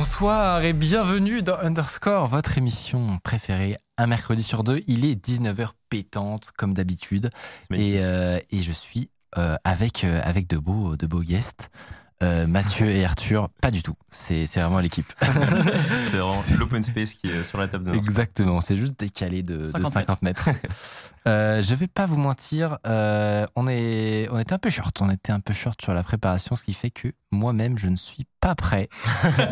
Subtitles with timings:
[0.00, 3.76] Bonsoir et bienvenue dans Underscore, votre émission préférée.
[3.98, 7.28] Un mercredi sur deux, il est 19h pétante comme d'habitude.
[7.74, 11.68] Et, euh, et je suis euh, avec, euh, avec de, beaux, de beaux guests.
[12.22, 13.94] Euh, Mathieu et Arthur, pas du tout.
[14.10, 15.10] C'est vraiment l'équipe.
[16.10, 19.56] C'est vraiment l'open space qui est sur la table de Exactement, c'est juste décalé de
[19.56, 20.48] de 50, 50 mètres.
[21.26, 25.10] Euh, je vais pas vous mentir, euh, on, est, on était un peu short, on
[25.10, 28.26] était un peu short sur la préparation, ce qui fait que moi-même je ne suis
[28.40, 28.88] pas prêt.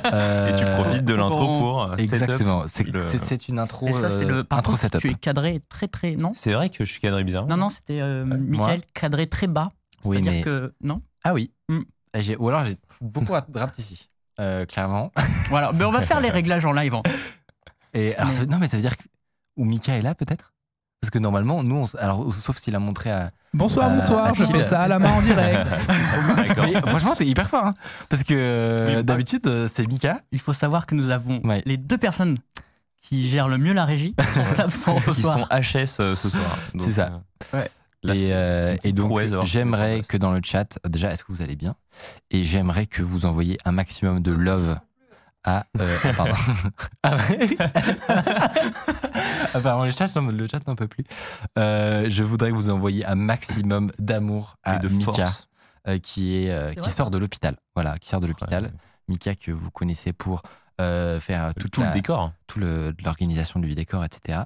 [0.07, 1.83] Euh, Et tu profites de l'intro bon, pour.
[1.85, 3.01] euh, Exactement, c'est le-
[3.49, 4.45] une intro, Et ça, c'est euh, le.
[4.45, 5.01] Par intro contre, setup.
[5.01, 6.17] tu es cadré très très.
[6.17, 6.33] Non?
[6.35, 7.47] C'est vrai que je suis cadré bizarre.
[7.47, 9.71] Non, non, c'était euh, Michael cadré très bas.
[10.05, 10.73] Oui, C'est-à-dire mais- que.
[10.83, 11.01] Non?
[11.25, 11.83] Ah oui, Hmm.
[12.21, 14.09] J'ai- ou alors j'ai beaucoup de rap ici,
[14.41, 15.13] euh, clairement.
[15.49, 16.95] Voilà, mais on va faire les réglages en live.
[16.95, 17.03] hein.
[17.95, 19.05] Et alors, Mais- ça veut- non, mais ça veut dire que.
[19.57, 20.53] Ou Mika est là peut-être?
[21.01, 23.29] Parce que normalement, nous, on alors, sauf s'il a montré à.
[23.55, 24.59] Bonsoir, Euh, bonsoir, je Attila.
[24.59, 25.69] fais ça à la main en direct.
[26.59, 27.75] Mais franchement, t'es hyper fort, hein
[28.09, 30.21] Parce que euh, Oui, d'habitude, euh, c'est Mika.
[30.33, 31.63] Il faut savoir que nous avons Ouais.
[31.67, 32.37] les deux personnes
[33.01, 35.39] qui gèrent le mieux la régie sont absents ce qui soir.
[35.39, 36.59] sont HS euh, ce soir.
[36.75, 37.11] Donc, C'est ça.
[37.55, 37.71] euh, Ouais.
[38.03, 41.43] Là, et, c'est- euh, et donc, j'aimerais que dans le chat, déjà, est-ce que vous
[41.43, 41.75] allez bien?
[42.31, 44.79] Et j'aimerais que vous envoyiez un maximum de love
[45.45, 45.65] à.
[45.81, 46.35] euh, ah, pardon.
[47.03, 47.17] Ah,
[49.55, 51.05] Ah, pardon, le chat, le chat n'en peut plus.
[51.59, 55.49] Euh, je voudrais que vous envoyiez un maximum d'amour à Et de Mika, force.
[55.89, 57.57] euh, qui, est, euh, qui sort de l'hôpital.
[57.75, 58.65] Voilà, qui sort de l'hôpital.
[58.65, 58.71] Ouais.
[59.09, 60.43] Mika, que vous connaissez pour
[60.81, 62.33] euh, faire toute Tout la- le décor.
[62.47, 64.41] tout le- l'organisation du décor, etc.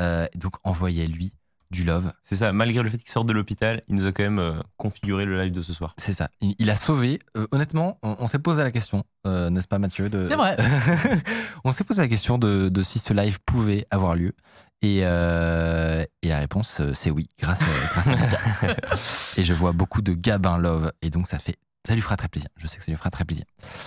[0.00, 1.34] Euh, donc, envoyez-lui
[1.70, 2.12] du love.
[2.22, 4.54] C'est ça, malgré le fait qu'il sorte de l'hôpital, il nous a quand même euh,
[4.76, 5.94] configuré le live de ce soir.
[5.98, 6.28] C'est ça.
[6.40, 7.18] Il, il a sauvé.
[7.36, 10.26] euh, honnêtement, on, on s'est posé la question, euh, n'est-ce pas, Mathieu de...
[10.26, 10.56] C'est vrai.
[11.64, 14.32] on s'est posé la question de, de si ce live pouvait avoir lieu.
[14.82, 18.38] Et, euh, et la réponse, c'est oui, grâce, à- grâce à Mika.
[19.36, 20.92] et je vois beaucoup de Gabin Love.
[21.02, 21.56] Et donc, ça fait.
[21.88, 22.50] Ça lui fera très plaisir.
[22.56, 23.44] Je sais que ça lui fera très plaisir.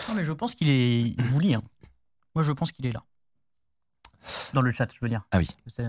[0.08, 1.02] Non, mais je pense qu'il est.
[1.02, 1.54] Il vous lit.
[1.54, 1.62] hein.
[2.34, 3.04] Moi, je pense qu'il est là.
[4.54, 5.22] Dans le chat, je veux dire.
[5.32, 5.48] Ah oui.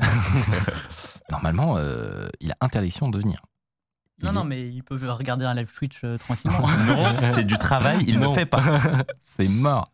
[1.31, 3.41] Normalement, euh, il a interdiction de venir.
[4.19, 6.67] Il Non, est- non, mais il peut regarder un live Twitch euh, tranquillement.
[6.87, 8.31] Non, c'est du travail, il Non.
[8.31, 8.61] ne fait pas.
[9.21, 9.93] c'est mort.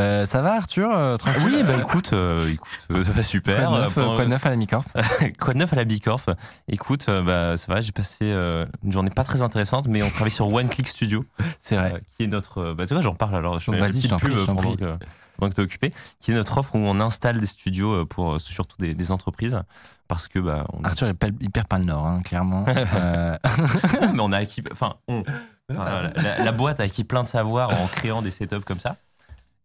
[0.00, 3.68] Euh, ça va, Arthur euh, tranquille Oui, bah écoute, euh, écoute, euh, ça va super.
[3.68, 4.86] Quoi de neuf, pendant- quoi de neuf à la mi-corp
[5.40, 6.22] Quoi de neuf à la Bicorp
[6.68, 10.52] Écoute, bah, ça va, j'ai passé une journée pas très intéressante, mais on travaille sur
[10.52, 11.24] One Click Studio,
[11.60, 12.02] C'est vrai.
[12.16, 12.72] qui est notre.
[12.72, 14.96] Bah, tu vois, j'en parle alors, je vas-y, je t'en prie, pendant que,
[15.36, 18.40] pendant que tu es occupé, qui est notre offre où on installe des studios pour
[18.40, 19.60] surtout des, des entreprises,
[20.08, 22.64] parce que bah, on, Arthur, perd, il perd pas le nord, hein, clairement.
[24.14, 24.62] Mais on a acquis.
[24.72, 25.22] Enfin, on-
[25.70, 28.96] enfin, la, la boîte a acquis plein de savoir en créant des setups comme ça.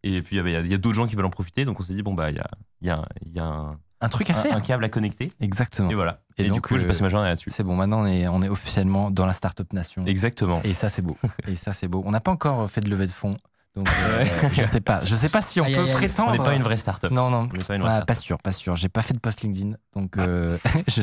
[0.07, 1.79] Et puis, il y a, il y a d'autres gens qui veulent en profiter, donc
[1.79, 2.47] on s'est dit, bon, bah, il y a,
[2.81, 4.55] il y a, il y a un, un truc à un- faire.
[4.55, 5.31] un câble à connecter.
[5.39, 5.89] Exactement.
[5.89, 6.19] Et voilà.
[6.37, 7.49] Et Et, donc, du coup, j'ai euh, passé ma journée là-dessus.
[7.49, 10.05] C'est bon, maintenant on est, on est officiellement dans la Startup Nation.
[10.05, 10.61] Exactement.
[10.63, 11.17] Et ça, c'est beau.
[11.47, 12.03] Et ça, c'est beau.
[12.05, 13.35] On n'a pas encore fait de levée de fonds.
[13.75, 15.03] Donc, euh, je sais pas.
[15.03, 16.29] Je sais pas si on Aïe, peut aïe, prétendre.
[16.29, 17.11] On n'est pas une vraie start-up.
[17.11, 17.49] Non, non.
[17.53, 18.75] On pas une Ah, pas sûr, pas sûr.
[18.77, 19.71] J'ai pas fait de post LinkedIn.
[19.95, 20.57] Donc, euh,
[20.87, 21.01] je-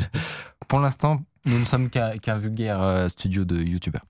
[0.69, 4.05] pour l'instant, nous ne sommes qu'un vulgaire euh, studio de youtubeurs.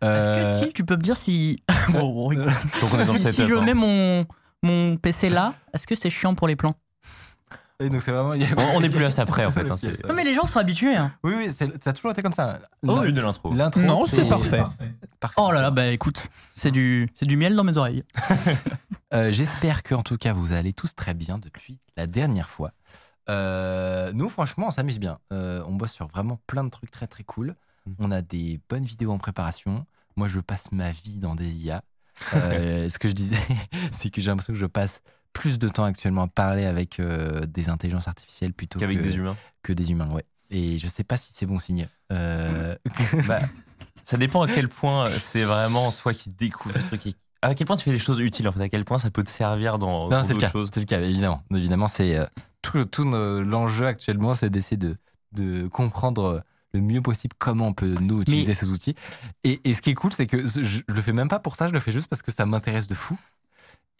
[0.00, 1.58] Est-ce Euh, que Thiel, tu peux me dire si.
[1.90, 2.44] bon, bon, écoute.
[2.80, 3.62] Donc on est dans le si, je hein.
[3.62, 4.24] mets mon,
[4.62, 6.74] mon PC là, est-ce que c'est chiant pour les plans?
[7.80, 8.30] Donc c'est vraiment.
[8.56, 9.74] On- on n'est plus à ça près, en fait, hein,
[10.08, 10.94] Non, mais les gens sont habitués.
[10.94, 11.12] hein.
[11.24, 12.60] Oui, oui, c'est- ça a toujours été comme ça.
[12.86, 13.52] Au début de l'intro.
[13.52, 14.62] Non, c'est parfait.
[15.18, 15.34] parfait.
[15.36, 18.04] Oh là là, bah écoute, c'est du, c'est du miel dans mes oreilles.
[19.14, 22.70] Euh, J'espère que en tout cas vous allez tous très bien depuis la dernière fois.
[23.32, 25.18] Euh, nous, franchement, on s'amuse bien.
[25.32, 27.54] Euh, on bosse sur vraiment plein de trucs très très cool.
[27.86, 27.94] Mhm.
[27.98, 29.86] On a des bonnes vidéos en préparation.
[30.16, 31.82] Moi, je passe ma vie dans des IA.
[32.34, 33.38] Euh, ce que je disais,
[33.90, 35.00] c'est que j'ai l'impression que je passe
[35.32, 39.36] plus de temps actuellement à parler avec des intelligences artificielles plutôt Qu'avec que des humains.
[39.62, 40.10] que des humains.
[40.12, 40.24] Ouais.
[40.50, 41.88] Et je sais pas si c'est bon signe.
[43.26, 43.40] Bah,
[44.04, 47.06] ça dépend à quel point c'est vraiment toi qui découvres le truc.
[47.06, 48.62] et- À quel point tu fais des choses utiles, en fait.
[48.62, 50.52] À quel point ça peut te servir dans, Non, c'est le d'autres cas.
[50.52, 50.68] choses.
[50.72, 51.42] C'est le cas, évidemment.
[51.54, 52.18] Évidemment, c'est
[52.62, 54.96] tout, tout l'enjeu actuellement, c'est d'essayer de,
[55.32, 56.42] de comprendre
[56.72, 58.94] le mieux possible comment on peut nous utiliser ces outils.
[59.44, 61.56] Et, et ce qui est cool, c'est que je, je le fais même pas pour
[61.56, 63.18] ça, je le fais juste parce que ça m'intéresse de fou.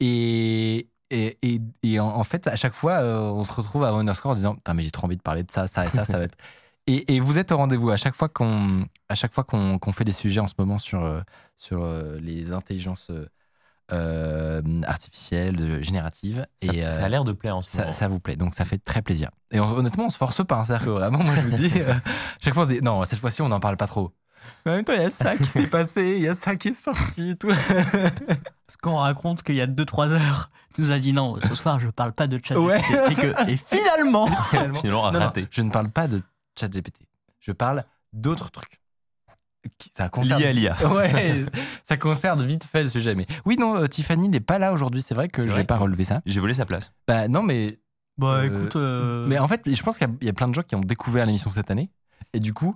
[0.01, 3.91] Et, et, et, et en, en fait, à chaque fois, euh, on se retrouve à
[3.91, 6.05] Underscore en disant Putain, mais j'ai trop envie de parler de ça, ça et ça,
[6.05, 6.37] ça va être.
[6.89, 8.89] Et, et vous êtes au rendez-vous à chaque fois qu'on
[9.93, 11.21] fait des sujets en ce moment sur euh,
[11.57, 13.13] sur euh, les intelligences
[13.91, 17.71] euh, euh, artificielles euh, génératives Ça, et euh, ça a l'air de plaire en ce
[17.71, 17.93] ça, moment.
[17.93, 19.31] ça vous plaît, donc ça fait très plaisir.
[19.51, 20.59] Et on- honnêtement, on se force pas.
[20.59, 20.65] hein.
[20.65, 21.93] C'est-à-dire que vraiment, moi, je vous dis, euh,
[22.41, 24.13] chaque fois, on se dit, non, cette fois-ci, on n'en parle pas trop.
[24.67, 26.57] Mais en même temps, il y a ça qui s'est passé, il y a ça
[26.57, 27.49] qui est sorti et tout.
[28.67, 31.79] Parce qu'on raconte qu'il y a 2-3 heures, tu nous as dit non, ce soir
[31.79, 32.59] je parle pas de chat.
[32.59, 32.81] Ouais.
[33.11, 35.47] Et, que, et finalement, Finalement, Non, non, raté.
[35.51, 36.23] je ne parle pas de
[36.59, 36.97] ChatGPT.
[37.41, 38.81] Je parle d'autres trucs.
[39.93, 40.41] Ça concerne.
[40.41, 40.77] Lié à l'IA.
[40.93, 41.45] Ouais,
[41.85, 43.15] ça concerne vite fait le sujet.
[43.15, 45.03] Mais oui, non, euh, Tiffany n'est pas là aujourd'hui.
[45.03, 46.21] C'est vrai que C'est n'ai pas relevé ça.
[46.27, 46.93] J'ai volé sa place.
[47.07, 47.79] Bah non, mais
[48.19, 50.33] bah Euh, écoute, euh, mais en fait, je pense qu'il y a- il y, a
[50.33, 51.91] plein de gens qui ont découvert l'émission cette année.
[52.33, 52.75] Et du coup,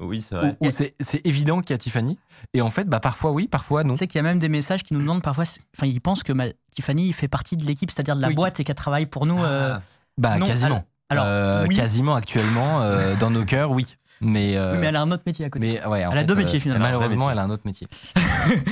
[0.00, 0.56] Oui, c'est vrai.
[0.70, 2.18] c'est c'est évident qu'il y a Tiffany.
[2.52, 3.94] Et en fait, bah parfois oui, parfois non.
[3.94, 6.00] tu sais qu'il y a même des messages qui nous demandent parfois, c'est- enfin ils
[6.00, 8.34] pensent que ma- Tiffany fait partie de l'équipe, c'est-à-dire de la Oui.
[8.34, 9.42] boîte et qu'elle travaille pour nous.
[9.42, 9.76] euh,
[10.18, 10.84] Bah non, quasiment.
[11.08, 11.74] alors, Euh, oui.
[11.76, 13.96] Quasiment actuellement euh, dans nos cœurs, oui.
[14.20, 15.66] Mais euh, oui, mais elle a un autre métier à côté.
[15.66, 16.84] Mais ouais, Elle a fait, deux métiers, finalement.
[16.86, 17.86] Malheureusement, elle a un autre métier.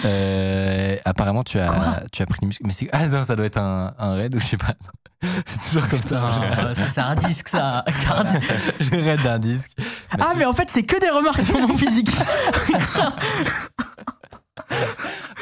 [0.05, 1.97] Euh, apparemment, tu as, Quoi?
[2.13, 2.63] tu as pris une muscu.
[2.65, 4.75] Mais c'est ah non, ça doit être un, un raid ou je sais pas.
[5.47, 6.31] C'est toujours comme ça.
[6.31, 7.83] Ah, ça c'est un disque ça.
[8.93, 9.73] Le raid d'un disque.
[10.21, 12.11] ah mais en fait c'est que des remarques sur mon physique.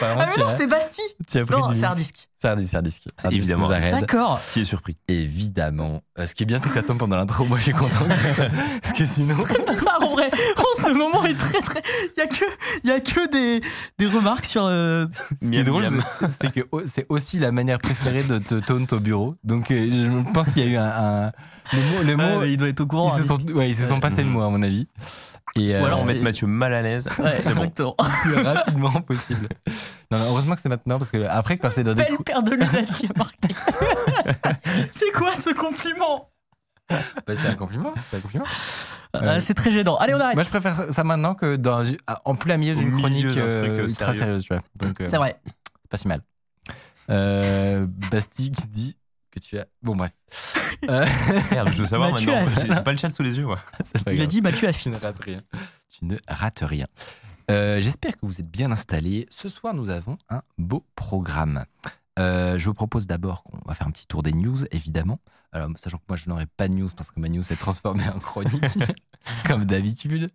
[0.03, 1.05] Apparemment, Ah mais non c'est Bastille.
[1.29, 2.15] tu as pris Non c'est un disque.
[2.15, 2.29] disque.
[2.37, 3.69] C'est Un disque évidemment.
[3.69, 4.41] D'accord.
[4.53, 6.03] Qui est surpris Évidemment.
[6.19, 7.45] Euh, Ce qui est bien, c'est que ça tombe pendant l'intro.
[7.45, 8.05] Moi, je suis content.
[8.83, 9.37] Parce que sinon.
[9.43, 10.29] Très bizarre en vrai.
[10.59, 11.83] Oh, ce moment est très très.
[12.17, 12.45] Il y a que
[12.85, 13.61] il y a que des,
[13.99, 14.65] des remarques sur.
[14.67, 15.07] euh,
[15.41, 16.03] Ce qui est drôle, miam.
[16.27, 19.35] c'est- que c'est aussi la manière préférée de te taunt au bureau.
[19.45, 21.27] Donc, euh, je pense qu'il y a eu un.
[21.27, 21.33] un-
[21.73, 22.03] le mot.
[22.03, 23.17] Le mot ouais, il doit être au courant.
[23.17, 24.89] ils se hein, sont, ouais, ils se sont passés le mot, à mon avis.
[25.57, 27.09] Et, Ou alors On mettre Mathieu mal à l'aise.
[27.19, 27.71] Ouais, c'est bon.
[28.23, 29.49] plus rapidement possible.
[30.11, 32.43] Non, non, heureusement que c'est maintenant parce que après, quand c'est dans des Belle paire
[32.43, 33.49] de lunettes qui a marqué.
[34.91, 36.31] c'est quoi ce compliment?
[36.89, 37.95] Bah, c'est un compliment.
[38.11, 38.45] C'est un compliment.
[39.15, 39.97] Ah, C'est très gênant.
[39.97, 40.35] Allez, on arrête.
[40.35, 41.85] Moi, je préfère ça- maintenant que dans,
[42.25, 44.21] en plein milieu d'une milieu chronique truc, euh, euh, ultra sérieux.
[44.21, 44.63] sérieuse, tu vois.
[44.77, 45.37] Donc, euh, C'est vrai.
[45.91, 46.21] pas si mal.
[47.11, 48.97] Euh, Bastille qui dit
[49.33, 49.67] que tu as.
[49.83, 50.13] Bon, bref.
[50.89, 51.07] Euh,
[51.53, 52.73] Merde, je veux savoir Mathieu maintenant.
[52.73, 53.59] a- J'ai pas le chat sous les yeux, moi.
[54.13, 55.41] Il a dit Mathieu a Tu ne rates rien.
[55.89, 56.87] Tu ne rates rien.
[57.53, 59.27] Euh, J'espère que vous êtes bien installés.
[59.31, 61.65] Ce soir, nous avons un beau programme.
[62.19, 65.21] Euh, je vous propose d'abord qu'on va faire un petit tour des news, évidemment.
[65.53, 68.09] Alors, sachant que moi, je n'aurai pas de news parce que ma news s'est transformée
[68.09, 68.65] en chronique,
[69.47, 70.31] comme d'habitude.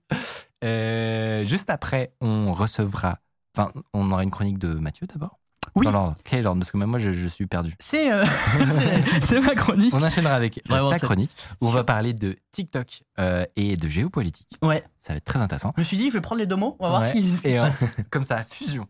[0.64, 3.20] Euh, juste après, on recevra.
[3.58, 5.40] Enfin, on aura une chronique de Mathieu d'abord.
[5.76, 5.86] Oui.
[5.86, 6.16] Dans l'ordre.
[6.24, 7.74] Quel ordre Parce que même moi, je, je suis perdu.
[7.80, 8.26] C'est euh,
[9.22, 9.94] c'est- ma chronique.
[9.94, 11.32] On enchaînera avec Vraiment, ta chronique
[11.62, 14.48] où on va parler de TikTok euh, et de géopolitique.
[14.62, 14.84] Ouais.
[14.98, 15.74] Ça va être très intéressant.
[15.76, 16.76] Je me suis dit, je vais prendre les deux mots.
[16.80, 17.08] On va voir Ouais.
[17.10, 17.84] ce qui ce qui Et se passe.
[18.10, 18.88] comme ça, fusion.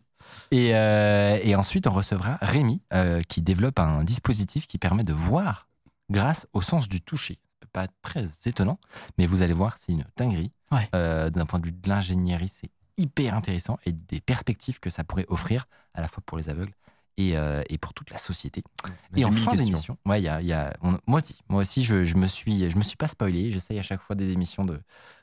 [0.50, 2.82] Et, euh, et ensuite, on recevra Rémi,
[3.28, 5.68] qui développe un dispositif qui permet de voir
[6.10, 7.38] grâce au sens du toucher.
[7.72, 8.78] Pas très étonnant,
[9.18, 10.50] mais vous allez voir, c'est une dinguerie.
[10.72, 10.88] Ouais.
[11.30, 15.26] D'un point de vue de l'ingénierie, c'est hyper intéressant et des perspectives que ça pourrait
[15.28, 16.72] offrir à la fois pour les aveugles
[17.16, 18.62] et, euh, et pour toute la société.
[19.16, 21.62] Et J'ai en fin d'émission, ouais, y a, il y a- on- moi aussi, moi
[21.62, 23.50] aussi je, je me suis, je me suis pas spoilé.
[23.50, 24.80] J'essaye à chaque fois des émissions de,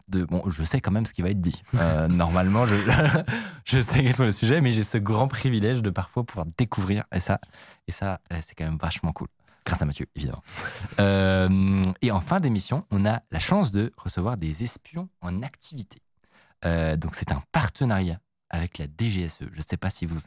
[0.09, 1.61] de, bon, je sais quand même ce qui va être dit.
[1.75, 2.75] Euh, normalement, je,
[3.65, 7.03] je sais quels sont les sujets, mais j'ai ce grand privilège de parfois pouvoir découvrir
[7.13, 7.39] et ça,
[7.87, 9.27] et ça, euh, c'est quand même vachement cool.
[9.65, 10.43] Grâce à Mathieu, évidemment.
[10.99, 15.99] Euh, et en fin d'émission, on a la chance de recevoir des espions en activité.
[16.65, 18.19] Euh, donc c'est un partenariat
[18.49, 19.39] avec la DGSE.
[19.51, 20.19] Je ne sais pas si vous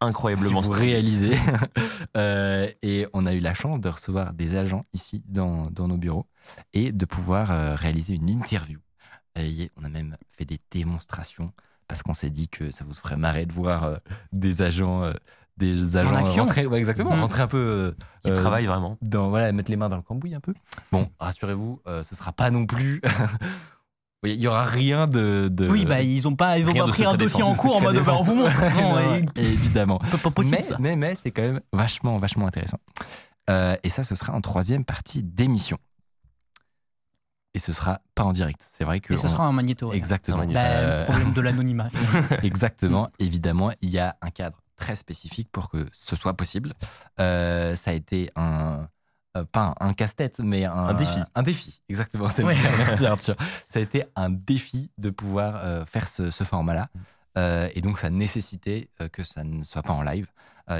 [0.00, 1.36] Incroyablement si vous réalisez.
[2.16, 5.96] Euh, et on a eu la chance de recevoir des agents ici dans, dans nos
[5.96, 6.26] bureaux
[6.74, 8.80] et de pouvoir euh, réaliser une interview.
[9.36, 11.52] Et on a même fait des démonstrations
[11.88, 13.98] parce qu'on s'est dit que ça vous ferait marrer de voir
[14.30, 15.10] des agents,
[15.56, 16.44] des agents action.
[16.44, 18.98] rentrer, ouais, exactement, rentrer un peu Qui euh, travaille vraiment.
[19.02, 20.54] dans voilà, mettre les mains dans le cambouis un peu.
[20.90, 23.00] Bon, rassurez-vous, euh, ce sera pas non plus.
[24.24, 25.48] Il y aura rien de.
[25.50, 27.54] de- Oui, bah ils ont pas, ils ont rien pas de pris un dossier en
[27.54, 28.54] cours en mode bah, on vous défense.
[28.54, 28.76] montre.
[28.76, 29.98] Non, Non, et- évidemment.
[29.98, 30.76] pas, possible mais, ça.
[30.78, 32.78] mais, mais c'est quand même vachement, vachement intéressant.
[33.50, 35.78] Euh, et ça, ce sera en troisième partie d'émission.
[37.54, 38.64] Et ce sera pas en direct.
[38.70, 39.12] C'est vrai que.
[39.12, 39.90] Et on- sera un magnéto.
[39.90, 39.96] ouais.
[39.96, 40.38] Exactement.
[40.46, 41.88] Bah, Euh, le problème de l'anonymat.
[42.42, 43.10] Exactement.
[43.18, 46.72] Évidemment, il y a un cadre très spécifique pour que ce soit possible.
[47.20, 48.88] Euh, ça a été un.
[49.36, 51.18] Euh, pas un, un casse-tête, mais un, Un défi.
[51.34, 52.28] Un défi, exactement.
[52.28, 52.54] c'est Ouais.
[52.78, 53.36] Merci Arthur.
[53.66, 56.88] Ça a été un défi de pouvoir euh, faire ce, ce format-là.
[57.38, 60.26] Euh, et donc, ça nécessitait que ça ne soit pas en live,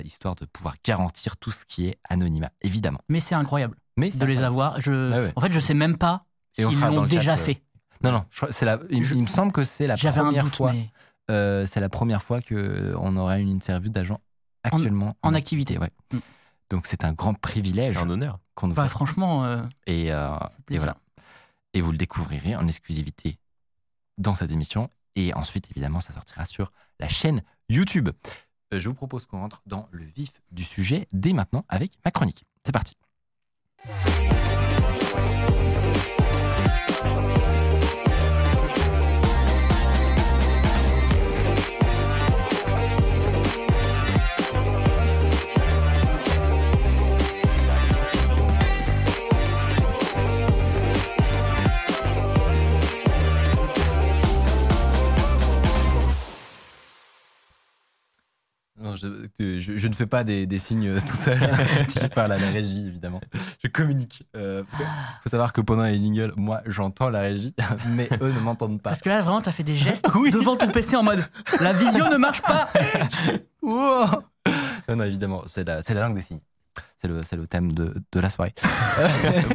[0.05, 3.01] histoire de pouvoir garantir tout ce qui est anonymat, évidemment.
[3.09, 4.81] Mais c'est incroyable Mais de les avoir.
[4.81, 4.91] Je,
[5.27, 5.33] ouais.
[5.37, 7.63] En fait, je sais même pas s'ils l'ont chat, déjà fait.
[8.05, 10.45] Non, non, c'est la, il, Je- il me semble que c'est la J'avais un première
[10.45, 10.73] doute, fois.
[10.75, 14.21] mais c'est la première fois qu'on aura une interview d'agents
[14.63, 15.79] actuellement en activité.
[15.79, 15.91] ouais.
[16.13, 16.19] Mm.
[16.73, 18.39] Donc c'est un grand privilège C'est un honneur.
[18.55, 18.89] qu'on nous bah, fait.
[18.89, 20.35] franchement, euh, Et, euh,
[20.71, 20.97] et voilà.
[21.75, 23.37] Et vous le découvrirez en exclusivité
[24.17, 24.89] dans cette émission.
[25.15, 28.09] Et ensuite, évidemment, ça sortira sur la chaîne YouTube.
[28.73, 32.11] Euh, je vous propose qu'on rentre dans le vif du sujet dès maintenant avec ma
[32.11, 32.47] chronique.
[32.65, 32.97] C'est parti.
[58.83, 59.07] Non, je,
[59.39, 61.39] je- je ne fais pas des, des signes tout seul.
[62.01, 63.21] je parle à la régie, évidemment.
[63.63, 64.25] Je communique.
[64.37, 64.89] Euh, parce que
[65.23, 67.55] faut savoir que pendant les jingles, moi, j'entends la régie,
[67.89, 68.91] mais eux ne m'entendent pas.
[68.91, 70.31] Parce que là, vraiment, t'as fait des gestes Oui.
[70.33, 71.25] devant ton PC en mode
[71.61, 72.69] la visio ne marche pas.
[73.63, 74.07] Wow
[74.89, 76.41] non, non, évidemment, c'est la, c'est la langue des signes.
[76.97, 78.53] C'est le, c'est le thème de, de la soirée.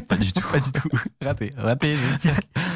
[0.07, 0.41] pas du tout.
[0.51, 0.89] Pas du tout.
[1.21, 1.51] Raté.
[1.57, 1.95] Raté.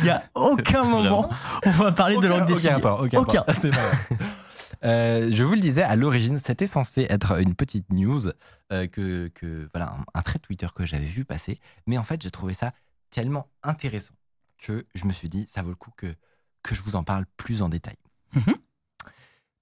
[0.01, 2.71] Il y a aucun moment où on va parler de langue des aucun signes.
[2.71, 3.01] rapport.
[3.03, 3.19] Aucun.
[3.19, 3.39] Aucun.
[3.39, 3.55] rapport.
[3.59, 4.15] C'est pas.
[4.83, 8.27] Euh, je vous le disais, à l'origine, c'était censé être une petite news
[8.71, 12.21] euh, que, que voilà un, un trait Twitter que j'avais vu passer, mais en fait
[12.21, 12.73] j'ai trouvé ça
[13.11, 14.13] tellement intéressant
[14.57, 16.07] que je me suis dit ça vaut le coup que
[16.63, 17.95] que je vous en parle plus en détail.
[18.33, 18.55] Mhm.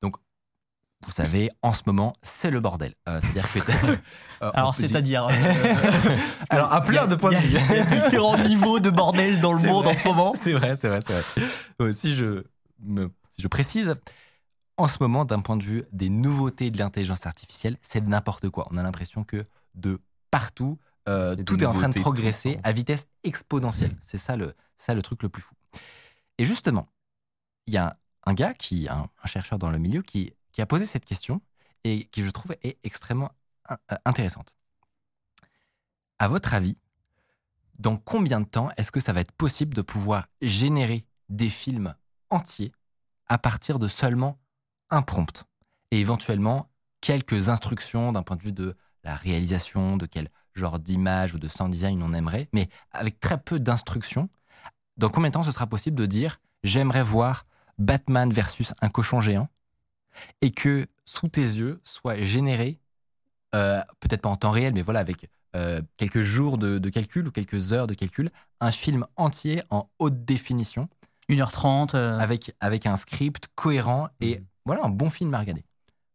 [0.02, 0.16] Donc
[1.06, 2.94] vous savez, en ce moment c'est le bordel.
[3.08, 3.60] Euh, C'est-à-dire que
[4.44, 5.26] euh, Alors, c'est-à-dire.
[5.28, 5.32] euh,
[6.50, 7.58] alors à plein de points de vue.
[7.70, 9.96] il y a différents niveaux de bordel dans le C'est monde vrai.
[9.96, 10.34] en ce moment.
[10.36, 11.42] C'est vrai, c'est vrai, c'est
[11.80, 11.94] vrai.
[11.94, 12.44] Si, je
[12.82, 13.96] me- si je précise,
[14.80, 18.68] en ce moment, d'un point de vue des nouveautés de l'intelligence artificielle, c'est n'importe quoi.
[18.72, 19.44] On a l'impression que
[19.76, 20.00] de
[20.32, 23.96] partout, euh, tout est en train de progresser à vitesse exponentielle.
[24.02, 25.54] C'est ça, le, ça le truc le plus fou.
[26.38, 26.88] Et justement,
[27.68, 30.66] il y a un gars, qui, un, un chercheur dans le milieu, qui, qui a
[30.66, 31.42] posé cette question
[31.84, 33.32] et qui, je trouve, est extrêmement
[33.72, 34.56] euh, intéressante.
[36.20, 36.78] À votre avis,
[37.80, 41.96] dans combien de temps est-ce que ça va être possible de pouvoir générer des films
[42.30, 42.72] entiers
[43.28, 44.40] à partir de seulement
[44.92, 45.46] un prompt
[45.92, 46.70] et éventuellement
[47.02, 51.48] quelques instructions d'un point de vue de la réalisation, de quel genre d'image ou de
[51.48, 54.30] sound design on aimerait, mais avec très peu d'instructions,
[54.98, 57.46] dans combien de temps ce sera possible de dire j'aimerais voir
[57.78, 59.48] Batman versus un cochon géant
[60.42, 62.80] et que sous tes yeux soit généré,
[63.56, 67.28] euh, peut-être pas en temps réel, mais voilà, avec euh, quelques jours de, de calcul
[67.28, 68.30] ou quelques heures de calcul,
[68.60, 70.90] un film entier en haute définition.
[71.30, 71.96] 1h30.
[71.96, 74.40] euh, avec, avec un script cohérent et
[74.70, 75.64] voilà un bon film à regarder.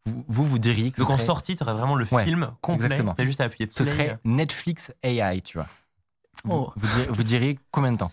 [0.07, 2.51] Vous, vous, vous diriez que ce Donc en sortie, tu aurais vraiment le Ouais, film
[2.61, 2.87] complet.
[2.87, 3.15] exactement.
[3.15, 3.93] T'as juste à appuyer ce play.
[3.93, 5.67] serait Netflix AI, tu vois.
[6.45, 6.73] Vous, Oh.
[6.77, 8.13] vous diriez, vous diriez combien de temps?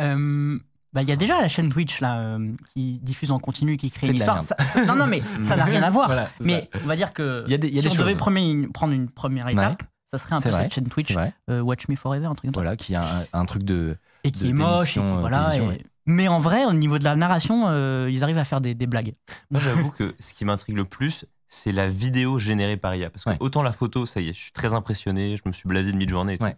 [0.00, 0.58] Euh,
[0.92, 3.90] bah, il y a déjà la chaîne Twitch là, euh, qui diffuse en continu, qui
[3.90, 4.42] crée une histoire.
[4.42, 6.06] Ça- ça- non, non, mais ça n'a rien à voir.
[6.06, 7.94] Voilà, mais on va dire que Il y a des- il y a si des
[7.94, 8.18] on devait choses.
[8.18, 11.14] premier- une- prendre une première étape, ça serait un peu vrai, cette chaîne Twitch,
[11.50, 12.60] euh, Watch Me Forever, un truc comme ça.
[12.60, 13.96] Voilà, qui a un, un truc de.
[14.22, 15.56] Et qui de- est moche, et qui- voilà.
[15.56, 15.84] et-.
[16.06, 18.86] Mais en vrai, au niveau de la narration, euh, ils arrivent à faire des, des
[18.86, 19.14] blagues.
[19.50, 23.10] Moi, j'avoue que ce qui m'intrigue le plus, c'est la vidéo générée par IA.
[23.10, 23.36] Parce que Ouais.
[23.40, 25.96] autant la photo, ça y est, je suis très impressionné, je me suis blasé de
[25.96, 26.36] mi-journée.
[26.40, 26.56] Ouais.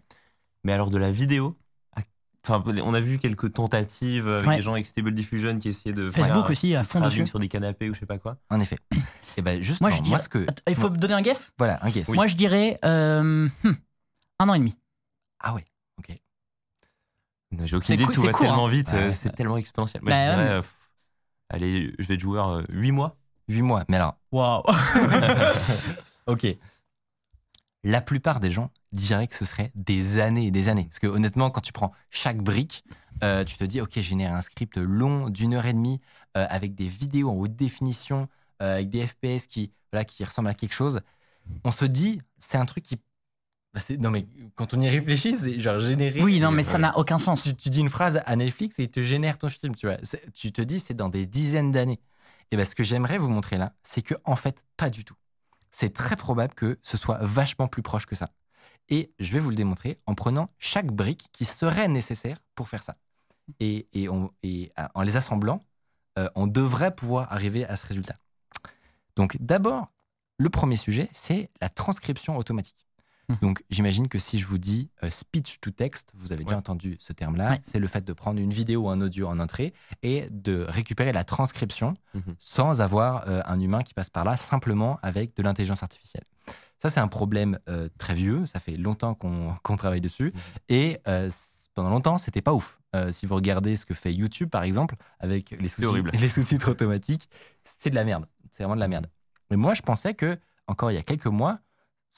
[0.63, 1.57] Mais alors de la vidéo,
[2.45, 4.55] enfin, on a vu quelques tentatives avec Ouais.
[4.57, 7.25] des gens avec Stable Diffusion qui essayaient de faire Facebook un aussi, à fond dessus.
[7.27, 8.37] sur des canapés ou je sais pas quoi.
[8.49, 8.77] En effet.
[9.37, 10.23] Et ben justement, Moi, moi, je dirais.
[10.23, 10.45] ce que.
[10.67, 11.51] Il faut me donner un guess?
[11.57, 12.09] Voilà, un guess.
[12.09, 13.73] Moi, je dirais euh, hmm,
[14.39, 14.75] un an et demi.
[15.39, 15.63] Ah ouais.
[17.51, 18.69] J'ai aucune C'est idée, tout va court, tellement hein.
[18.69, 20.03] vite, Ouais, euh, c'est tellement exponentiel.
[20.03, 20.73] Moi, Bah, je dirais, euh, pff,
[21.49, 23.17] allez, je vais être joueur 8 mois.
[23.47, 23.85] 8 mois.
[23.87, 24.63] Mais alors, Waouh
[26.27, 26.47] ok.
[27.83, 30.85] La plupart des gens diraient que ce serait des années et des années.
[30.85, 32.83] Parce que honnêtement, quand tu prends chaque brique,
[33.23, 36.01] euh, tu te dis, ok, génère un script long d'une heure et demie
[36.35, 38.27] euh, avec des vidéos en haute définition,
[38.61, 40.99] euh, avec des FPS qui, voilà, qui ressemblent à quelque chose.
[41.63, 42.99] On se dit, c'est un truc qui.
[43.73, 46.21] Bah, non, mais quand on y réfléchit, c'est genre générer.
[46.21, 47.43] Oui, non, mais ça n'a aucun sens.
[47.43, 49.97] tu, tu dis une phrase à Netflix et il te génère ton film, tu vois.
[50.33, 51.99] Tu te dis, c'est dans des dizaines d'années.
[52.51, 55.15] Et ben, ce que j'aimerais vous montrer là, c'est que en fait, pas du tout.
[55.69, 58.27] C'est très probable que ce soit vachement plus proche que ça.
[58.89, 62.83] Et je vais vous le démontrer en prenant chaque brique qui serait nécessaire pour faire
[62.83, 62.95] ça.
[63.59, 65.65] Et, et on- et, euh, en les assemblant,
[66.17, 68.15] euh, on devrait pouvoir arriver à ce résultat.
[69.17, 69.91] Donc d'abord,
[70.37, 72.86] le premier sujet, c'est la transcription automatique.
[73.29, 73.37] Mhm.
[73.41, 76.95] Donc j'imagine que si je vous dis euh, speech to text, vous avez déjà entendu
[76.99, 77.59] ce terme-là, Ouais.
[77.63, 81.11] c'est le fait de prendre une vidéo ou un audio en entrée et de récupérer
[81.11, 82.35] la transcription Mhm.
[82.39, 86.23] sans avoir euh, un humain qui passe par là, simplement avec de l'intelligence artificielle.
[86.79, 90.41] Ça, c'est un problème euh, très vieux, ça fait longtemps qu'on travaille dessus, Mhm.
[90.69, 90.99] et
[91.73, 92.79] pendant longtemps, c'était pas ouf.
[92.95, 96.11] Euh, si vous regardez ce que fait YouTube, par exemple, avec les sous-titres horrible.
[96.19, 97.29] les sous-titres automatiques,
[97.65, 98.25] c'est de la merde.
[98.51, 99.07] C'est vraiment de la merde.
[99.51, 101.59] Mais moi, je pensais que, encore il y a quelques mois,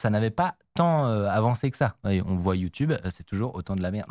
[0.01, 1.95] ça n'avait pas tant euh, avancé que ça.
[2.03, 4.09] On voit YouTube, euh, c'est toujours autant de la merde.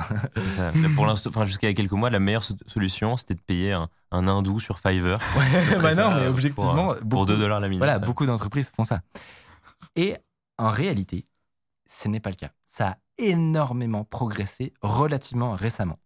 [0.57, 0.71] Ça.
[0.95, 4.28] Pour l'instant, enfin, jusqu'à quelques mois, la meilleure so- solution, c'était de payer un, un
[4.28, 5.18] hindou sur Fiverr.
[5.83, 7.78] bah ça, non, mais pour, objectivement, euh, beaucoup- Pour 2 dollars la minute.
[7.80, 8.04] Voilà, ça.
[8.04, 9.00] beaucoup d'entreprises font ça.
[9.97, 10.16] Et
[10.59, 11.25] en réalité,
[11.87, 12.50] ce n'est pas le cas.
[12.66, 15.99] Ça a énormément progressé relativement récemment.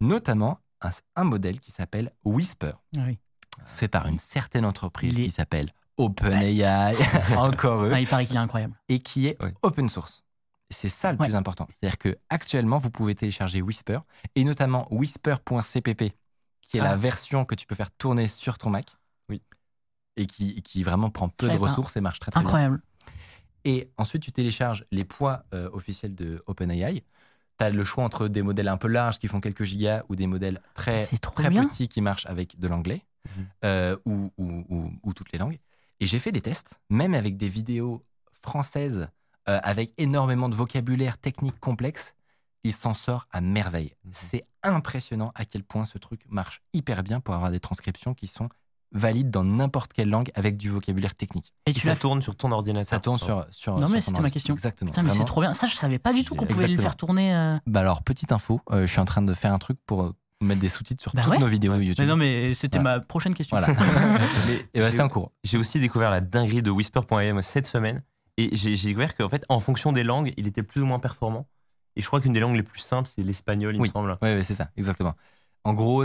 [0.00, 3.18] Notamment un, un modèle qui s'appelle Whisper, oui.
[3.66, 6.94] fait par une certaine entreprise est- qui s'appelle OpenAI,
[7.36, 8.74] encore eux, Ah, il paraît qu'il est incroyable.
[8.88, 9.50] et qui est Oui.
[9.62, 10.22] open source.
[10.70, 11.26] Et C'est ça le Ouais.
[11.26, 11.66] plus important.
[11.70, 13.98] C'est-à-dire que actuellement, vous pouvez télécharger Whisper,
[14.34, 16.12] et notamment whisper.cpp,
[16.62, 16.84] qui est Ah.
[16.84, 18.96] la version que tu peux faire tourner sur ton Mac.
[19.28, 19.42] Oui.
[20.16, 22.48] Et qui, qui vraiment prend peu de ressources et marche très très bien.
[22.48, 22.82] Incroyable.
[23.64, 27.04] Et ensuite, tu télécharges les poids euh, officiels de OpenAI.
[27.58, 30.16] Tu as le choix entre des modèles un peu larges qui font quelques gigas ou
[30.16, 31.66] des modèles très, très bien.
[31.66, 33.02] petits qui marchent avec de l'anglais
[33.36, 33.46] Mhm.
[33.64, 35.58] euh, ou, ou- ou- ou toutes les langues.
[36.02, 38.02] Et j'ai fait des tests, même avec des vidéos
[38.42, 39.08] françaises
[39.48, 42.16] euh, avec énormément de vocabulaire technique complexe.
[42.64, 43.92] Il s'en sort à merveille.
[44.04, 44.10] Mhm.
[44.12, 48.26] C'est impressionnant à quel point ce truc marche hyper bien pour avoir des transcriptions qui
[48.26, 48.48] sont
[48.90, 51.52] valides dans n'importe quelle langue avec du vocabulaire technique.
[51.66, 52.84] Et Et tu ça l'as tourne sur ton ordinateur.
[52.90, 54.54] Ça tourne sur, sur Non, sur mais c'était ma question.
[54.54, 54.90] Exactement.
[54.90, 55.52] Putain, mais c'est trop bien.
[55.52, 57.32] Ça, je savais pas du tout qu'on pouvait le faire tourner.
[57.32, 57.58] euh.
[57.66, 60.60] Bah alors, petite info, euh, je suis en train de faire un truc pour mettre
[60.60, 61.38] des sous-titres sur Bah toutes ouais.
[61.38, 61.96] nos vidéos YouTube.
[62.04, 62.98] Mais non, mais c'était Voilà.
[62.98, 63.56] ma prochaine question.
[63.58, 63.72] Voilà.
[64.48, 65.32] Mais Et bah, c'est en cours.
[65.44, 68.02] J'ai aussi découvert la dinguerie de Whisper.am cette semaine.
[68.38, 71.46] Et j'ai découvert qu'en fait, en fonction des langues, il était plus ou moins performant.
[71.96, 73.88] Et je crois qu'une des langues les plus simples, c'est l'espagnol, il Oui.
[73.88, 74.16] me semble.
[74.22, 75.14] Oui, c'est ça, exactement.
[75.64, 76.04] En gros,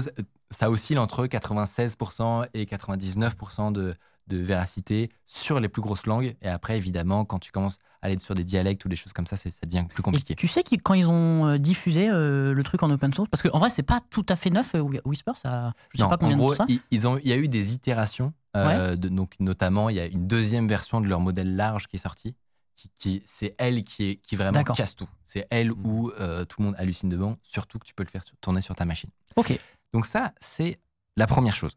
[0.51, 3.96] ça oscille entre 96% et 99% de,
[4.27, 6.36] de véracité sur les plus grosses langues.
[6.41, 9.25] Et après, évidemment, quand tu commences à aller sur des dialectes ou des choses comme
[9.27, 10.34] ça, c'est- ça devient plus compliqué.
[10.34, 13.29] Et tu sais qu'ils- quand ils ont euh, diffusé euh, le truc en open source,
[13.29, 16.10] parce qu'en vrai, c'est pas tout à fait neuf, euh, Whisper, ça, je sais Non,
[16.10, 16.74] pas combien en de gros, temps ça.
[16.74, 18.34] ils, ils ont, il y a eu des itérations.
[18.55, 21.98] euh, de- donc, notamment, il y a une deuxième version de leur modèle large qui
[21.98, 22.36] est sortie.
[22.75, 25.07] Qui, qui- c'est elle qui, est, qui vraiment casse tout.
[25.25, 25.86] C'est elle Mhm.
[25.86, 28.74] où euh, tout le monde hallucine devant, surtout que tu peux le faire tourner sur
[28.75, 29.10] ta machine.
[29.36, 29.57] Ok.
[29.93, 30.79] Donc ça, c'est
[31.17, 31.74] la première chose.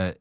[0.00, 0.12] Euh,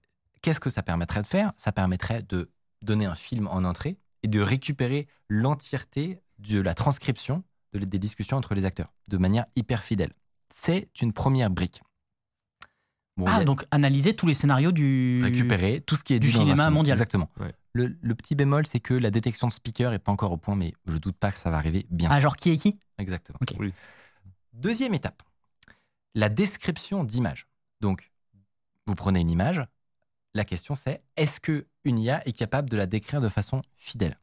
[0.44, 1.52] Qu'est-ce que ça permettrait de faire?
[1.58, 2.52] Ça permettrait de
[2.84, 8.38] donner un film en entrée et de récupérer l'entièreté de la transcription de- des discussions
[8.38, 10.12] entre les acteurs de manière hyper fidèle.
[10.50, 11.82] C'est une première brique.
[13.16, 15.22] Bon, Ah, a- donc analyser tous les scénarios du.
[15.24, 16.74] récupérer tout ce qui est du dit dans un cinéma film.
[16.75, 16.94] mondial.
[16.96, 17.29] Exactement.
[17.40, 17.53] Ouais.
[17.74, 20.56] Le, le petit bémol, c'est que la détection de speaker est pas encore au point,
[20.56, 22.10] mais je doute pas que ça va arriver bien.
[22.12, 22.79] Ah, genre qui est qui?
[22.98, 23.38] Exactement.
[23.42, 23.56] Ok.
[23.60, 23.72] Oui.
[24.53, 25.22] Deuxième étape,
[26.16, 27.48] la description d'image.
[27.82, 28.12] Donc,
[28.88, 29.62] vous prenez une image,
[30.33, 34.17] la question c'est est-ce que une IA est capable de la décrire de façon fidèle?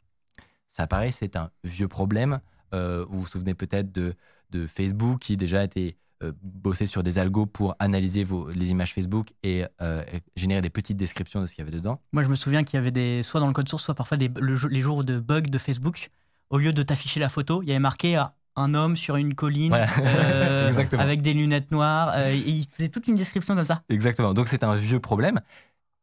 [0.67, 2.41] Ça paraît, c'est un vieux problème.
[2.75, 4.15] Euh, vous vous souvenez peut-être de,
[4.51, 8.95] de Facebook qui déjà était euh, bossé sur des algos pour analyser vos, les images
[8.95, 10.05] Facebook et euh,
[10.37, 12.01] générer des petites descriptions de ce qu'il y avait dedans.
[12.13, 14.17] Moi, je me souviens qu'il y avait des, soit dans le code source, soit parfois
[14.17, 16.11] des, le les jours de bugs de Facebook.
[16.51, 18.23] Au lieu de t'afficher la photo, il y avait marqué euh,
[18.57, 19.87] un homme sur une colline Voilà.
[20.01, 22.13] euh, avec des lunettes noires.
[22.15, 23.83] euh, et il faisait toute une description comme ça.
[23.89, 24.35] Exactement.
[24.35, 25.41] Donc c'est un vieux problème.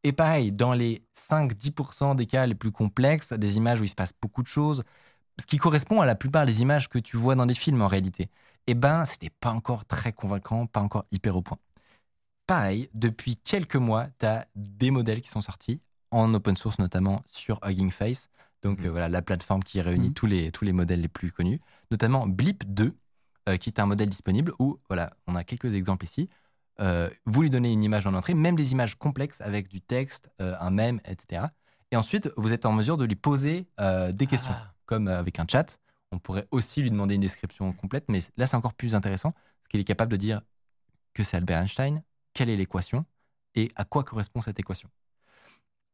[0.08, 3.96] Et pareil, dans les 5-10% des cas les plus complexes, des images où il se
[3.96, 4.84] passe beaucoup de choses,
[5.38, 7.88] ce qui correspond à la plupart des images que tu vois dans des films en
[7.88, 8.30] réalité,
[8.68, 11.58] eh ben, c'était pas encore très convaincant, pas encore hyper au point.
[12.46, 17.22] Pareil, depuis quelques mois, tu as des modèles qui sont sortis, en open source notamment
[17.28, 18.30] sur Hugging Face,
[18.62, 18.86] donc Mhm.
[18.86, 20.14] euh, voilà la plateforme qui réunit Mhm.
[20.14, 21.60] tous, les, tous les modèles les plus connus,
[21.92, 22.96] notamment Blip 2,
[23.50, 26.30] euh, qui est un modèle disponible où, voilà, on a quelques exemples ici.
[26.80, 30.30] Euh, vous lui donnez une image en entrée, même des images complexes avec du texte,
[30.42, 31.46] euh, un mème, etc.
[31.92, 34.74] Et ensuite, vous êtes en mesure de lui poser euh, des questions, Ah.
[34.86, 35.80] comme avec un chat.
[36.12, 39.70] On pourrait aussi lui demander une description complète, mais là, c'est encore plus intéressant, parce
[39.70, 40.42] qu'il est capable de dire
[41.14, 43.06] que c'est Albert Einstein, quelle est l'équation,
[43.56, 44.90] et à quoi correspond cette équation.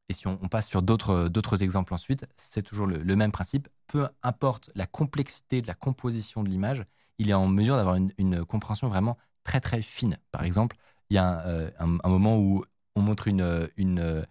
[0.09, 3.31] Et si on, on passe sur d'autres d'autres exemples ensuite, c'est toujours le, le même
[3.31, 3.69] principe.
[3.87, 6.83] Peu importe la complexité de la composition de l'image,
[7.19, 10.17] il est en mesure d'avoir une, une compréhension vraiment très très fine.
[10.31, 10.77] Par exemple,
[11.09, 12.63] il y a un, euh, un- un moment où
[12.95, 14.25] on montre une, une,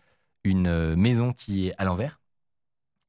[0.44, 2.20] une maison qui est à l'envers,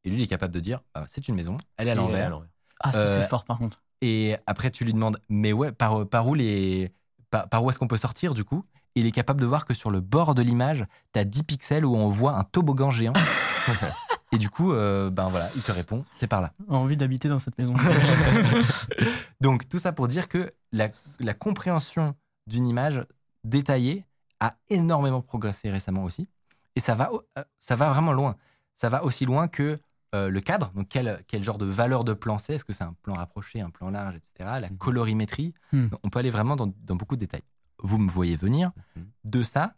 [0.03, 2.39] et lui il est capable de dire Ah, c'est une maison, elle est à l'envers.
[2.79, 3.79] Ah, ça, Euh, c'est fort par contre.
[4.01, 6.91] Et après, tu lui demandes, mais ouais, par, par où les,
[7.29, 8.65] par, par où est-ce qu'on peut sortir du coup?
[8.95, 11.85] Il est capable de voir que sur le bord de l'image, tu as 10 pixels
[11.85, 13.13] où on voit un toboggan géant.
[14.33, 16.53] et du coup, euh, ben voilà, il te répond, c'est par là.
[16.67, 17.73] Envie d'habiter dans cette maison.
[19.41, 22.15] Donc tout ça pour dire que la, la compréhension
[22.47, 23.01] d'une image
[23.43, 24.05] détaillée
[24.39, 26.27] a énormément progressé récemment aussi.
[26.75, 28.35] Et ça va, euh, ça va vraiment loin.
[28.75, 29.77] Ça va aussi loin que
[30.15, 32.83] euh, le cadre, donc quel, quel genre de valeur de plan c'est, est-ce que c'est
[32.83, 34.33] un plan rapproché, un plan large, etc.
[34.59, 34.77] La Mhm.
[34.77, 35.89] colorimétrie, Mhm.
[36.03, 37.43] on peut aller vraiment dans, dans beaucoup de détails.
[37.81, 38.71] Vous me voyez venir.
[38.95, 39.05] Mhm.
[39.25, 39.75] De ça,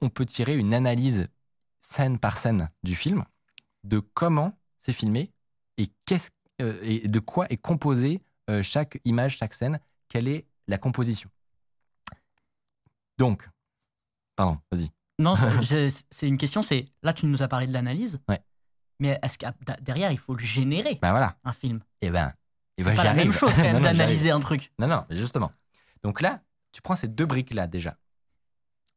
[0.00, 1.28] on peut tirer une analyse
[1.80, 3.24] scène par scène du film,
[3.84, 5.32] de comment c'est filmé
[5.78, 10.46] et qu'est-ce euh, et de quoi est composée euh, chaque image, chaque scène, quelle est
[10.68, 11.30] la composition.
[13.18, 13.48] Donc,
[14.36, 14.88] pardon, vas-y.
[15.18, 18.20] Non, c'est- c'est une question, c'est là tu nous as parlé de l'analyse.
[18.28, 18.42] Ouais.
[18.98, 19.46] Mais est-ce que
[19.80, 21.38] derrière il faut le générer Bah voilà.
[21.44, 21.80] un film?
[22.02, 22.32] Et ben,
[22.76, 24.72] et C'est ben, pas j'y la même chose quand même d'analyser un truc.
[24.78, 25.52] Non, non, justement.
[26.02, 27.96] Donc là, tu prends ces deux briques-là déjà.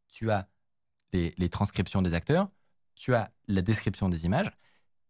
[0.08, 0.48] Tu as
[1.14, 2.50] les, les transcriptions des acteurs,
[2.96, 4.52] tu as la description des images.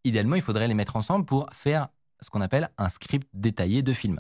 [0.04, 1.88] Idéalement, il faudrait les mettre ensemble pour faire
[2.22, 4.20] ce qu'on appelle un script détaillé de film.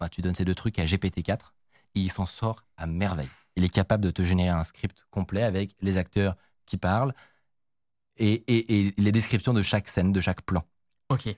[0.00, 1.52] Bah, tu donnes ces deux trucs à GPT-4
[1.94, 3.28] et il s'en sort à merveille.
[3.56, 7.12] Il est capable de te générer un script complet avec les acteurs qui parlent
[8.16, 10.62] et, et- et les descriptions de chaque scène, de chaque plan.
[11.08, 11.28] Ok.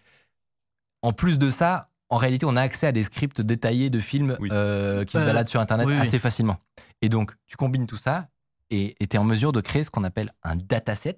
[1.03, 4.37] En plus de ça, en réalité, on a accès à des scripts détaillés de films
[4.41, 4.49] Oui.
[4.53, 6.01] euh, qui se Euh, baladent sur Internet oui, oui.
[6.01, 6.59] assez facilement.
[7.01, 8.29] Et donc, tu combines tout ça
[8.71, 11.17] et tu es en mesure de créer ce qu'on appelle un dataset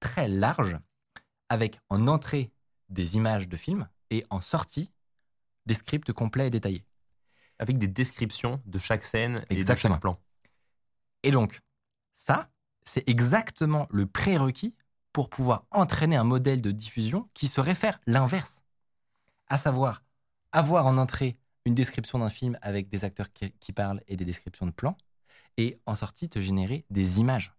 [0.00, 0.76] très large
[1.48, 2.50] avec en entrée
[2.88, 4.90] des images de films et en sortie
[5.66, 6.84] des scripts complets et détaillés.
[7.58, 10.20] Avec des descriptions de chaque scène et de chaque plan.
[11.22, 11.60] Et donc,
[12.14, 12.50] ça,
[12.84, 14.74] c'est exactement le prérequis
[15.12, 18.62] pour pouvoir entraîner un modèle de diffusion qui saurait faire l'inverse.
[19.46, 20.02] À savoir,
[20.52, 24.24] avoir en entrée une description d'un film avec des acteurs qui, qui parlent et des
[24.24, 24.96] descriptions de plans,
[25.56, 27.54] et en sortie te générer des images.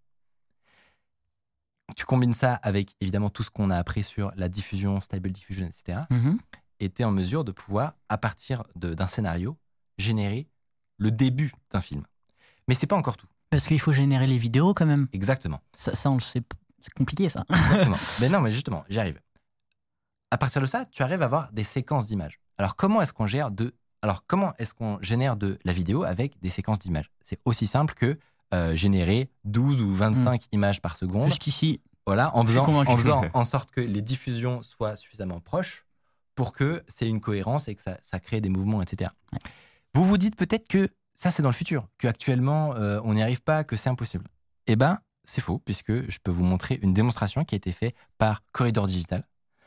[1.96, 5.68] Tu combines ça avec évidemment tout ce qu'on a appris sur la diffusion, stable diffusion,
[5.68, 6.00] etc.
[6.10, 6.38] Mhm.
[6.80, 9.58] Et tu es en mesure de pouvoir, à partir d'un scénario,
[9.98, 10.48] générer
[10.98, 12.04] le début d'un film.
[12.68, 13.28] Mais c'est pas encore tout.
[13.50, 15.08] Parce qu'il faut générer les vidéos quand même.
[15.14, 15.62] Exactement.
[15.76, 16.42] Ça, ça, on le sait.
[16.80, 17.46] C'est compliqué ça.
[17.50, 17.98] Exactement.
[18.20, 19.20] mais non, mais justement, j'y arrive.
[20.32, 22.40] À partir de ça, tu arrives à avoir des séquences d'images.
[22.58, 26.40] Alors, comment est-ce qu'on gère de Alors, comment est-ce qu'on génère de la vidéo avec
[26.42, 27.10] des séquences d'images?
[27.24, 28.20] C'est aussi simple que
[28.54, 31.26] euh, générer 12 ou 25 images par seconde.
[31.30, 35.86] Jusqu'ici, Voilà, en faisant, en faisant en sorte que les diffusions soient suffisamment proches
[36.36, 39.10] pour que c'est une cohérence et que ça, ça crée des mouvements, etc.
[39.34, 39.40] Ouais.
[39.94, 43.42] Vous vous dites peut-être que ça, c'est dans le futur, qu'actuellement, euh, on n'y arrive
[43.42, 44.26] pas, que c'est impossible.
[44.68, 47.96] Eh ben, c'est faux, puisque je peux vous montrer une démonstration qui a été faite
[48.18, 49.24] par Corridor Digital,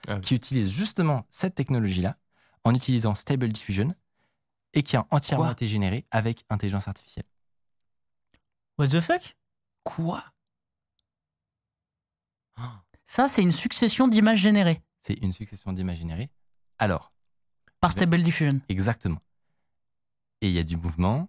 [0.07, 0.21] Ah oui.
[0.21, 2.17] qui utilise justement cette technologie-là
[2.65, 3.95] en utilisant Stable Diffusion
[4.75, 5.53] et qui a entièrement Quoi?
[5.53, 7.25] été générée avec intelligence artificielle.
[8.79, 9.37] What the fuck?
[9.85, 10.23] Quoi?
[13.07, 16.31] Ça, c'est une succession d'images générées C'est une succession d'images générées.
[16.79, 17.13] Alors,
[17.81, 17.93] par.
[17.93, 18.61] Stable Diffusion.
[18.69, 19.21] Exactement.
[20.41, 21.29] Et il y a du mouvement.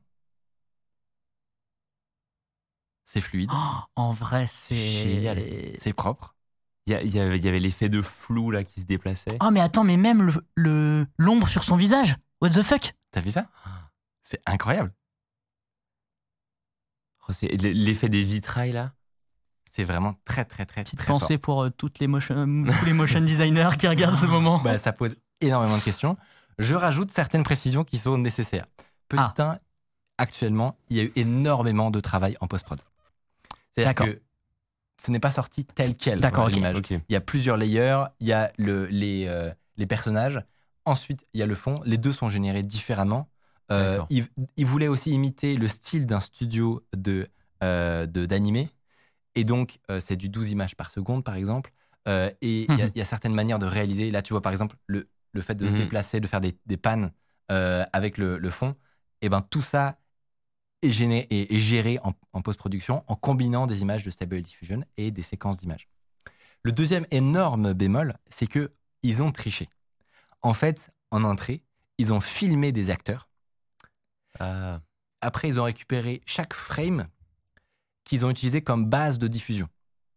[3.06, 5.74] C'est fluide, Oh, en vrai, c'est.
[5.78, 6.36] C'est propre.
[6.86, 9.38] Il y, avait, l'effet de flou là qui se déplaçait.
[9.42, 12.16] Oh, mais attends, mais même le- le l'ombre sur son visage.
[12.42, 12.94] What the fuck?
[13.12, 13.48] T'as vu ça?
[14.24, 14.92] C'est incroyable.
[17.42, 18.94] L'effet des vitrailles là.
[19.72, 22.36] C'est vraiment très très très Petite très pensée pour euh, toutes les motion,
[22.80, 24.60] tous les motion designers qui regardent ce moment.
[24.60, 26.18] Bah, ça pose énormément de questions.
[26.58, 28.65] Je rajoute certaines précisions qui sont nécessaires.
[29.08, 29.54] Petit Ah.
[29.54, 29.58] 1,
[30.18, 32.80] actuellement, il y a eu énormément de travail en post-prod.
[33.72, 34.22] C'est-à-dire que
[35.02, 36.20] ce n'est pas sorti tel quel.
[36.20, 36.50] D'accord.
[36.50, 40.42] Il y a plusieurs layers, il y a le, les, euh, les personnages,
[40.86, 43.30] ensuite il y a le fond, les deux sont générés différemment.
[43.72, 44.28] Euh, il,
[44.58, 47.28] il voulait aussi imiter le style d'un studio de
[47.64, 48.70] euh, d'animé,
[49.36, 51.72] et donc euh, c'est du 12 images par seconde par exemple,
[52.08, 52.92] Euh, et il y, a- Mhm.
[52.96, 55.56] il y a certaines manières de réaliser, là tu vois par exemple le, le fait
[55.56, 55.78] de se Mhm.
[55.78, 57.12] déplacer, de faire des, des pannes
[57.52, 58.76] euh, avec le, le fond,
[59.22, 60.00] et ben tout ça
[60.82, 64.84] est, gêné, est, est géré en, en post-production en combinant des images de Stable Diffusion
[64.98, 65.88] et des séquences d'images.
[66.64, 69.70] Le deuxième énorme bémol, c'est que ils ont triché.
[70.42, 71.64] En fait, en entrée,
[72.00, 73.29] ils ont filmé des acteurs.
[74.39, 74.80] Ah,
[75.22, 77.08] Après, ils ont récupéré chaque frame
[78.06, 79.68] qu'ils ont utilisé comme base de diffusion.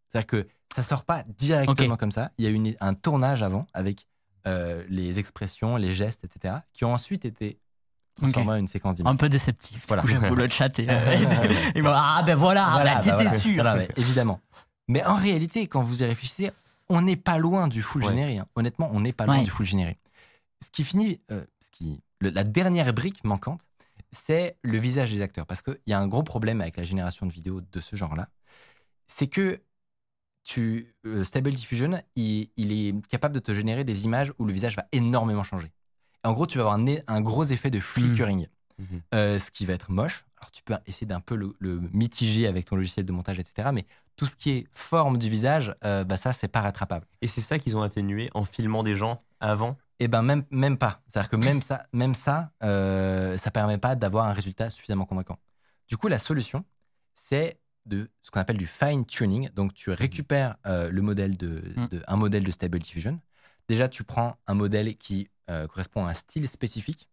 [0.09, 2.31] C'est-à-dire que ça sort pas directement comme ça.
[2.38, 4.07] Il y a eu une- un tournage avant avec
[4.46, 7.59] euh, les expressions, les gestes, etc., qui ont ensuite été
[8.16, 9.12] transformés en une séquence d'images.
[9.12, 9.85] Un peu déceptif.
[9.88, 10.03] Voilà.
[10.07, 10.79] J'avoue le chat.
[10.79, 10.87] Et,
[11.75, 13.38] et moi, ah ben voilà, ben, bah c'était voilà.
[13.38, 13.55] sûr.
[13.55, 14.40] Voilà, mais évidemment.
[14.88, 16.51] Mais en réalité, quand vous y réfléchissez,
[16.88, 18.09] on n'est pas loin du full Ouais.
[18.11, 18.38] généré.
[18.38, 18.46] hein.
[18.57, 19.44] Honnêtement, on n'est pas loin Ouais.
[19.44, 19.96] du full généré.
[20.64, 23.61] Ce qui finit, euh, ce qui, le- la dernière brique manquante,
[24.12, 25.46] c'est le visage des acteurs.
[25.46, 28.29] Parce qu'il y a un gros problème avec la génération de vidéos de ce genre-là.
[29.07, 29.61] C'est que
[30.44, 34.53] tu, euh, Stable Diffusion, il, il est capable de te générer des images où le
[34.53, 35.72] visage va énormément changer.
[36.25, 38.46] Et en gros, tu vas avoir un, gros effet de flickering.
[38.78, 39.02] Mhm.
[39.14, 40.24] Euh, ce qui va être moche.
[40.38, 43.70] Alors, tu peux essayer d'un peu le, le mitiger avec ton logiciel de montage, etc.
[43.72, 47.06] Mais tout ce qui est forme du visage, euh, bah ça, c'est pas rattrapable.
[47.20, 49.76] Et c'est ça qu'ils ont atténué en filmant des gens avant?
[50.00, 51.00] Et ben même, même pas.
[51.06, 55.38] C'est-à-dire que même ça, même ça, euh, ça permet pas d'avoir un résultat suffisamment convaincant.
[55.88, 56.64] Du coup, la solution,
[57.14, 59.48] c'est de ce qu'on appelle du fine tuning.
[59.50, 61.88] Donc, tu récupères euh, le modèle de, Mm.
[61.88, 63.20] de- un modèle de Stable Diffusion,
[63.68, 65.28] Déjà, tu prends un modèle qui
[65.68, 67.08] correspond à un style spécifique.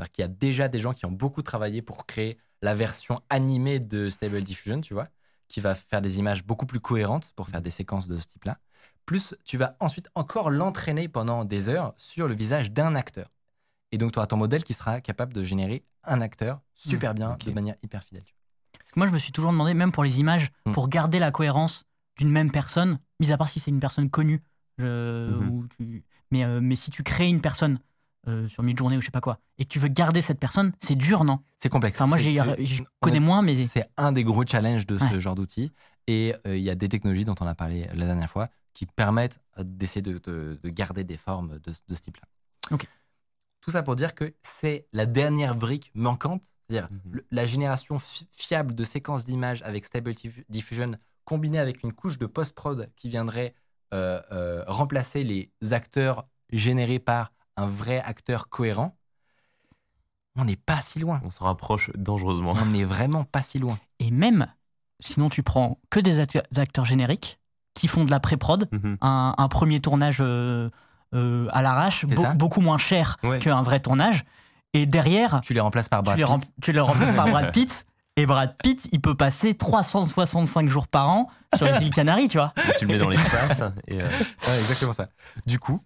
[0.00, 3.20] C'est-à-dire qu'il y a déjà des gens qui ont beaucoup travaillé pour créer la version
[3.28, 5.08] animée de Stable Diffusion, tu vois,
[5.48, 8.58] qui va faire des images beaucoup plus cohérentes pour faire des séquences de ce type-là.
[9.06, 13.28] Plus, tu vas ensuite encore l'entraîner pendant des heures sur le visage d'un acteur.
[13.92, 17.32] Et donc, tu auras ton modèle qui sera capable de générer un acteur super bien,
[17.32, 17.44] ok.
[17.44, 18.24] de manière hyper fidèle.
[18.78, 20.72] Parce que moi, je me suis toujours demandé, même pour les images, Mm.
[20.72, 21.84] pour garder la cohérence
[22.16, 24.40] d'une même personne, mis à part si c'est une personne connue,
[24.78, 27.80] je- ou tu- mais, euh, mais si tu crées une personne
[28.28, 30.72] euh, sur Midjourney ou je sais pas quoi, et que tu veux garder cette personne,
[30.80, 31.40] c'est dur, non?
[31.56, 31.98] C'est complexe.
[32.00, 35.18] Enfin, moi, je on connais est- moins, mais C'est un des gros challenges de ce
[35.20, 35.72] genre d'outils.
[36.06, 38.86] Et euh, il y a des technologies dont on a parlé la dernière fois qui
[38.86, 42.22] permettent euh, d'essayer de, de- de garder des formes de, de ce type-là.
[42.70, 42.86] Ok.
[43.60, 47.12] Tout ça pour dire que c'est la dernière brique manquante, c'est-à-dire Mhm.
[47.12, 50.92] le- la génération fi- fiable de séquences d'images avec Stable Diff- Diffusion
[51.24, 53.54] combinée avec une couche de post-prod qui viendrait
[53.92, 58.96] euh, euh, remplacer les acteurs générés par un vrai acteur cohérent.
[60.36, 61.20] On n'est pas si loin.
[61.24, 62.52] On se rapproche dangereusement.
[62.60, 63.78] On n'est vraiment pas si loin.
[63.98, 64.46] et même
[65.02, 67.38] sinon tu prends que des acte- acteurs génériques
[67.74, 68.98] qui font de la pré-prod, Mhm.
[69.00, 70.68] un, un premier tournage euh,
[71.14, 72.04] euh, à l'arrache,
[72.36, 73.38] beaucoup moins cher Ouais.
[73.40, 74.24] qu'un vrai tournage,
[74.74, 76.50] et derrière Tu les remplaces par Brad tu les, Pitt.
[76.62, 77.86] tu les remplaces par Brad Pitt.
[78.16, 82.36] Et Brad Pitt, il peut passer 365 jours par an sur les îles Canaries, tu
[82.38, 82.52] vois.
[82.78, 83.62] tu le mets dans l'espace.
[83.86, 84.08] et, euh,
[84.46, 85.08] Ouais, exactement ça.
[85.46, 85.80] Du coup,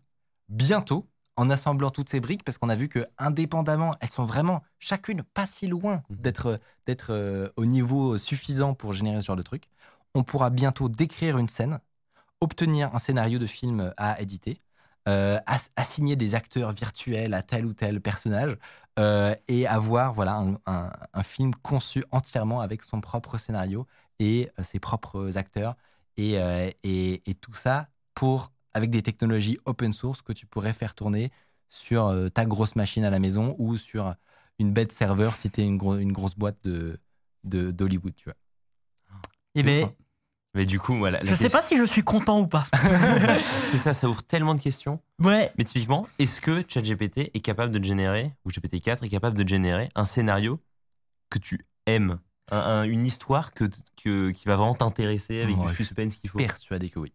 [0.49, 1.07] bientôt,
[1.37, 5.23] en assemblant toutes ces briques, parce qu'on a vu que indépendamment, elles sont vraiment chacune
[5.23, 6.17] pas si loin Mhm.
[6.23, 9.65] d'être d'être euh, au niveau suffisant pour générer ce genre de truc,
[10.15, 11.81] on pourra bientôt décrire une scène,
[12.41, 14.61] obtenir un scénario de film à éditer,
[15.09, 18.57] euh, ass- assigner des acteurs virtuels à tel ou tel personnage
[18.99, 23.87] euh, et avoir voilà un, un- un film conçu entièrement avec son propre scénario
[24.19, 25.77] et ses propres acteurs
[26.17, 26.35] et,
[26.85, 31.31] et, et tout ça pour avec des technologies open source que tu pourrais faire tourner
[31.69, 34.15] sur euh, ta grosse machine à la maison ou sur
[34.59, 36.99] une bête serveur si tu es une, gro- une grosse boîte de
[37.45, 38.37] de- d'Hollywood, tu vois.
[39.55, 39.89] Et ben,
[40.55, 42.67] Mais du coup, la je sais question- pas si je suis content ou pas.
[43.41, 45.01] C'est ça, ça ouvre tellement de questions.
[45.21, 49.47] Ouais, Mais typiquement, est-ce que ChatGPT est capable de générer, ou GPT-4 est capable de
[49.47, 50.61] générer un scénario
[51.31, 52.19] que tu aimes?
[52.51, 53.65] Un- un- Une histoire que,
[54.03, 56.39] que- qui va vraiment t'intéresser avec Moi, du suspense qu'il faut?
[56.39, 57.13] Persuadé que oui.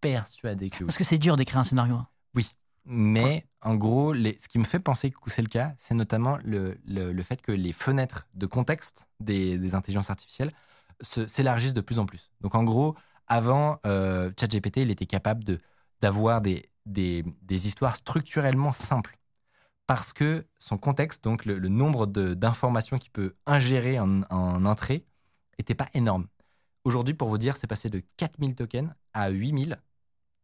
[0.00, 0.86] Persuadé que oui.
[0.86, 1.96] parce que c'est dur d'écrire un scénario.
[1.96, 2.08] hein.
[2.90, 6.38] Mais en gros, les- ce qui me fait penser que c'est le cas, c'est notamment
[6.42, 10.52] le, le- le fait que les fenêtres de contexte des, des intelligences artificielles
[11.02, 12.30] se- s'élargissent de plus en plus.
[12.40, 12.94] Donc en gros,
[13.26, 15.58] avant, euh, ChatGPT, il était capable de-
[16.00, 19.18] d'avoir des, des, des histoires structurellement simples.
[19.86, 25.04] Parce que son contexte, donc le, le nombre d'informations qu'il peut ingérer en, en entrée,
[25.58, 26.26] n'était pas énorme.
[26.84, 29.78] Aujourd'hui, pour vous dire, c'est passé de 4000 tokens à 8000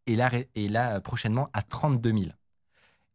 [0.06, 2.24] et là, et là prochainement à 32 000.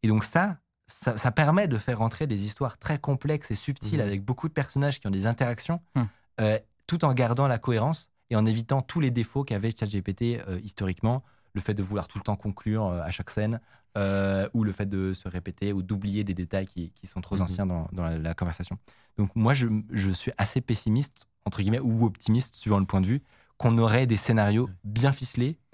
[0.04, 4.00] Et donc ça, ça, ça permet de faire rentrer des histoires très complexes et subtiles
[4.00, 4.08] Mhm.
[4.08, 6.08] avec beaucoup de personnages qui ont des interactions, Mhm.
[6.42, 10.60] euh, tout en gardant la cohérence et en évitant tous les défauts qu'avait ChatGPT euh,
[10.64, 11.24] historiquement,
[11.54, 13.60] le fait de vouloir tout le temps conclure euh, à chaque scène,
[13.98, 17.36] euh, ou le fait de se répéter ou d'oublier des détails qui, qui sont trop
[17.36, 17.42] Mhm.
[17.42, 18.78] anciens dans, dans la, la conversation.
[19.18, 23.08] Donc moi, je, je suis assez pessimiste, entre guillemets, ou optimiste, suivant le point de
[23.08, 23.22] vue,
[23.58, 25.69] qu'on aurait des scénarios bien ficelés, euh,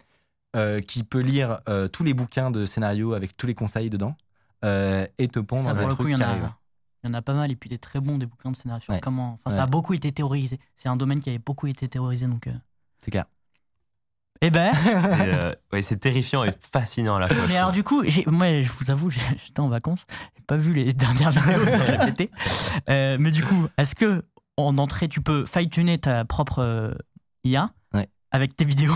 [0.81, 4.15] qui peut lire euh, tous les bouquins de scénarios avec tous les conseils dedans,
[4.63, 6.49] euh, et te pondre Ça, un truc il y, en qui a, arrive.
[7.03, 8.83] il y en a pas mal, et puis des très bons, des bouquins de scénario.
[8.89, 8.99] Ouais.
[9.01, 9.37] Comment...
[9.43, 10.59] Enfin, Ça a beaucoup été théorisé.
[10.75, 12.27] C'est un domaine qui avait beaucoup été théorisé.
[12.27, 12.53] Donc, euh.
[13.01, 13.25] C'est clair.
[14.41, 17.47] Eh ben, C'est euh, ouais, c'est terrifiant et fascinant à la fois.
[17.47, 19.09] mais alors du coup, moi, je vous avoue,
[19.45, 22.29] j'étais en vacances, j'ai pas vu les dernières vidéos sur GPT.
[22.89, 24.23] Euh, mais du coup, est-ce que
[24.57, 26.93] en entrée, tu peux fine-tuner ta propre euh,
[27.43, 28.09] IA Ouais.
[28.31, 28.93] avec tes vidéos?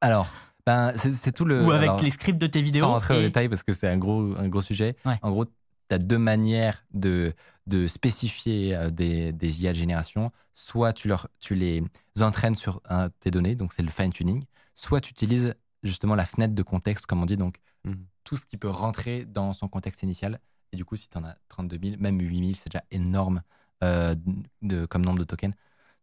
[0.00, 0.28] Alors,
[0.68, 1.64] ben, c'est tout le.
[1.64, 3.62] ou avec alors, les scripts de tes vidéos Sans rentrer dans et- les détails parce
[3.62, 4.96] que c'est un gros, un gros sujet.
[5.04, 5.18] Ouais.
[5.22, 5.50] En gros, tu
[5.94, 7.32] as deux manières de,
[7.66, 10.30] de spécifier euh, des, des IA de génération.
[10.54, 11.82] Soit tu, leur, tu les
[12.20, 12.82] entraînes sur
[13.20, 14.44] tes données, donc c'est le fine-tuning.
[14.74, 18.04] Soit tu utilises justement la fenêtre de contexte, comme on dit, donc Mhm.
[18.24, 20.40] tout ce qui peut rentrer dans son contexte initial.
[20.72, 23.40] Et du coup, si tu en as 32 000, même 8 000, c'est déjà énorme
[23.84, 24.16] euh,
[24.62, 25.54] de, comme nombre de tokens.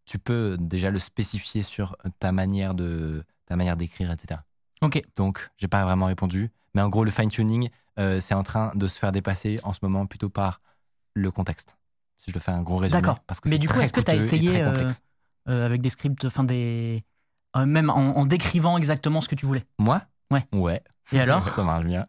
[0.05, 4.39] Tu peux déjà le spécifier sur ta manière de ta manière d'écrire, etc.
[4.85, 5.01] Ok.
[5.15, 6.51] Donc, j'ai pas vraiment répondu.
[6.75, 9.79] Mais en gros, le fine-tuning, euh, c'est en train de se faire dépasser en ce
[9.81, 10.61] moment plutôt par
[11.15, 11.75] le contexte.
[12.17, 13.01] Si je dois faire un gros résumé.
[13.01, 13.19] D'accord.
[13.25, 14.89] Parce que Mais du coup, est-ce que tu as essayé euh,
[15.49, 17.03] euh, avec des scripts, enfin des.
[17.55, 19.65] même en, en décrivant exactement ce que tu voulais?
[19.79, 20.01] Moi?
[20.31, 20.45] Ouais.
[20.53, 20.81] Ouais.
[21.11, 21.47] Et alors?
[21.49, 22.03] Ça marche bien.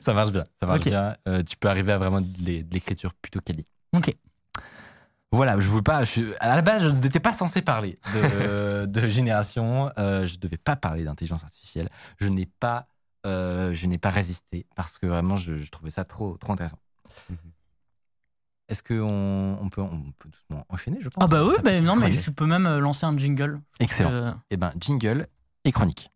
[0.00, 0.44] ça marche bien.
[0.54, 1.14] Ça marche bien.
[1.44, 2.28] Tu peux arriver à vraiment de
[2.72, 3.66] l'écriture plutôt quali.
[3.94, 4.14] Ok.
[5.32, 6.04] Voilà, je voulais pas.
[6.04, 9.90] Je, à la base, je n'étais pas censé parler de, de génération.
[9.98, 11.88] Euh, je devais pas parler d'intelligence artificielle.
[12.18, 12.86] Je n'ai pas
[13.24, 16.78] euh, je n'ai pas résisté parce que vraiment, je, je trouvais ça trop, trop intéressant.
[17.30, 17.36] Mhm.
[18.68, 21.22] Est-ce qu'on on peut, on peut doucement enchaîner, je pense?
[21.22, 23.60] Ah bah oui, bah non, mais tu peux même euh, lancer un jingle.
[23.80, 24.34] Excellent.
[24.50, 25.26] Eh ben, jingle
[25.64, 26.10] et chronique.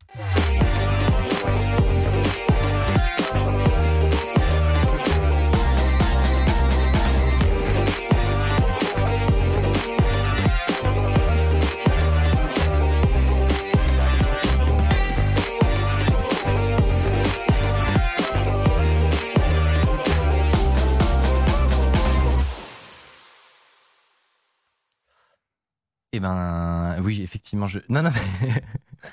[26.16, 27.78] Eh ben, oui, effectivement, je.
[27.88, 28.52] Non, non, mais.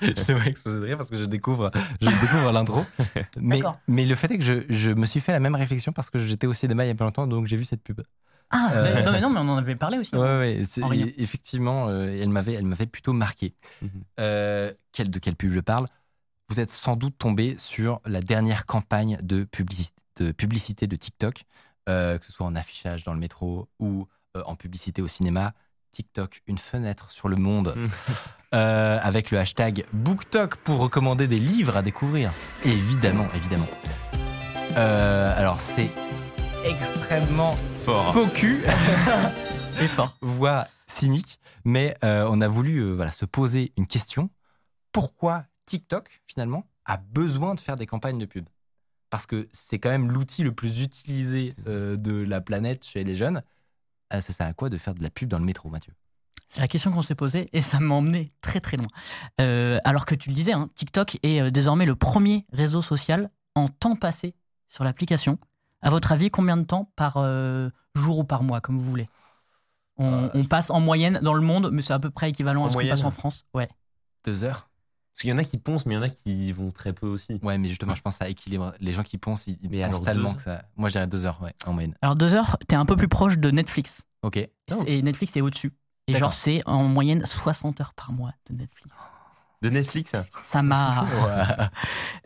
[0.02, 2.84] je devrais exploser de rire parce que je découvre, je découvre l'intro.
[3.40, 6.10] Mais, mais le fait est que je, je me suis fait la même réflexion parce
[6.10, 8.00] que j'étais au cinéma il y a pas longtemps, donc j'ai vu cette pub.
[8.50, 10.14] Ah, Euh, mais- non, mais non, mais on en avait parlé aussi.
[10.16, 10.62] Ouais, ouais,
[11.18, 13.54] effectivement, euh, elle m'avait, elle m'avait plutôt marqué.
[13.82, 13.90] Mhm.
[14.20, 15.86] Euh, quelle, de quelle pub je parle?
[16.48, 21.44] Vous êtes sans doute tombé sur la dernière campagne de publicité de, publicité de TikTok,
[21.88, 25.52] euh, que ce soit en affichage dans le métro ou euh, en publicité au cinéma.
[25.94, 27.72] TikTok, une fenêtre sur le monde,
[28.54, 32.32] euh, avec le hashtag BookTok pour recommander des livres à découvrir.
[32.64, 33.68] Évidemment, évidemment.
[34.76, 35.88] Euh, alors, c'est
[36.64, 38.12] extrêmement Fort.
[38.12, 38.60] faux cul
[39.78, 40.16] C'est fort.
[40.20, 44.30] voire cynique, mais euh, on a voulu voilà, se poser une question.
[44.90, 48.48] Pourquoi TikTok, finalement, a besoin de faire des campagnes de pub?
[49.10, 53.44] Parce que c'est quand même l'outil le plus utilisé de la planète chez les jeunes.
[54.12, 55.92] Euh, ça sert à quoi de faire de la pub dans le métro, Mathieu?
[56.48, 58.86] C'est la question qu'on s'est posée et ça m'a emmené très très loin.
[59.40, 63.30] Euh, alors que tu le disais, hein, TikTok est euh, désormais le premier réseau social
[63.54, 64.34] en temps passé
[64.68, 65.38] sur l'application.
[65.80, 69.08] À votre avis, combien de temps par euh, jour ou par mois, comme vous voulez?
[69.96, 72.62] On, Euh, on passe en moyenne dans le monde, mais c'est à peu près équivalent
[72.62, 73.46] En à ce qu'on passe en France.
[73.54, 73.68] Ouais.
[74.24, 74.68] Deux heures
[75.14, 76.92] Parce qu'il y en a qui poncent, mais il y en a qui vont très
[76.92, 77.38] peu aussi.
[77.42, 78.74] Ouais, mais justement, je pense que ça équilibre.
[78.80, 80.62] Les gens qui poncent, ils, ils alors, tellement que ça.
[80.76, 81.94] Moi, je dirais deux heures, ouais, en moyenne.
[82.02, 84.02] Alors deux heures, t'es un peu plus proche de Netflix.
[84.22, 84.40] Ok.
[84.72, 84.82] Oh.
[84.88, 85.72] Et Netflix est au-dessus.
[86.08, 88.96] Et genre, c'est en moyenne 60 heures par mois de Netflix.
[89.62, 90.12] De Netflix?
[90.42, 91.06] Ça m'a.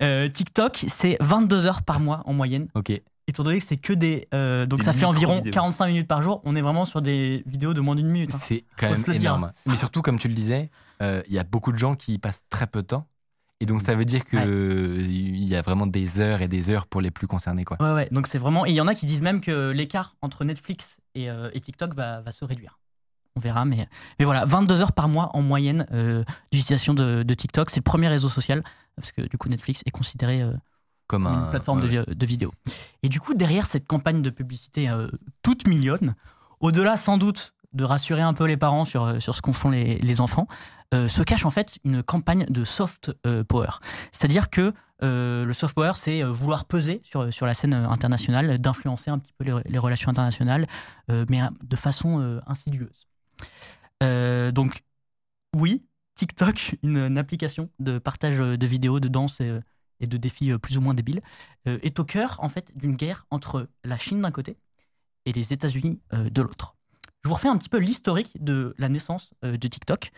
[0.01, 2.69] Euh, TikTok, c'est 22 heures par mois en moyenne.
[2.75, 2.93] ok.
[3.27, 4.27] Étant donné que c'est que des.
[4.33, 5.53] euh, donc Des ça fait environ micro-vidéos.
[5.53, 6.41] 45 minutes par jour.
[6.45, 8.33] On est vraiment sur des vidéos de moins d'une minute.
[8.35, 8.39] hein.
[8.41, 9.33] C'est quand Faut même le dire.
[9.33, 9.51] énorme.
[9.67, 12.45] Mais surtout, comme tu le disais, il y a beaucoup de gens qui y passent
[12.51, 13.07] très peu de temps.
[13.61, 14.47] Et donc, ça veut dire qu'il Ouais.
[14.49, 17.65] y a vraiment des heures et des heures pour les plus concernés.
[17.65, 17.77] Quoi.
[17.81, 18.09] Ouais, ouais.
[18.13, 18.65] Donc c'est vraiment.
[18.67, 21.61] Et il y en a qui disent même que l'écart entre Netflix et, euh, et
[21.61, 22.79] TikTok va, va se réduire.
[23.35, 27.35] On verra, mais, mais voilà, 22 heures par mois en moyenne euh, d'utilisation de, de
[27.35, 27.71] TikTok.
[27.71, 28.63] C'est le premier réseau social,
[28.97, 30.53] parce que du coup, Netflix est considéré euh,
[31.09, 32.05] Comme comme un, une plateforme ouais.
[32.07, 32.53] de, de vidéo.
[33.03, 35.09] Et du coup, derrière cette campagne de publicité euh,
[35.43, 36.15] toute mignonne,
[36.61, 39.71] au-delà sans doute de rassurer un peu les parents sur, euh, sur ce qu'en font
[39.71, 43.71] les, les enfants, euh, se cache en fait une campagne de soft euh, power.
[44.13, 44.73] C'est-à-dire que
[45.03, 49.19] euh, le soft power, c'est euh, vouloir peser sur, la scène euh, internationale, d'influencer un
[49.19, 50.67] petit peu les, relations internationales,
[51.11, 53.07] euh, mais euh, de façon euh, insidieuse.
[54.03, 54.83] Euh, donc,
[55.57, 59.61] oui, TikTok, une, application de partage de vidéos, de danse et,
[60.01, 61.23] et de défis euh, plus ou moins débiles,
[61.67, 64.57] euh, est au cœur en fait d'une guerre entre la Chine d'un côté
[65.27, 66.78] et les États-Unis euh, de l'autre.
[67.25, 70.13] Je vous refais un petit peu l'historique de la naissance euh, de TikTok.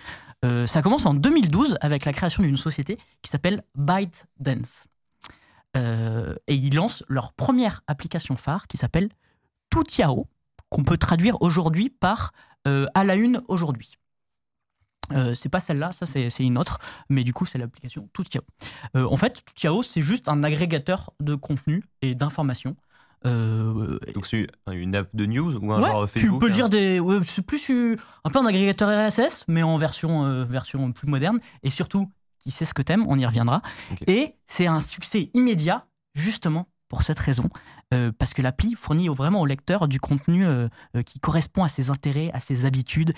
[0.44, 4.84] Euh, ça commence en 2012 avec la création d'une société qui s'appelle ByteDance.
[5.76, 9.08] Euh, et ils lancent leur première application phare qui s'appelle
[9.70, 10.28] Toutiao,
[10.68, 12.32] qu'on peut traduire aujourd'hui par
[12.66, 13.94] à la une aujourd'hui.
[15.34, 18.42] C'est pas celle-là, ça c'est une autre, mais du coup c'est l'application Toutiao.
[18.94, 22.76] En fait, Toutiao c'est juste un agrégateur de contenu et d'informations.
[23.26, 26.54] Euh, Donc c'est une app de news ou un Ouais, genre tu Facebook peux hein.
[26.54, 27.00] lire des.
[27.00, 31.08] ouais, c'est plus euh, un peu un agrégateur RSS, mais en version, euh, version plus
[31.08, 31.38] moderne.
[31.62, 33.60] Et surtout, qui sait ce que t'aimes, on y reviendra.
[34.06, 37.48] Et c'est un succès immédiat, justement pour cette raison,
[37.94, 41.68] euh, parce que l'appli fournit vraiment au lecteur du contenu euh, euh, qui correspond à
[41.68, 43.12] ses intérêts, à ses habitudes.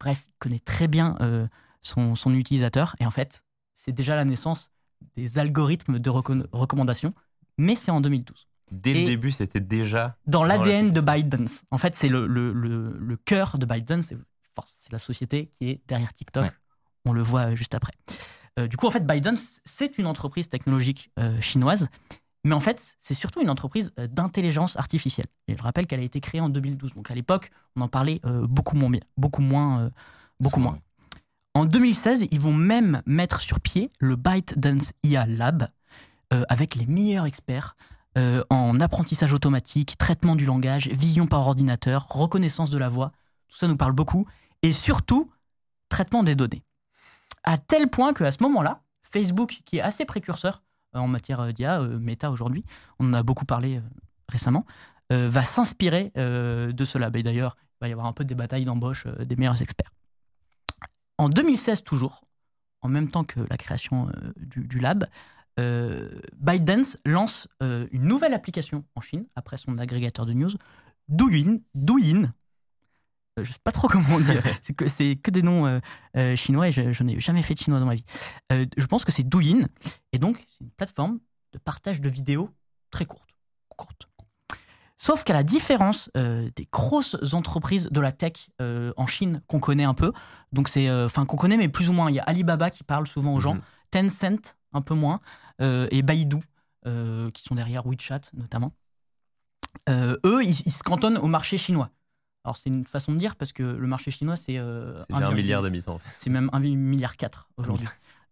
[0.00, 1.46] Bref, il connaît très bien euh,
[1.82, 2.96] son, son utilisateur.
[2.98, 4.70] Et en fait, c'est déjà la naissance
[5.16, 7.12] des algorithmes de reco- recommandation,
[7.58, 10.16] mais c'est en 2012 Dès Et- le début, c'était déjà.
[10.26, 11.00] dans l'ADN de.
[11.00, 11.62] ByteDance.
[11.70, 14.12] En fait, c'est le, le, le, le cœur de ByteDance.
[14.66, 16.44] C'est la société qui est derrière TikTok.
[16.44, 16.50] Ouais.
[17.04, 17.92] On le voit euh, juste après.
[18.58, 21.88] Euh, du coup, en fait, ByteDance, c'est une entreprise technologique euh, chinoise.
[22.44, 25.26] Mais en fait, c'est surtout une entreprise d'intelligence artificielle.
[25.48, 26.94] Et je rappelle qu'elle a été créée en 2012.
[26.94, 29.90] Donc à l'époque, on en parlait euh, beaucoup moins bien, beaucoup moins, euh,
[30.40, 30.78] beaucoup moins.
[31.54, 35.68] En 2016, ils vont même mettre sur pied le ByteDance IA Lab
[36.32, 37.76] euh, avec les meilleurs experts
[38.18, 43.12] euh, en apprentissage automatique, traitement du langage, vision par ordinateur, reconnaissance de la voix.
[43.48, 44.26] Tout ça nous parle beaucoup.
[44.62, 45.30] Et surtout,
[45.88, 46.62] traitement des données.
[47.44, 50.62] À tel point qu'à ce moment-là, Facebook, qui est assez précurseur
[50.94, 52.64] en matière d'IA, Meta aujourd'hui,
[52.98, 53.80] on en a beaucoup parlé
[54.28, 54.66] récemment,
[55.10, 57.10] va s'inspirer de cela.
[57.14, 59.90] Et d'ailleurs, il va y avoir un peu des batailles d'embauche des meilleurs experts.
[61.18, 62.22] En 2016 toujours,
[62.82, 65.06] en même temps que la création du, lab,
[65.58, 70.50] ByteDance lance une nouvelle application en Chine, après son agrégateur de news,
[71.08, 72.32] Douyin, Douyin
[73.38, 74.42] euh, je sais pas trop comment dire.
[74.62, 75.80] c'est que c'est que des noms euh,
[76.16, 78.04] euh, chinois et je, n'ai jamais fait de chinois dans ma vie.
[78.50, 79.66] je pense que c'est Douyin
[80.12, 81.18] et donc c'est une plateforme
[81.52, 82.50] de partage de vidéos
[82.90, 83.30] très courte.
[83.76, 84.08] courte.
[84.98, 89.94] Sauf qu'à la différence des grosses entreprises de la tech en Chine qu'on connaît un
[89.94, 90.12] peu,
[90.52, 92.08] donc c'est enfin qu'on connaît mais plus ou moins.
[92.08, 93.62] Il y a Alibaba qui parle souvent aux gens, mhm.
[93.90, 95.20] Tencent un peu moins
[95.60, 96.38] et Baidu
[96.84, 98.72] qui sont derrière WeChat notamment.
[99.88, 101.90] eux, ils se cantonnent au marché chinois.
[102.44, 105.62] Alors c'est une façon de dire parce que le marché chinois c'est euh, un, milliard
[105.62, 106.00] d'habitants.
[106.16, 107.86] C'est même un milliard 4 aujourd'hui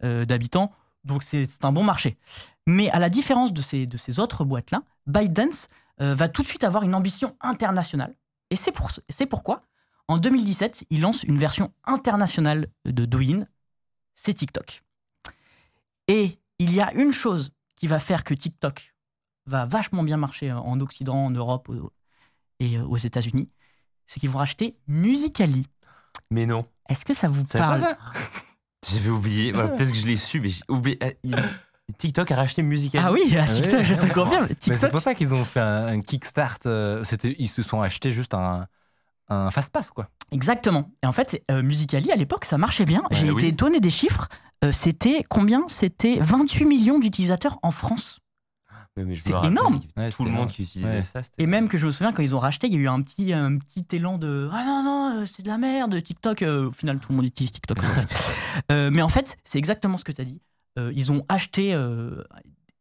[0.04, 0.72] euh, d'habitants.
[1.04, 2.18] Donc c'est un bon marché.
[2.66, 5.68] Mais à la différence de ces, de ces autres boîtes-là, ByteDance
[6.00, 8.14] euh, va tout de suite avoir une ambition internationale.
[8.50, 8.90] Et c'est pour,
[9.30, 9.62] pourquoi,
[10.08, 13.46] en 2017, il lance une version internationale de Douyin,
[14.14, 14.82] c'est TikTok.
[16.10, 18.94] Et il y a une chose qui va faire que TikTok
[19.46, 21.70] va vachement bien marcher en Occident, en Europe
[22.58, 23.48] et aux États-Unis,
[24.06, 25.68] c'est qu'ils vont racheter Musicali.
[26.32, 26.66] Mais non.
[26.88, 27.96] Est-ce que ça vous parle ça
[28.90, 29.52] J'avais oublié.
[29.52, 30.98] Peut-être que je l'ai su, mais j'ai oublié.
[31.02, 31.36] Euh,
[31.96, 33.04] TikTok a racheté Musicali.
[33.06, 33.20] Ah oui,
[33.52, 34.48] TikTok, je te confirme.
[34.58, 36.58] C'est pour ça qu'ils ont fait un, kickstart.
[36.66, 37.04] Euh,
[37.38, 38.66] ils se sont achetés juste un,
[39.28, 40.08] un fast-pass, quoi.
[40.32, 40.90] Exactement.
[41.04, 43.04] Et en fait, euh, Musicali, à l'époque, ça marchait bien.
[43.12, 44.28] J'ai été étonné des chiffres.
[44.72, 48.20] C'était combien C'était 28 millions d'utilisateurs en France
[49.14, 49.80] c'est énorme.
[50.16, 51.22] tout le monde qui utilisait ça.
[51.38, 53.00] Et même que je me souviens quand ils ont racheté, il y a eu un
[53.02, 56.42] petit, un petit élan de ah non non euh, c'est de la merde TikTok.
[56.42, 57.78] Euh, au final, tout le monde utilise TikTok.
[58.72, 60.40] Euh, mais en fait, c'est exactement ce que tu as dit.
[60.76, 61.72] ils ont acheté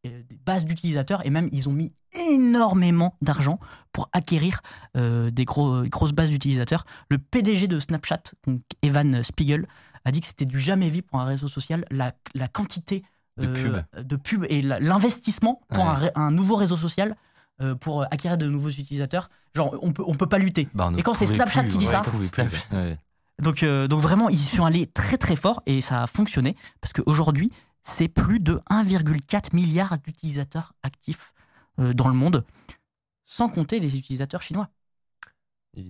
[0.03, 1.93] des bases d'utilisateurs et même ils ont mis
[2.27, 3.59] énormément d'argent
[3.93, 4.61] pour acquérir
[4.95, 6.85] des gros, grosses bases d'utilisateurs.
[7.09, 9.67] Le PDG de Snapchat, donc Evan Spiegel,
[10.09, 11.85] a dit que c'était du jamais vu pour un réseau social.
[11.89, 13.03] La, la quantité
[13.39, 14.45] de euh, pub.
[14.49, 17.15] et l'investissement pour un, nouveau réseau social
[17.61, 19.29] euh, pour acquérir de nouveaux utilisateurs.
[19.55, 20.67] Genre, on peut, on peut pas lutter.
[20.73, 22.01] Bah, et quand c'est Snapchat qui dit ça,
[23.41, 26.91] donc, euh, donc vraiment, ils sont allés très très fort et ça a fonctionné parce
[26.91, 27.51] qu'aujourd'hui,
[27.81, 31.33] c'est plus de 1,4 milliard d'utilisateurs actifs
[31.77, 32.43] dans le monde,
[33.25, 34.67] sans compter les utilisateurs chinois.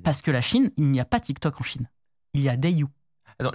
[0.04, 1.90] Parce que la Chine, il n'y a pas TikTok en Chine.
[2.36, 2.86] Il y a Dayu.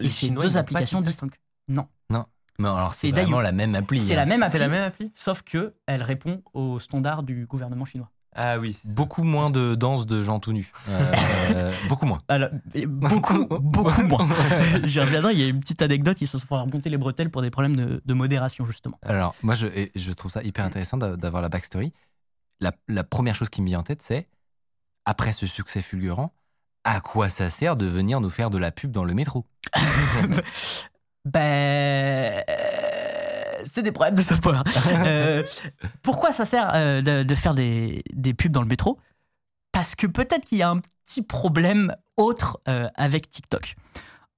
[0.01, 1.39] Et c'est deux applications distinctes.
[1.69, 1.87] Non.
[2.11, 2.25] Non.
[2.59, 4.01] Mais alors c'est vraiment la même appli.
[4.01, 4.27] C'est la hein.
[4.27, 4.59] même appli.
[4.59, 5.11] la même appli.
[5.15, 8.11] Sauf que elle répond aux standards du gouvernement chinois.
[8.37, 8.77] Ah oui.
[8.85, 10.73] Beaucoup moins de danse de gens tout nus.
[10.89, 12.21] Euh, beaucoup moins.
[12.27, 12.49] Alors,
[12.87, 14.27] beaucoup, beaucoup moins.
[14.85, 15.35] J'y reviendrai.
[15.35, 16.21] Il y a une petite anecdote.
[16.21, 18.99] Ils se sont fait remonter les bretelles pour des problèmes de, modération, justement.
[19.03, 21.93] Alors, moi, je, je, trouve ça hyper intéressant d'avoir la backstory.
[22.61, 24.29] La, la première chose qui me vient en tête, c'est
[25.05, 26.35] après ce succès fulgurant,
[26.85, 29.47] à quoi ça sert de venir nous faire de la pub dans le métro?
[31.25, 32.45] Ben.
[33.65, 34.63] c'est des problèmes de savoir.
[35.07, 35.43] euh,
[36.03, 38.99] pourquoi ça sert euh, de, faire des, des, pubs dans le métro?
[39.73, 43.75] Parce que peut-être qu'il y a un petit problème autre euh, avec TikTok.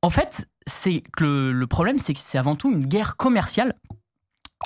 [0.00, 3.74] En fait, c'est que le, problème, c'est que c'est avant tout une guerre commerciale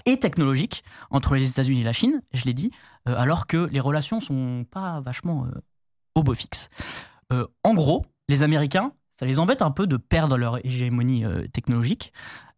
[0.05, 2.70] et technologique entre les États-Unis et la Chine, je l'ai dit,
[3.09, 5.47] euh, alors que les relations sont pas vachement
[6.14, 6.68] au beau fixe.
[7.31, 12.14] En gros, les Américains ça les embête un peu de perdre leur hégémonie euh, technologique,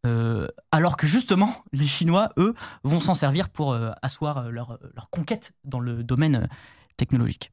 [0.07, 2.55] euh, alors que justement, les Chinois, eux,
[2.85, 6.49] vont s'en servir pour euh, asseoir leur, leur, conquête dans le domaine
[6.97, 7.51] technologique.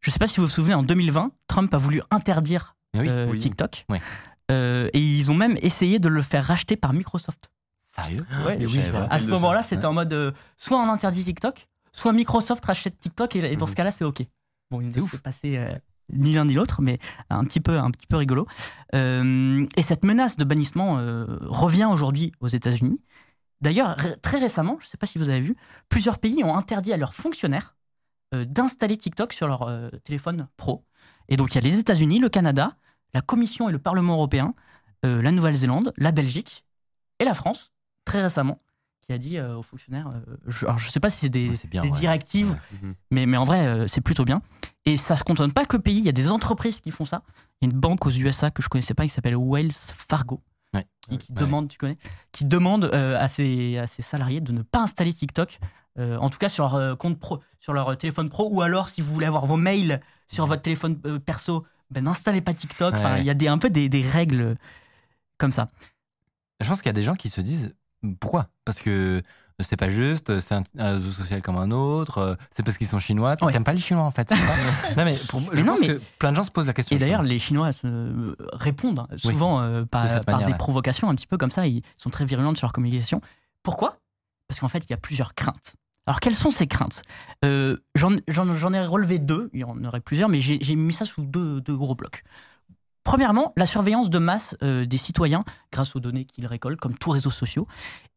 [0.00, 3.38] Je ne sais pas si vous vous souvenez, en 2020, Trump a voulu interdire eh
[3.38, 3.86] TikTok.
[4.50, 7.50] et ils ont même essayé de le faire racheter par Microsoft.
[7.78, 8.26] Sérieux?
[8.44, 12.98] Ouais, oui, À ce moment-là, c'était en mode soit on interdit TikTok, soit Microsoft rachète
[12.98, 14.24] TikTok, et, dans ce cas-là, c'est OK.
[14.72, 15.64] Bon, il s'est passé
[16.12, 16.98] ni l'un ni l'autre, mais
[17.30, 18.46] un petit peu, un peu rigolo.
[18.94, 23.02] Euh, et cette menace de bannissement euh, revient aujourd'hui aux États-Unis.
[23.60, 25.56] D'ailleurs, très récemment, je ne sais pas si vous avez vu,
[25.88, 27.76] plusieurs pays ont interdit à leurs fonctionnaires
[28.34, 29.70] euh, d'installer TikTok sur leur
[30.04, 30.84] téléphone pro.
[31.28, 32.76] Et donc, il y a les États-Unis, le Canada,
[33.14, 34.54] la Commission et le Parlement européen,
[35.04, 36.64] la Nouvelle-Zélande, la Belgique
[37.20, 37.72] et la France,
[38.04, 38.60] très récemment,
[39.08, 40.10] qui a dit aux fonctionnaires,
[40.46, 41.50] je ne sais pas si c'est des,
[41.92, 42.94] directives, mhm.
[43.10, 44.42] mais, mais en vrai, c'est plutôt bien.
[44.84, 47.22] Et ça se contente pas que pays, il y a des entreprises qui font ça.
[47.60, 50.42] Il y a une banque aux USA que je connaissais pas qui s'appelle Wells Fargo.
[51.18, 51.96] Qui, demande, tu connais,
[52.32, 55.58] qui demande euh, à, ses, à ses salariés de ne pas installer TikTok,
[55.98, 58.90] euh, en tout cas sur leur euh, compte pro, sur leur téléphone pro, ou alors
[58.90, 62.94] si vous voulez avoir vos mails sur votre téléphone perso, ben n'installez pas TikTok.
[63.18, 64.58] il y a des, un peu des, des règles
[65.38, 65.70] comme ça.
[66.60, 67.74] Je pense qu'il y a des gens qui se disent
[68.20, 68.48] pourquoi?
[68.64, 69.22] Parce que
[69.60, 72.86] c'est pas juste, c'est un, un réseau social comme un autre, euh, c'est parce qu'ils
[72.86, 73.34] sont chinois.
[73.42, 73.52] Ouais.
[73.52, 74.30] t'aimes pas les Chinois en fait.
[74.96, 76.94] non, mais pour- je non, pense mais- que plein de gens se posent la question.
[76.94, 81.36] Et d'ailleurs, les Chinois se répondent souvent euh, par, de des provocations un petit peu
[81.38, 81.66] comme ça.
[81.66, 83.20] Ils sont très virulents sur leur communication.
[83.64, 83.98] Pourquoi?
[84.46, 85.74] Parce qu'en fait, il y a plusieurs craintes.
[86.06, 87.02] Alors, quelles sont ces craintes?
[87.44, 88.12] Euh, J'en
[88.72, 91.60] ai relevé deux, il y en aurait plusieurs, mais j'ai j'ai mis ça sous deux,
[91.60, 92.22] deux gros blocs.
[93.08, 95.42] Premièrement, la surveillance de masse euh, des citoyens
[95.72, 97.66] grâce aux données qu'ils récoltent, comme tous réseaux sociaux,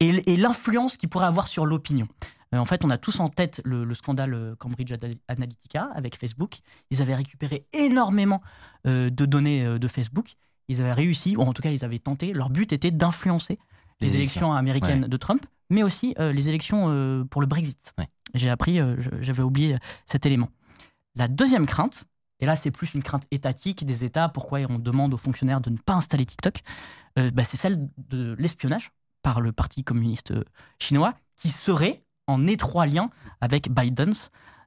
[0.01, 2.09] et, l'influence qu'ils pourraient avoir sur l'opinion.
[2.53, 5.89] Euh, en fait, on a tous en tête le, le scandale euh, Cambridge Ana- Analytica
[5.95, 6.57] avec Facebook.
[6.89, 8.41] Ils avaient récupéré énormément
[8.85, 10.33] euh, de données de Facebook.
[10.67, 12.33] Ils avaient réussi, ou en tout cas, ils avaient tenté.
[12.33, 13.59] Leur but était d'influencer
[14.01, 15.07] les, Les élections, élections, américaines ouais.
[15.07, 17.93] de Trump, mais aussi les élections pour le Brexit.
[17.97, 18.09] Ouais.
[18.33, 18.79] J'ai appris,
[19.21, 20.49] j'avais oublié cet élément.
[21.15, 22.07] La deuxième crainte,
[22.41, 25.69] et là c'est plus une crainte étatique des États, pourquoi on demande aux fonctionnaires de
[25.69, 26.61] ne pas installer TikTok,
[27.17, 30.43] euh, bah, c'est celle de l'espionnage par le Parti communiste euh,
[30.79, 34.13] chinois, qui serait en étroit lien avec Biden,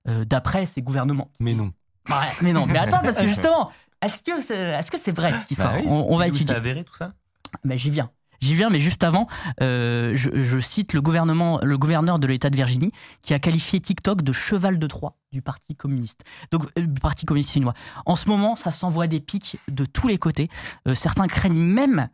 [0.08, 1.30] euh, d'après ses gouvernements.
[1.40, 1.72] Mais non.
[2.08, 3.72] Ouais, mais non, mais attends, parce que justement,
[4.02, 5.72] est-ce que c'est est -ce c'est vrai cette histoire?
[5.72, 5.88] Bah oui.
[5.88, 6.46] on, on va étudier.
[6.48, 7.14] C'est avéré tout ça?
[7.64, 8.10] Mais j'y viens.
[8.40, 9.26] J'y viens, mais juste avant,
[9.62, 13.80] euh, je, je cite le, gouvernement, le gouverneur de l'État de Virginie qui a qualifié
[13.80, 16.24] TikTok de cheval de Troie du Parti communiste.
[16.50, 17.74] Donc, euh, du Parti communiste chinois.
[18.06, 20.48] En ce moment, ça s'envoie des pics de tous les côtés.
[20.88, 22.08] Euh, certains craignent même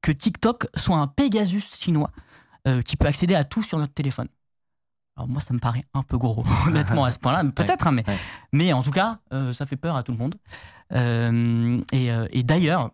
[0.00, 2.10] que TikTok soit un Pegasus chinois
[2.86, 4.26] qui peut accéder à tout sur notre téléphone.
[5.18, 7.44] Alors moi, ça me paraît un peu gros, honnêtement, à ce point-là.
[7.54, 8.16] Peut-être, hein, mais, ouais.
[8.52, 9.18] mais en tout cas,
[9.52, 10.34] ça fait peur à tout le monde.
[11.92, 12.90] Et et d'ailleurs,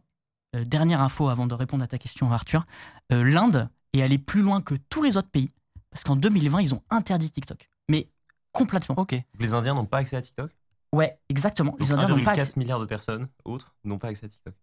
[0.56, 2.64] euh, dernière info avant de répondre à ta question, Arthur,
[3.12, 5.50] euh, l'Inde est allée plus loin que tous les autres pays,
[5.90, 7.68] parce qu'en 2020, ils ont interdit TikTok.
[7.88, 8.08] Mais
[8.52, 8.96] complètement.
[8.98, 9.14] Ok.
[9.38, 10.50] Les Indiens n'ont pas accès à TikTok?
[10.92, 11.70] Ouais, exactement.
[11.72, 12.52] Donc Les Indiens n'ont pas 1,4 accès.
[12.56, 14.54] milliards de personnes autres n'ont pas accès à TikTok.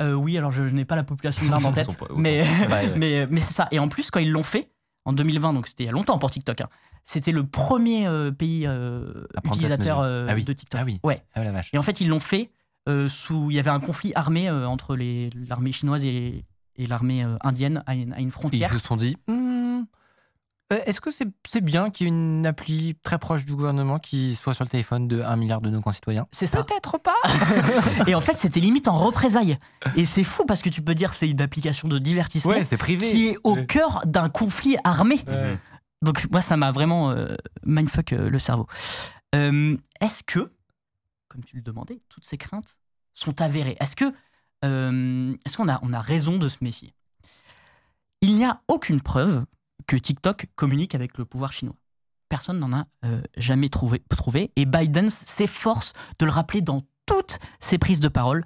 [0.00, 2.66] Euh, oui, alors je, je n'ai pas la population de l'Inde en tête, mais, Ouais,
[2.68, 2.92] ouais.
[2.96, 3.68] mais, mais c'est ça.
[3.72, 4.70] Et en plus, quand ils l'ont fait,
[5.04, 6.68] en 2020, donc c'était il y a longtemps pour TikTok, hein,
[7.04, 10.44] c'était le premier euh, pays euh, utilisateur Ah oui.
[10.44, 10.80] de TikTok.
[10.80, 11.00] Ah oui.
[11.02, 11.22] Ouais.
[11.34, 11.70] Ah la vache.
[11.72, 12.50] Et en fait, ils l'ont fait
[13.08, 13.50] sous.
[13.50, 14.96] Il y avait un conflit armé euh, entre
[15.48, 16.44] l'armée chinoise et,
[16.76, 18.70] et l'armée euh, indienne à une, à une Ils frontière.
[18.72, 19.82] se sont dit, Hmm,
[20.72, 24.34] euh, est-ce que c'est bien qu'il y ait une appli très proche du gouvernement qui
[24.34, 26.26] soit sur le téléphone de 1 milliard de nos concitoyens?
[26.30, 26.62] C'est ça.
[26.62, 27.14] Peut-être pas.
[28.06, 29.58] Et en fait, c'était limite en représailles.
[29.96, 32.76] Et c'est fou parce que tu peux dire c'est une application de divertissement Ouais, c'est
[32.76, 33.10] privé.
[33.10, 33.66] qui est au Ouais.
[33.66, 35.20] cœur d'un conflit armé.
[35.26, 35.58] Ouais.
[36.02, 38.66] Donc moi, ça m'a vraiment euh, mindfuck euh, le cerveau.
[39.34, 40.52] Euh, Est-ce que,
[41.28, 42.78] comme tu le demandais, toutes ces craintes
[43.14, 44.12] sont avérées Est-ce que
[44.64, 46.94] euh, qu'on a, on a raison de se méfier?
[48.20, 49.44] Il n'y a aucune preuve
[49.86, 51.76] que TikTok communique avec le pouvoir chinois.
[52.28, 54.52] Personne n'en a euh, jamais trouvé.
[54.56, 58.44] Et Biden s'efforce de le rappeler dans toutes ses prises de parole.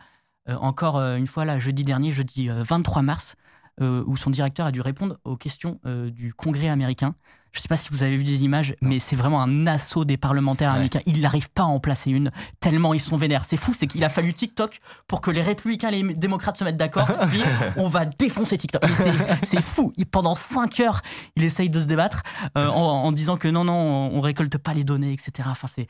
[0.49, 3.35] Euh, encore une fois, là, jeudi dernier, jeudi euh, 23 mars,
[3.81, 7.17] où son directeur a dû répondre aux questions du Congrès américain.
[7.53, 10.05] Je ne sais pas si vous avez vu des images, mais c'est vraiment un assaut
[10.07, 10.77] des parlementaires Ouais.
[10.77, 11.01] américains.
[11.07, 12.31] Il n'arrive pas à en placer une,
[12.61, 13.45] tellement ils sont vénères.
[13.45, 16.65] C'est fou, c'est qu'il a fallu TikTok pour que les républicains et les démocrates se
[16.65, 17.07] mettent d'accord.
[17.31, 17.45] dire,
[17.77, 18.83] on va défoncer TikTok.
[19.43, 19.93] C'est- fou.
[19.99, 21.03] Il- pendant 5 heures,
[21.37, 22.23] il essaye de se débattre
[22.57, 25.49] euh, en, en disant que non, non, on, on récolte pas les données, etc.
[25.51, 25.89] Enfin, c'est.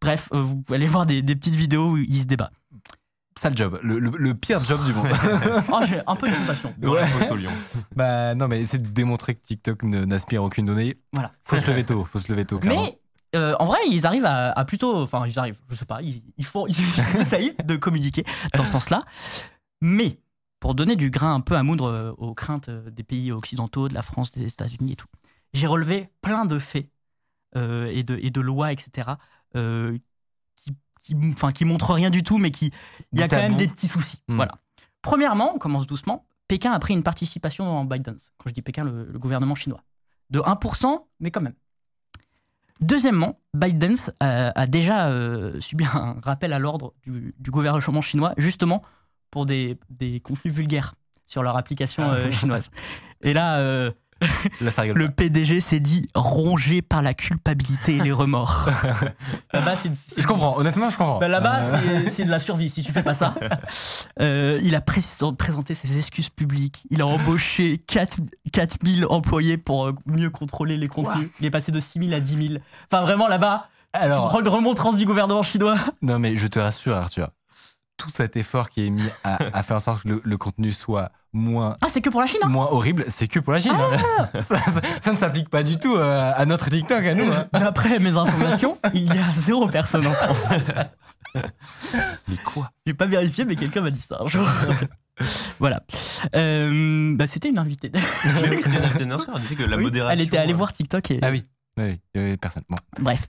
[0.00, 2.50] Bref, euh, vous aller voir des, des petites vidéos où il se débat.
[3.38, 3.78] Sale job.
[3.82, 5.06] Le, le- le pire job du monde.
[5.72, 6.74] Oh, j'ai un peu de compassion.
[6.78, 7.06] Dans la Ouais.
[7.08, 7.50] fosse au lion.
[7.96, 10.98] bah non, mais c'est de démontrer que TikTok n'aspire aucune donnée.
[11.12, 11.32] Voilà.
[11.44, 12.04] Faut se lever tôt.
[12.04, 12.58] Faut se lever tôt.
[12.58, 12.82] clairement.
[12.82, 12.98] Mais
[13.36, 15.00] euh, en vrai, ils arrivent à, à plutôt.
[15.02, 16.76] Enfin, ils arrivent, je sais pas, ils, ils font, ils
[17.20, 18.24] essayent de communiquer
[18.56, 19.02] dans ce sens-là.
[19.80, 20.18] Mais
[20.58, 23.88] pour donner du grain un peu à moudre euh, aux craintes euh, des pays occidentaux,
[23.88, 25.06] de la France, des États-Unis et tout,
[25.54, 26.88] j'ai relevé plein de faits
[27.56, 29.10] euh, et, de, et de lois, etc.,
[29.56, 29.96] euh,
[31.10, 32.70] qui, enfin, qui montrent rien du tout, mais qui.
[33.12, 33.58] Il y a quand même bout.
[33.58, 34.22] des petits soucis.
[34.28, 34.36] Hmm.
[34.36, 34.52] Voilà.
[35.02, 36.26] Premièrement, on commence doucement.
[36.48, 38.16] Pékin a pris une participation dans Biden.
[38.38, 39.82] Quand je dis Pékin, le, le gouvernement chinois.
[40.30, 41.54] De 1%, mais quand même.
[42.80, 48.32] Deuxièmement, Biden a, a déjà euh, subi un rappel à l'ordre du, du gouvernement chinois,
[48.38, 48.82] justement
[49.30, 50.94] pour des, des contenus vulgaires
[51.26, 52.70] sur leur application euh, chinoise.
[53.22, 53.92] Et là, euh,
[54.60, 54.98] Là, ça rigole.
[54.98, 58.68] le PDG s'est dit rongé par la culpabilité et les remords.
[59.52, 60.56] Là-bas, c'est- c'est- Je comprends.
[60.58, 61.18] Honnêtement, je comprends.
[61.18, 63.34] bah, Là-bas, Euh, c'est- c'est de la survie si tu fais pas ça.
[64.20, 65.00] Euh, il a pré-
[65.38, 66.84] présenté ses excuses publiques.
[66.90, 68.18] Il a embauché 4,
[68.52, 71.28] 4000 employés pour euh, mieux contrôler les contenus.
[71.40, 72.60] Il est passé de 6000 à 10 000.
[72.90, 75.76] Enfin, vraiment, là-bas, Alors- de remontrance du gouvernement chinois.
[76.02, 77.30] Non, mais je te rassure, Arthur.
[77.96, 80.72] Tout cet effort qui est mis à, à faire en sorte que le, le contenu
[80.72, 83.60] soit moins, Ah, c'est que pour la Chine hein moins horrible, c'est que pour la
[83.60, 83.72] Chine.
[83.74, 84.28] hein.
[84.42, 87.30] Ça, ça- ça ne s'applique pas du tout euh, à notre TikTok, à nous.
[87.30, 87.46] hein.
[87.52, 90.48] D'après mes informations, il y a zéro personne en France.
[92.28, 92.70] Mais quoi?
[92.86, 94.44] J'ai pas vérifié, mais quelqu'un m'a dit ça un jour.
[95.60, 95.80] Voilà.
[96.34, 97.92] Euh, bah, C'était une invitée.
[98.24, 100.12] J'ai vu que c'était une invitée de Underscore, elle disait que la Oui, modération.
[100.18, 101.18] Elle était allée euh, voir TikTok et.
[101.22, 101.44] Ah oui.
[101.78, 102.64] Oui, oui, personne.
[102.68, 102.76] Bon.
[102.98, 103.26] Bref.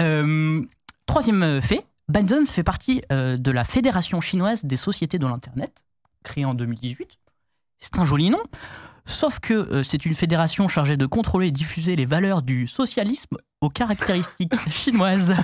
[0.00, 0.62] Euh,
[1.06, 5.84] troisième fait, ByteDance fait partie euh, de la Fédération chinoise des sociétés de l'Internet,
[6.24, 7.18] créée en 2018.
[7.84, 8.42] C'est un joli nom.
[9.04, 13.36] Sauf que euh, c'est une fédération chargée de contrôler et diffuser les valeurs du socialisme
[13.60, 15.34] aux caractéristiques chinoises.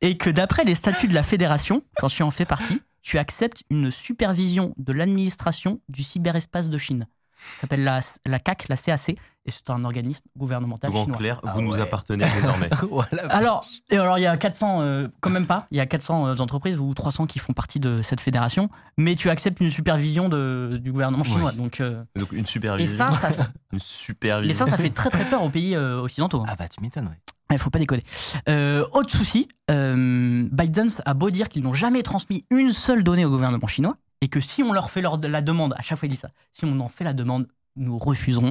[0.00, 3.64] et que d'après les statuts de la fédération, quand tu en fais partie, tu acceptes
[3.68, 7.06] une supervision de l'administration du cyberespace de Chine.
[7.34, 9.16] Ça s'appelle la, la CAC, la CAC,
[9.46, 11.18] et c'est un organisme gouvernemental Donc en chinois.
[11.18, 11.80] clair, vous Ah nous ouais.
[11.80, 12.70] appartenez désormais.
[12.90, 13.26] voilà.
[13.28, 16.26] Alors, et alors il y a 400, euh, quand même pas, il y a 400
[16.28, 20.28] euh, entreprises ou 300 qui font partie de cette fédération, mais tu acceptes une supervision
[20.28, 21.50] de, du gouvernement chinois.
[21.52, 21.56] Oui.
[21.62, 22.96] Donc, euh, Donc une et supervision.
[22.96, 23.28] ça, ça,
[23.72, 24.48] Une supervision.
[24.48, 26.40] mais ça, ça fait très très peur aux pays euh, occidentaux.
[26.40, 26.46] hein.
[26.48, 27.18] Ah bah tu m'étonnes, ouais.
[27.50, 28.02] Il faut pas déconner.
[28.48, 33.24] Euh, autre souci, euh, ByteDance a beau dire qu'ils n'ont jamais transmis une seule donnée
[33.24, 36.06] au gouvernement chinois, et que si on leur fait leur, la demande, à chaque fois
[36.06, 37.46] il dit ça, si on en fait la demande,
[37.76, 38.50] nous refuserons,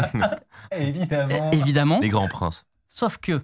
[0.72, 1.50] Évidemment.
[1.52, 2.00] évidemment.
[2.00, 2.64] Les grands princes.
[2.88, 3.40] Sauf que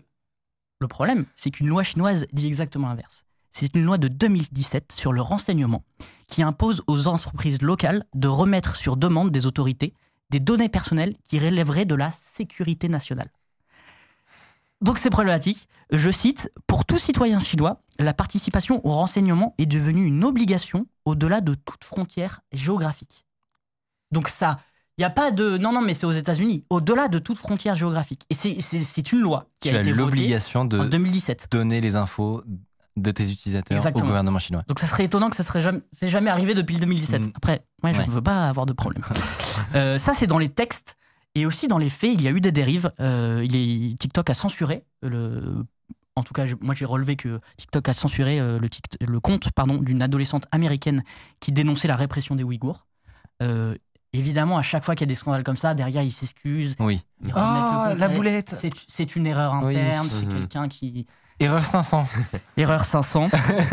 [0.81, 3.25] le problème, c'est qu'une loi chinoise dit exactement l'inverse.
[3.51, 5.85] C'est une loi de 2017 sur le renseignement
[6.27, 9.95] qui impose aux entreprises locales de remettre sur demande des autorités
[10.31, 13.29] des données personnelles qui relèveraient de la sécurité nationale.
[14.81, 15.69] Donc c'est problématique.
[15.91, 21.41] Je cite, Pour tout citoyen chinois, la participation au renseignement est devenue une obligation au-delà
[21.41, 23.27] de toute frontière géographique.
[24.13, 24.61] Donc ça,
[24.99, 25.57] il n'y a pas de...
[25.59, 28.25] Non, non, mais c'est aux États-Unis, au-delà de toute frontière géographique.
[28.31, 31.49] Et c'est- une loi qui Tu a as été l'obligation en de 2017.
[31.51, 32.43] donner les infos
[32.97, 34.05] de tes utilisateurs Exactement.
[34.05, 34.63] au gouvernement chinois.
[34.69, 37.27] Donc ça serait étonnant que ça serait jamais, c'est jamais arrivé depuis le 2017.
[37.29, 37.33] Mm.
[37.35, 38.07] Après, ouais, je Ouais.
[38.07, 39.03] ne veux pas avoir de problème.
[39.75, 40.97] Euh, ça, c'est dans les textes.
[41.37, 42.91] Et aussi dans les faits, il y a eu des dérives.
[42.99, 45.65] Euh, il est, TikTok a censuré le.
[46.17, 48.59] En tout cas, moi j'ai relevé que TikTok a censuré euh,
[49.01, 51.05] le, compte pardon, d'une adolescente américaine
[51.39, 52.85] qui dénonçait la répression des Ouïghours.
[53.43, 53.77] Euh,
[54.13, 56.75] évidemment, à chaque fois qu'il y a des scandales comme ça, derrière ils s'excusent.
[56.81, 57.01] Oui.
[57.25, 58.55] ils Oh, la C'est- boulette
[58.89, 59.77] c'est- une erreur Oui.
[59.77, 60.33] interne, c'est Mhm.
[60.33, 61.07] quelqu'un qui.
[61.39, 62.07] Erreur 500.
[62.59, 63.31] Erreur 500.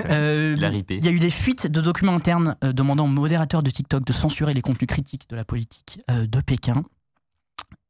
[0.09, 0.95] Euh, Il a ripé.
[0.95, 4.05] il y a eu des fuites de documents internes euh, demandant aux modérateurs de TikTok
[4.05, 6.83] de censurer les contenus critiques de la politique euh, de Pékin.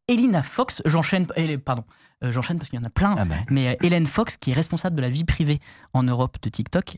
[0.08, 1.28] Elina Fox, j'enchaîne,
[1.64, 1.84] pardon,
[2.24, 3.36] euh, j'enchaîne parce qu'il y en a plein, Ah bah.
[3.50, 5.60] mais euh, Hélène Fox, qui est responsable de la vie privée
[5.94, 6.98] en Europe de TikTok,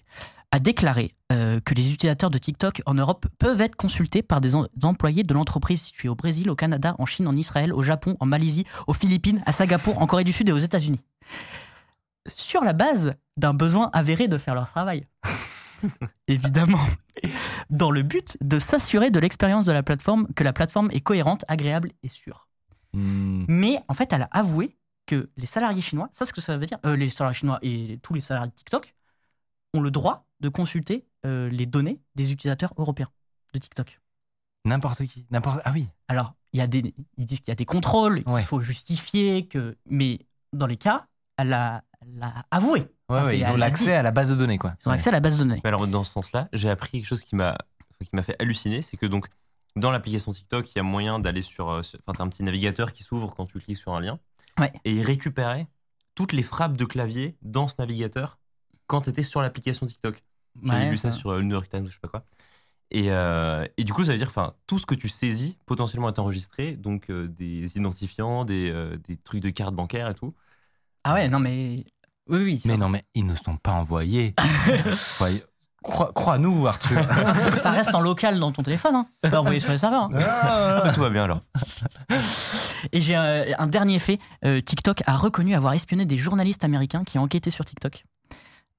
[0.51, 4.55] a déclaré euh, que les utilisateurs de TikTok en Europe peuvent être consultés par des
[4.55, 8.16] en- employés de l'entreprise située au Brésil, au Canada, en Chine, en Israël, au Japon,
[8.20, 11.01] en Malaisie, aux Philippines, à Singapour, en Corée du Sud et aux États-Unis.
[12.36, 15.07] Sur la base d'un besoin avéré de faire leur travail.
[16.28, 16.80] Évidemment.
[17.72, 21.45] Dans le but de s'assurer de l'expérience de la plateforme, que la plateforme est cohérente,
[21.47, 22.47] agréable et sûre.
[22.94, 23.46] Hmm.
[23.48, 24.76] Mais en fait, elle a avoué
[25.06, 28.00] que les salariés chinois, ça ce que ça veut dire, euh, les salariés chinois et
[28.04, 28.96] tous les salariés de TikTok
[29.74, 33.10] ont le droit de consulter euh, les données des utilisateurs européens
[33.54, 34.00] de TikTok.
[34.66, 35.26] N'importe qui.
[35.32, 35.62] N'importe.
[35.66, 35.88] Ah oui.
[36.08, 38.42] Alors, il y a des, ils disent qu'il y a des contrôles, qu'il Ouais.
[38.44, 40.20] faut justifier, que, mais
[40.54, 42.80] dans les cas, elle a, elle a avoué.
[42.82, 42.88] Ouais,
[43.20, 43.92] Enfin, ouais, ils ont l'accès dit.
[43.92, 44.76] à la base de données, quoi.
[44.86, 45.62] Ils ont accès à la base de données.
[45.64, 47.58] Mais alors, dans ce sens-là, j'ai appris quelque chose qui m'a
[48.02, 49.28] qui m'a fait halluciner, c'est que donc
[49.76, 52.92] dans l'application TikTok, il y a moyen d'aller sur, euh, enfin, t'as un petit navigateur
[52.94, 54.20] qui s'ouvre quand tu cliques sur un lien,
[54.60, 54.72] Ouais.
[54.86, 55.68] et il récupérait
[56.16, 58.38] toutes les frappes de clavier dans ce navigateur
[58.88, 60.22] quand tu étais sur l'application TikTok.
[60.64, 62.08] J'avais Ouais, lu ça ça- sur euh, le New York Times ou je sais pas
[62.10, 62.26] quoi.
[62.92, 66.10] Et, euh, et du coup, ça veut dire, enfin, tout ce que tu saisis potentiellement
[66.10, 70.34] est enregistré, donc euh, des identifiants, des, euh, des trucs de carte bancaire et tout.
[71.04, 71.76] Ah ouais, non mais.
[72.28, 72.62] Oui, oui.
[72.66, 74.34] Mais non, mais ils ne sont pas envoyés.
[75.84, 77.02] Crois-nous, Arthur.
[77.34, 78.96] ça, ça reste en local dans ton téléphone.
[78.96, 79.08] Hein.
[79.24, 80.10] Tu peux envoyer sur les serveurs.
[80.14, 80.20] hein.
[80.20, 81.42] Ah, tout va bien alors.
[82.92, 84.20] Et j'ai un, un dernier fait.
[84.46, 88.04] Euh, TikTok a reconnu avoir espionné des journalistes américains qui enquêtaient sur TikTok.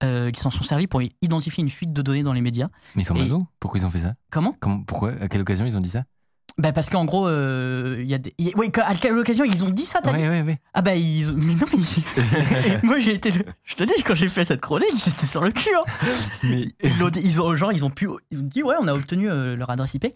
[0.02, 2.68] Euh, qui s'en sont servis pour identifier une fuite de données dans les médias.
[2.94, 4.14] Mais ils sont Et- mazos Pourquoi ils ont fait ça?
[4.30, 4.54] Comment?
[4.58, 5.12] Comment, Pourquoi?
[5.20, 6.04] À quelle occasion ils ont dit ça?
[6.58, 8.34] Bah Parce qu'en gros, euh, il y a des.
[8.38, 10.56] y a- à quelle occasion ils ont dit ça, t'as dit oui, oui.
[10.74, 11.32] Ah bah ils.
[11.34, 12.80] Mais non, mais.
[12.82, 13.30] Moi j'ai été.
[13.30, 15.70] le- Je te dis, quand j'ai fait cette chronique, j'étais sur le cul.
[15.76, 15.84] Hein.
[16.42, 18.08] Mais Ils, dit- ont, genre, ils ont pu.
[18.30, 20.06] Ils ont dit, ouais, on a obtenu euh, leur adresse IP.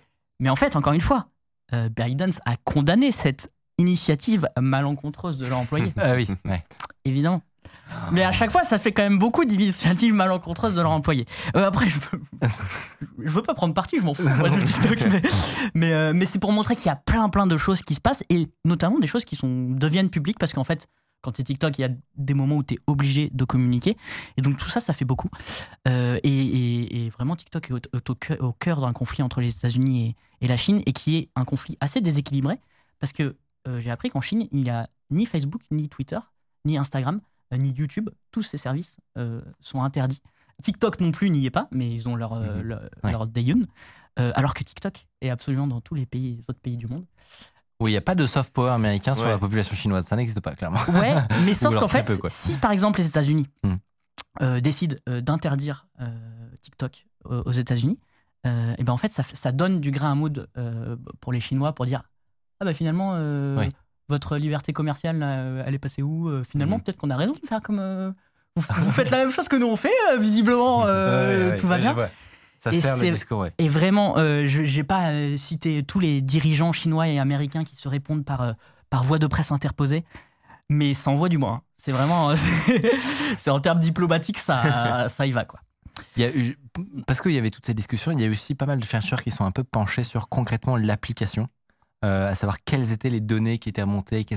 [0.40, 1.28] Mais en fait, encore une fois,
[1.72, 5.92] euh, ByteDance a condamné cette initiative malencontreuse de leur employé.
[5.96, 6.62] Ah oui, ouais.
[7.04, 7.42] évidemment.
[8.12, 11.26] Mais à chaque fois, ça fait quand même beaucoup d'initiatives malencontreuses de leur employé.
[11.56, 12.20] Euh, après, je veux,
[13.18, 15.22] je veux pas prendre parti, je m'en fous moi, de TikTok, mais,
[15.74, 18.00] mais, euh, mais c'est pour montrer qu'il y a plein plein de choses qui se
[18.00, 20.86] passent et notamment des choses qui sont, deviennent publiques parce qu'en fait,
[21.22, 23.96] quand tu es TikTok, il y a des moments où tu es obligé de communiquer.
[24.36, 25.28] Et donc tout ça, ça fait beaucoup.
[25.88, 28.10] Euh, et, et- et vraiment, TikTok est
[28.40, 31.44] au, cœur- d'un conflit entre les États-Unis et, et la Chine et qui est un
[31.44, 32.58] conflit assez déséquilibré
[33.00, 36.18] parce que euh, j'ai appris qu'en Chine, il n'y a ni Facebook, ni Twitter,
[36.66, 37.20] ni Instagram,
[37.52, 38.10] ni YouTube.
[38.30, 40.20] Tous ces services euh, sont interdits.
[40.62, 42.62] TikTok non plus n'y est pas, mais ils ont leur, euh, Mhm.
[42.62, 43.10] leur, Ouais.
[43.12, 43.62] leur Dayun.
[44.20, 47.04] euh, alors que TikTok est absolument dans tous les pays, les autres pays du monde.
[47.80, 50.06] Oui, il n'y a pas de soft power américain sur la population chinoise.
[50.06, 50.78] Ça n'existe pas, clairement.
[50.88, 51.14] Ouais,
[51.44, 53.74] mais sauf qu'en fait, peu, si par exemple les États-Unis Hmm.
[54.42, 56.06] euh, décident euh, d'interdire euh,
[56.62, 57.98] TikTok euh, aux États-Unis,
[58.46, 61.74] euh, et ben en fait, ça, donne du grain à moudre euh, pour les Chinois
[61.74, 62.02] pour dire
[62.60, 63.70] ah bah finalement euh, Oui.
[64.08, 66.82] Votre liberté commerciale, là, euh, elle est passée où Euh, Finalement, Mhm.
[66.82, 68.10] peut-être qu'on a raison de faire comme euh,
[68.56, 69.92] vous, vous faites la même chose que nous on fait.
[70.18, 71.96] visiblement, ouais, tout va bien.
[72.58, 73.52] Ça Et sert le discours, ouais.
[73.58, 77.76] Et vraiment, euh, je n'ai pas euh, cité tous les dirigeants chinois et américains qui
[77.76, 78.52] se répondent par, euh,
[78.88, 80.02] par voie de presse interposée,
[80.70, 81.54] mais ça envoie du moins.
[81.56, 81.62] hein.
[81.76, 82.30] C'est vraiment.
[83.38, 85.44] c'est en termes diplomatiques, ça, ça y va.
[85.44, 85.60] quoi.
[86.16, 86.58] Il y a eu,
[87.06, 88.84] parce qu'il y avait toutes ces discussions, il y a eu aussi pas mal de
[88.84, 91.48] chercheurs qui sont un peu penchés sur concrètement l'application,
[92.04, 94.34] euh, à savoir quelles étaient les données qui étaient remontées, que-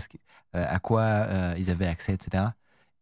[0.56, 2.56] euh, à quoi euh, ils avaient accès, etc.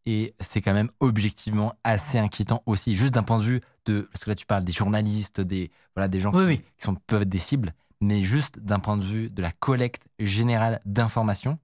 [0.08, 4.26] Et c'est quand même objectivement assez inquiétant aussi, juste d'un point de vue de, parce
[4.26, 6.58] que là tu parles des journalistes, des voilà des gens Oui, qui, oui.
[6.78, 10.08] qui sont, peuvent être des cibles, mais juste d'un point de vue de la collecte
[10.20, 11.60] générale d'informations,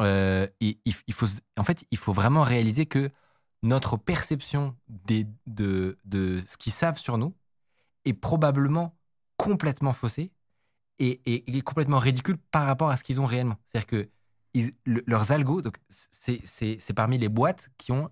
[0.00, 0.76] euh, il,
[1.12, 1.26] faut,
[1.58, 3.10] en fait, il faut vraiment réaliser que
[3.62, 7.34] notre perception des, de, de ce qu'ils savent sur nous
[8.04, 8.96] est probablement
[9.38, 10.32] complètement faussée
[11.00, 13.56] et, et- et complètement ridicule par rapport à ce qu'ils ont réellement.
[13.66, 14.08] C'est-à-dire que
[14.54, 18.08] ils- le- leurs algos, donc c'est c'est- c'est parmi les boîtes qui ont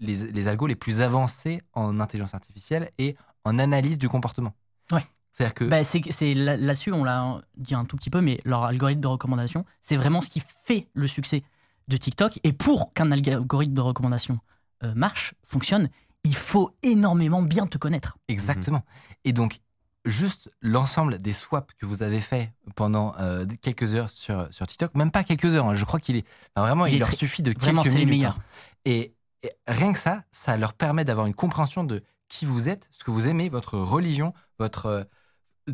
[0.00, 4.54] les, les algos les plus avancés en intelligence artificielle et en analyse du comportement.
[4.90, 5.04] Ouais.
[5.32, 8.40] C'est-à-dire que Bah, c'est c'est là- là-dessus, on l'a dit un tout petit peu, mais
[8.44, 11.42] leur algorithme de recommandation, c'est vraiment ce qui fait le succès
[11.88, 12.40] de TikTok.
[12.42, 14.40] Et pour qu'un algorithme de recommandation
[14.82, 15.88] euh, marche, fonctionne,
[16.24, 18.18] il faut énormément bien te connaître.
[18.28, 18.82] Exactement.
[19.24, 19.60] Et donc,
[20.06, 24.94] juste l'ensemble des swaps que vous avez fait pendant euh, quelques heures sur, sur TikTok,
[24.94, 26.24] même pas quelques heures, hein, je crois qu'il est.
[26.54, 28.08] enfin, vraiment, Il leur très- suffit de Vraiment, quelques minutes.
[28.10, 28.38] meilleurs.
[28.38, 28.42] hein.
[28.84, 32.88] Et, et rien que ça, ça leur permet d'avoir une compréhension de qui vous êtes,
[32.90, 34.86] ce que vous aimez, votre religion, votre.
[34.86, 35.04] euh,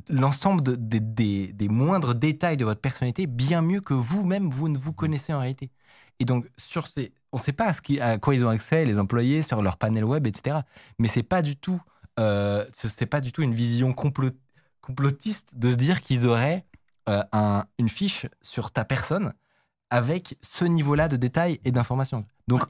[0.09, 4.71] l'ensemble de- des- des- des moindres détails de votre personnalité bien mieux que vous-même vous
[4.71, 5.71] ne vous connaissez en réalité.
[6.19, 8.49] Et donc sur ces, on ne sait pas à, ce qui- à quoi ils ont
[8.49, 10.61] accès les employés sur leur panel web, etc.
[10.99, 11.79] Mais c'est pas du tout,
[12.19, 14.37] euh, ce- c'est pas du tout une vision complot-
[14.81, 16.65] complotiste de se dire qu'ils auraient
[17.09, 19.33] euh, un- une fiche sur ta personne
[19.91, 22.25] avec ce niveau-là de détails et d'informations.
[22.49, 22.63] Donc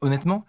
[0.00, 0.44] honnêtement,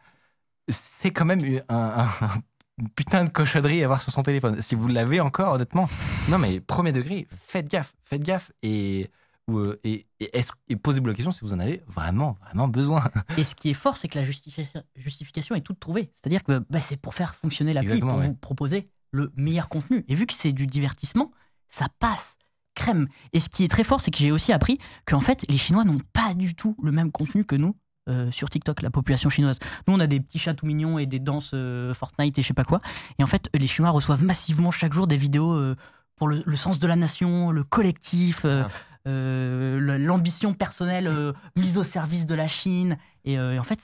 [0.69, 2.41] c'est quand même un, un-
[2.77, 4.61] une putain de cochonnerie à avoir sur son téléphone.
[4.61, 5.89] Si vous l'avez encore, honnêtement,
[6.29, 9.09] non mais premier degré, faites gaffe, faites gaffe et
[9.51, 13.03] euh, et, et, est-ce- et posez-vous la question si vous en avez vraiment, vraiment besoin.
[13.37, 16.09] Et ce qui est fort, c'est que la justifi- justification est toute trouvée.
[16.13, 18.25] C'est-à-dire que bah, c'est pour faire fonctionner l'appli, pour ouais.
[18.27, 20.03] vous proposer le meilleur contenu.
[20.07, 21.31] Et vu que c'est du divertissement,
[21.69, 22.37] ça passe
[22.73, 23.07] crème.
[23.33, 25.83] Et ce qui est très fort, c'est que j'ai aussi appris qu'en fait, les Chinois
[25.85, 27.75] n'ont pas du tout le même contenu que nous.
[28.07, 29.57] euh, sur TikTok, la population chinoise.
[29.87, 32.47] Nous, on a des petits chats tout mignons et des danses euh, Fortnite et je
[32.47, 32.79] sais pas quoi.
[33.17, 35.75] Et en fait, les Chinois reçoivent massivement chaque jour des vidéos euh,
[36.15, 38.67] pour le, le sens de la nation, le collectif, Ah.
[39.07, 42.97] Euh, l'ambition personnelle euh, mise au service de la Chine.
[43.23, 43.79] Et euh, en fait,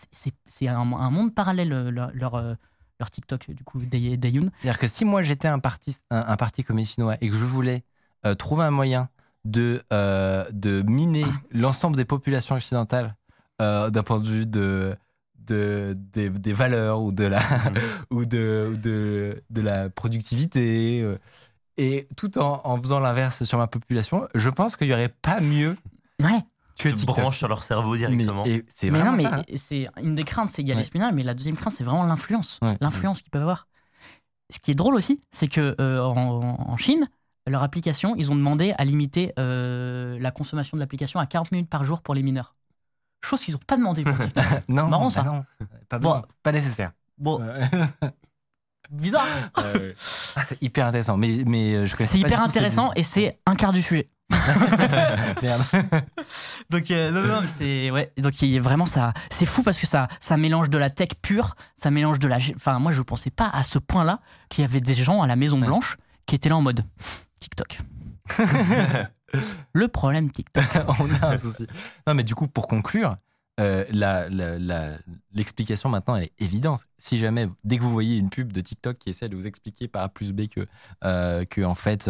[0.47, 2.57] c'est un, un monde parallèle, leur, leur,
[2.99, 4.49] leur TikTok, du coup, Day- Dayun.
[4.61, 7.45] C'est-à-dire que si moi j'étais un parti, un, un parti communiste chinois et que je
[7.45, 7.84] voulais
[8.26, 9.09] euh, trouver un moyen
[9.45, 13.15] de, euh, de miner l'ensemble des populations occidentales
[13.61, 14.95] euh, d'un point de vue de,
[15.39, 17.41] de, des, des valeurs ou de la,
[18.11, 21.03] ou de, de, de la productivité,
[21.78, 25.39] et tout en, en faisant l'inverse sur ma population, je pense qu'il n'y aurait pas
[25.39, 25.76] mieux
[26.22, 26.41] Ouais.
[26.78, 27.15] que te TikTok.
[27.17, 28.43] branches sur leur cerveau directement.
[28.45, 29.43] Mais, et c'est Mais non, mais hein.
[29.55, 30.82] c'est une des craintes, c'est qu'il y a Ouais.
[30.82, 32.59] l'espionnage, mais la deuxième crainte, c'est vraiment l'influence.
[32.61, 32.78] Ouais.
[32.82, 33.67] L'influence qu'ils peuvent avoir.
[34.51, 37.07] Ce qui est drôle aussi, c'est que euh, en, en Chine,
[37.47, 41.69] leur application, ils ont demandé à limiter euh, la consommation de l'application à 40 minutes
[41.69, 42.53] par jour pour les mineurs.
[43.24, 44.43] Chose qu'ils n'ont pas demandé pour TikTok.
[44.67, 45.24] Non, marrant, bah ça.
[45.24, 45.45] non,
[45.89, 46.22] pas, Bon.
[46.43, 46.91] pas nécessaire.
[47.17, 47.39] Bon,
[48.92, 49.00] Ouais.
[49.00, 49.28] bizarre.
[50.36, 53.74] Ah, c'est hyper intéressant, mais, mais euh, je C'est hyper intéressant et c'est un quart
[53.74, 54.10] du sujet.
[56.70, 58.12] Donc euh, non, non, mais c'est ouais.
[58.18, 61.56] Donc il vraiment ça, c'est fou parce que ça, ça mélange de la tech pure,
[61.76, 62.38] ça mélange de la.
[62.56, 64.20] Enfin, moi je pensais pas à ce point-là
[64.50, 65.68] qu'il y avait des gens à la Maison Ouais.
[65.68, 66.84] Blanche qui étaient là en mode
[67.39, 67.80] TikTok.
[69.74, 70.64] Le problème TikTok.
[71.00, 71.68] on a un souci.
[72.08, 73.16] Non, mais du coup, pour conclure,
[73.60, 74.97] euh, la- la- la-
[75.34, 76.82] l'explication maintenant elle est évidente.
[76.97, 79.88] Si jamais, dès que vous voyez une pub de TikTok qui essaie de vous expliquer
[79.88, 80.66] par A plus B que,
[81.04, 82.10] euh, que en fait,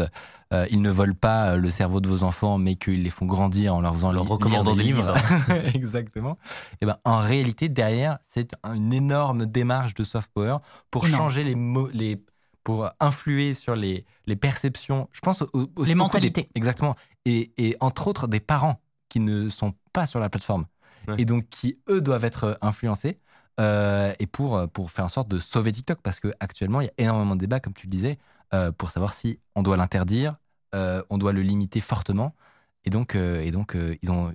[0.53, 3.73] euh, ils ne volent pas le cerveau de vos enfants, mais qu'ils les font grandir
[3.75, 5.13] en leur faisant leur recommandant lire des livres.
[5.75, 6.37] Exactement.
[6.81, 10.55] Et ben, en réalité, derrière, c'est une énorme démarche de soft power
[10.91, 11.23] pour Énorme.
[11.23, 12.23] changer les mots, les
[12.63, 15.09] pour influer sur les, les perceptions.
[15.13, 16.49] Je pense au- aussi Les beaucoup des- mentalités.
[16.53, 16.95] exactement.
[17.25, 18.79] Et, et entre autres des parents
[19.09, 20.65] qui ne sont pas sur la plateforme
[21.07, 21.15] Ouais.
[21.17, 23.19] et donc qui eux doivent être influencés
[23.59, 26.89] euh, et pour pour faire en sorte de sauver TikTok parce que actuellement il y
[26.89, 28.17] a énormément de débats comme tu le disais
[28.53, 30.35] euh, pour savoir si on doit l'interdire,
[30.75, 32.35] euh, on doit le limiter fortement.
[32.83, 34.33] Et donc, euh, et donc euh, ils ont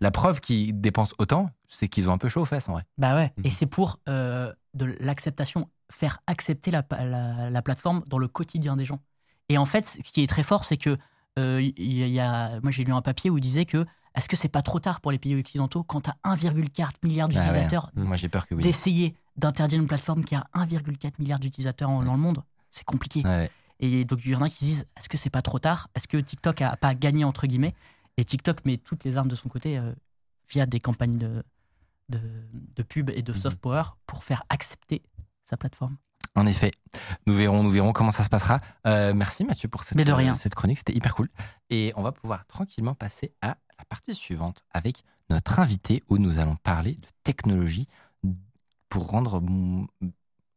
[0.00, 2.84] la preuve qu'ils dépensent autant, c'est qu'ils ont un peu chaud aux fesses en vrai.
[2.98, 3.32] Bah ouais.
[3.36, 3.46] Mhm.
[3.46, 8.76] Et c'est pour euh, de l'acceptation, faire accepter la, la, la plateforme dans le quotidien
[8.76, 9.00] des gens.
[9.48, 10.96] Et en fait, ce qui est très fort, c'est que
[11.38, 14.28] euh, il y, y a, moi j'ai lu un papier où il disait que est-ce
[14.28, 17.34] que c'est pas trop tard pour les pays occidentaux quand tu as 1,4 milliard ouais.
[17.34, 18.62] d'utilisateurs Moi j'ai peur que oui.
[18.62, 22.42] d'essayer d'interdire une plateforme qui a 1,4 milliard d'utilisateurs dans le monde?
[22.70, 23.22] C'est compliqué.
[23.24, 23.50] Ouais.
[23.80, 25.88] Et donc, il y en a qui se disent est-ce que c'est pas trop tard?
[25.94, 27.74] Est-ce que TikTok a pas gagné, entre guillemets?
[28.16, 29.92] Et TikTok met toutes les armes de son côté euh,
[30.50, 31.44] via des campagnes de,
[32.08, 32.20] de,
[32.74, 33.38] de pub et de Mhm.
[33.38, 35.02] soft power pour faire accepter
[35.44, 35.96] sa plateforme.
[36.34, 36.72] En effet,
[37.26, 38.60] nous verrons, nous verrons comment ça se passera.
[38.86, 40.32] Euh, merci Mathieu pour cette, Mais de rien.
[40.32, 41.28] euh, cette chronique, c'était hyper cool.
[41.70, 46.38] Et on va pouvoir tranquillement passer à la partie suivante avec notre invité où nous
[46.38, 47.86] allons parler de technologie
[48.88, 49.42] pour rendre,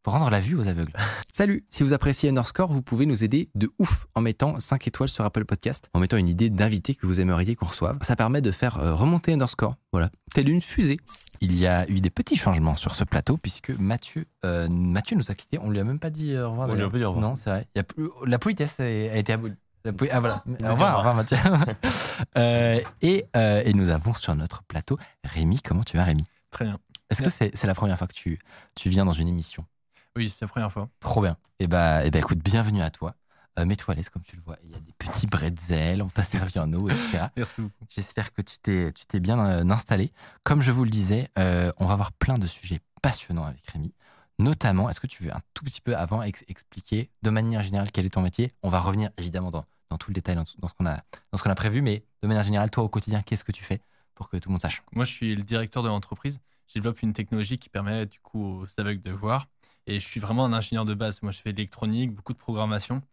[0.03, 0.93] pour rendre la vue aux aveugles.
[1.31, 5.09] Salut, si vous appréciez Underscore, vous pouvez nous aider de ouf en mettant 5 étoiles
[5.09, 7.97] sur Apple Podcast, en mettant une idée d'invité que vous aimeriez qu'on reçoive.
[8.01, 10.97] Ça permet de faire euh, remonter Underscore, voilà, telle une fusée.
[11.41, 15.29] Il y a eu des petits changements sur ce plateau puisque Mathieu, euh, Mathieu nous
[15.31, 15.59] a quittés.
[15.59, 16.69] On lui a même pas dit euh, au revoir.
[16.69, 17.29] On lui a pas dit au revoir.
[17.31, 17.67] Non, c'est vrai.
[17.75, 19.55] Il y a plus- la politesse a a été abolie.
[19.85, 20.43] Ah voilà.
[20.45, 21.37] dit Au revoir, au revoir Mathieu.
[22.37, 25.59] Euh, et, euh, et nous avons sur notre plateau Rémi.
[25.61, 26.25] Comment tu vas Rémi?
[26.51, 26.77] Très bien.
[27.09, 28.39] Est-ce que c'est c'est la première fois que tu,
[28.75, 29.65] tu viens dans une émission?
[30.15, 30.87] Oui, c'est la première fois.
[30.99, 31.35] Trop bien.
[31.59, 33.15] Et bah, et bah écoute, bienvenue à toi.
[33.59, 34.55] Euh, Mets-toi à l'aise comme tu le vois.
[34.63, 37.25] Il y a des petits bretzels, on t'a servi en eau, etc.
[37.35, 37.85] Merci beaucoup.
[37.89, 40.11] J'espère que tu t'es, tu t'es bien euh, installé.
[40.43, 43.93] Comme je vous le disais, euh, on va avoir plein de sujets passionnants avec Rémi.
[44.41, 47.91] Notamment, est-ce que tu veux un tout petit peu avant ex- expliquer de manière générale
[47.91, 48.51] quel est ton métier?
[48.63, 50.95] On va revenir évidemment dans, dans tout le détail, dans, ce qu'on a,
[51.31, 53.63] dans ce qu'on a prévu, mais de manière générale, toi au quotidien, qu'est-ce que tu
[53.63, 53.81] fais
[54.15, 54.81] pour que tout le monde sache?
[54.93, 56.39] Moi, je suis le directeur de l'entreprise.
[56.67, 59.47] Je développe une technologie qui permet du coup aux aveugles de voir.
[59.85, 61.21] Et je suis vraiment un ingénieur de base.
[61.21, 63.03] Moi, je fais de l'électronique, beaucoup de programmation.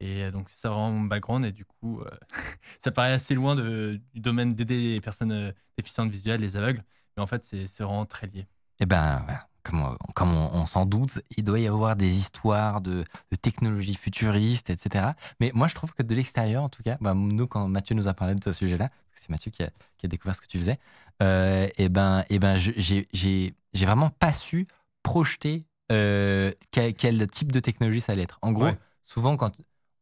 [0.00, 1.44] Et euh, donc, c'est ça vraiment mon background.
[1.44, 2.10] Et du coup, euh,
[2.78, 6.84] ça paraît assez loin de- du domaine d'aider les personnes euh, déficientes visuelles, les aveugles.
[7.16, 8.46] Mais en fait, c'est c'est vraiment très lié.
[8.80, 9.49] Eh ben, voilà.
[9.62, 13.36] Comme, on, comme on, on s'en doute, il doit y avoir des histoires de, de
[13.36, 15.10] technologies futuristes, etc.
[15.40, 18.08] Mais moi, je trouve que de l'extérieur, en tout cas, bah, nous, quand Mathieu nous
[18.08, 20.40] a parlé de ce sujet-là, parce que c'est Mathieu qui a, qui a découvert ce
[20.40, 20.78] que tu faisais,
[21.22, 24.66] euh, et ben, et ben, j'ai vraiment pas su
[25.02, 28.38] projeter euh, quel, quel type de technologie ça allait être.
[28.42, 28.78] En gros, Ouais.
[29.02, 29.52] souvent, quand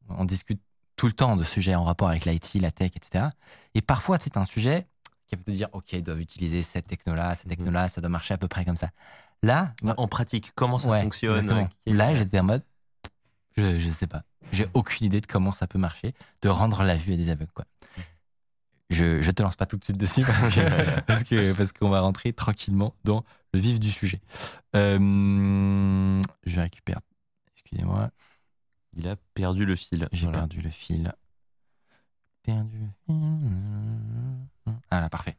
[0.09, 0.61] on discute
[0.97, 3.27] tout le temps de sujets en rapport avec l'IT, la tech, etc.,
[3.75, 4.87] et parfois, c'est un sujet
[5.27, 8.35] qui peut te dire, OK, ils doivent utiliser cette techno-là, cette techno-là, ça doit marcher
[8.35, 8.89] à peu près comme ça.
[9.43, 12.63] Là, En pratique, comment ça Ouais, fonctionne euh, Là, j'étais en mode,
[13.57, 14.25] je, je sais pas.
[14.53, 17.53] J'ai aucune idée de comment ça peut marcher, de rendre la vue à des aveugles,
[17.53, 17.65] quoi.
[18.91, 21.91] Je, je te lance pas tout de suite dessus parce que, parce que, parce qu'on
[21.91, 23.23] va rentrer tranquillement dans
[23.53, 24.21] le vif du sujet.
[24.75, 27.01] Euh, je récupère.
[27.53, 28.11] Excusez-moi,
[28.95, 30.09] Il a perdu le fil.
[30.11, 30.39] j'ai Voilà.
[30.39, 31.13] perdu le fil.
[32.43, 34.75] Perdu le fil.
[34.91, 35.37] Ah là, parfait.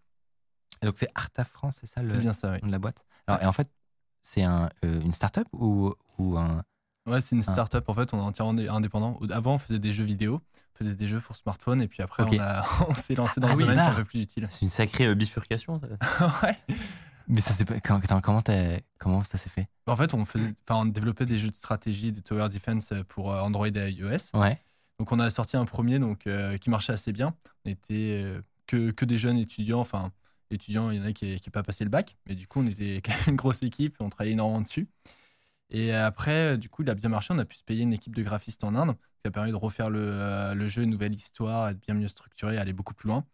[0.82, 2.60] Et donc c'est Arta France, c'est ça le, bien ça, oui.
[2.62, 3.04] nom de la boîte?
[3.28, 3.70] Alors, et en fait,
[4.22, 6.64] c'est un, euh, une start-up ou, ou un.
[7.06, 7.52] Ouais, c'est une Ah.
[7.54, 7.88] start-up.
[7.90, 9.20] En fait, on est entièrement dé- indépendant.
[9.32, 10.42] Avant, on faisait des jeux vidéo,
[10.76, 11.82] on faisait des jeux pour smartphone.
[11.82, 13.88] Et puis après, on, a- on s'est lancé dans Ah ce oui, domaine qui est
[13.92, 14.48] un peu plus utile.
[14.52, 15.80] C'est une sacrée euh, bifurcation.
[16.44, 16.58] ouais.
[17.28, 17.66] Mais ça, c'est.
[17.82, 18.42] Comment, comment,
[19.00, 19.68] comment ça s'est fait?
[19.88, 23.40] En fait, on, faisait, on développait des jeux de stratégie, des tower defense pour euh,
[23.42, 24.36] Android et iOS.
[24.36, 24.60] Ouais.
[25.00, 27.34] Donc, on a sorti un premier donc, euh, qui marchait assez bien.
[27.66, 29.80] On était euh, que, que des jeunes étudiants.
[29.80, 30.12] Enfin,
[30.52, 32.18] étudiants, il y en a qui n'ont pas passé le bac.
[32.28, 33.96] Mais du coup, on était quand même une grosse équipe.
[34.00, 34.88] On travaillait énormément dessus.
[35.72, 37.34] Et après, du coup, il a bien marché.
[37.34, 39.56] On a pu se payer une équipe de graphistes en Inde qui a permis de
[39.56, 43.08] refaire le, euh, le jeu, une nouvelle histoire, être bien mieux structuré, aller beaucoup plus
[43.10, 43.26] loin.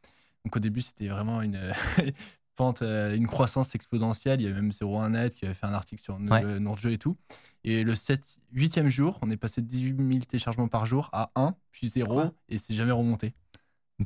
[0.43, 1.59] Donc, au début, c'était vraiment une.
[2.57, 4.39] pente, euh, une croissance exponentielle.
[4.39, 6.41] Il y avait même 01net qui avait fait un article sur Ouais.
[6.41, 7.17] le- notre jeu et tout.
[7.65, 11.31] Et le 7, 8e jour, on est passé de 18 000 téléchargements par jour à
[11.35, 13.33] 1, puis 0, Quoi et c'est jamais remonté.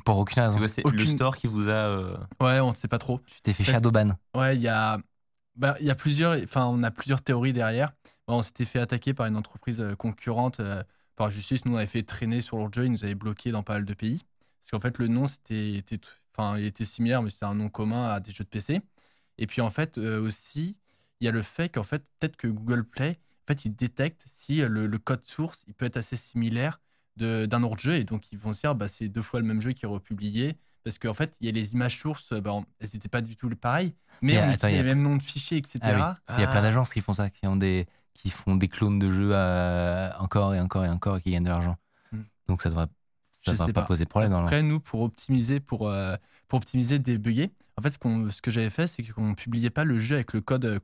[0.04, 0.66] Pour aucune raison.
[0.68, 1.72] c'est le Aucune- store qui vous a.
[1.72, 3.20] euh, Ouais, on ne sait pas trop.
[3.26, 3.72] Tu t'es fait Ouais.
[3.72, 4.16] shadowban.
[4.36, 4.98] Ouais, il y a,
[5.56, 7.92] bah, il y a plusieurs, enfin, on a plusieurs théories derrière.
[8.28, 10.82] Bah, on s'était fait attaquer par une entreprise euh, concurrente euh,
[11.16, 11.64] par justice.
[11.64, 13.84] Nous, on avait fait traîner sur leur jeu, ils nous avaient bloqué dans pas mal
[13.84, 14.22] de pays.
[14.60, 15.98] Parce qu'en fait, le nom, c'était, était,
[16.36, 18.80] enfin, il était similaire, mais c'était un nom commun à des jeux de PC.
[19.38, 20.76] Et puis, en fait, euh, aussi,
[21.20, 24.22] il y a le fait qu'en fait, peut-être que Google Play, en fait, il détecte
[24.26, 26.80] si le, le code source, il peut être assez similaire
[27.20, 27.94] d'un autre jeu.
[27.94, 29.88] Et donc, ils vont se dire, bah, c'est deux fois le même jeu qui est
[29.88, 30.56] republié.
[30.82, 33.36] Parce qu'en fait, il y a les images sources, bah, on- elles n'étaient pas du
[33.36, 33.94] tout pareilles.
[34.22, 35.78] Mais Mais on attends, il y a- les mêmes noms de fichiers, etc.
[35.82, 36.34] Ah oui.
[36.38, 36.62] Il y a plein Ah.
[36.62, 40.54] d'agences qui font ça, qui, ont des, qui font des clones de jeux euh, encore
[40.54, 41.76] et encore et encore et qui gagnent de l'argent.
[42.12, 42.22] Hmm.
[42.48, 42.86] Donc ça devrait,
[43.32, 43.86] ça devrait sais pas, pas.
[43.86, 44.32] poser problème.
[44.32, 46.16] Après, nous, pour optimiser, pour, euh,
[46.50, 47.52] pour optimiser, débugger.
[47.78, 50.40] En fait, ce, que j'avais fait, c'est qu'on ne publiait pas le jeu avec le
[50.40, 50.80] code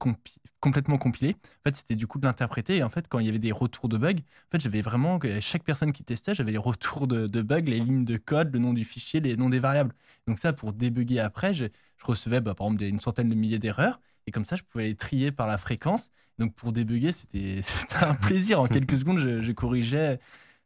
[0.61, 1.31] complètement compilé.
[1.35, 2.77] En fait, c'était du coup de l'interpréter.
[2.77, 5.19] Et en fait, quand il y avait des retours de bugs, en fait, j'avais vraiment,
[5.41, 8.61] chaque personne qui testait, j'avais les retours de, de, bugs, les lignes de code, le
[8.61, 9.93] nom du fichier, les noms des variables.
[10.29, 11.65] Donc ça, pour débugger après, je,
[11.97, 14.01] je recevais bah, par exemple une centaine de milliers d'erreurs.
[14.29, 16.11] Et comme ça, je pouvais les trier par la fréquence.
[16.39, 17.61] Donc pour débugger, c'était,
[18.01, 18.61] un plaisir.
[18.61, 20.21] En quelques secondes, je, corrigeais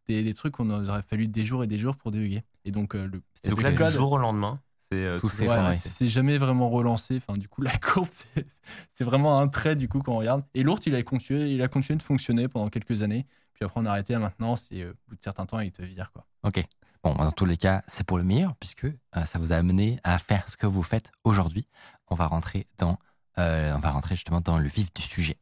[0.09, 2.43] des, des, trucs qu'on aurait fallu des jours et des jours pour débugger.
[2.67, 4.61] Et donc, euh, le, et donc là, du jour au lendemain,
[4.91, 7.17] c'est euh, tout C'est jamais vraiment relancé.
[7.17, 8.09] Enfin, du coup, la courbe,
[8.93, 10.43] c'est vraiment un trait du coup quand on regarde.
[10.55, 13.27] Et l'autre, il a continué, il a continué de fonctionner pendant quelques années.
[13.55, 14.17] Puis après, on a arrêté.
[14.17, 16.27] maintenant, c'est euh, au bout de certains temps, il te vire quoi.
[16.43, 16.65] Ok.
[17.03, 18.87] Bon, dans tous les cas, c'est pour le meilleur puisque
[19.25, 21.67] ça vous a amené à faire ce que vous faites aujourd'hui.
[22.09, 22.99] On va rentrer dans,
[23.39, 25.39] on va rentrer justement dans le vif du sujet.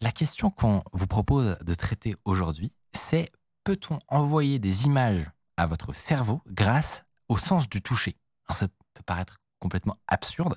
[0.00, 3.30] La question qu'on vous propose de traiter aujourd'hui, c'est
[3.62, 5.24] peut-on envoyer des images
[5.56, 8.16] à votre cerveau grâce au sens du toucher
[8.48, 10.56] Alors ça peut paraître complètement absurde,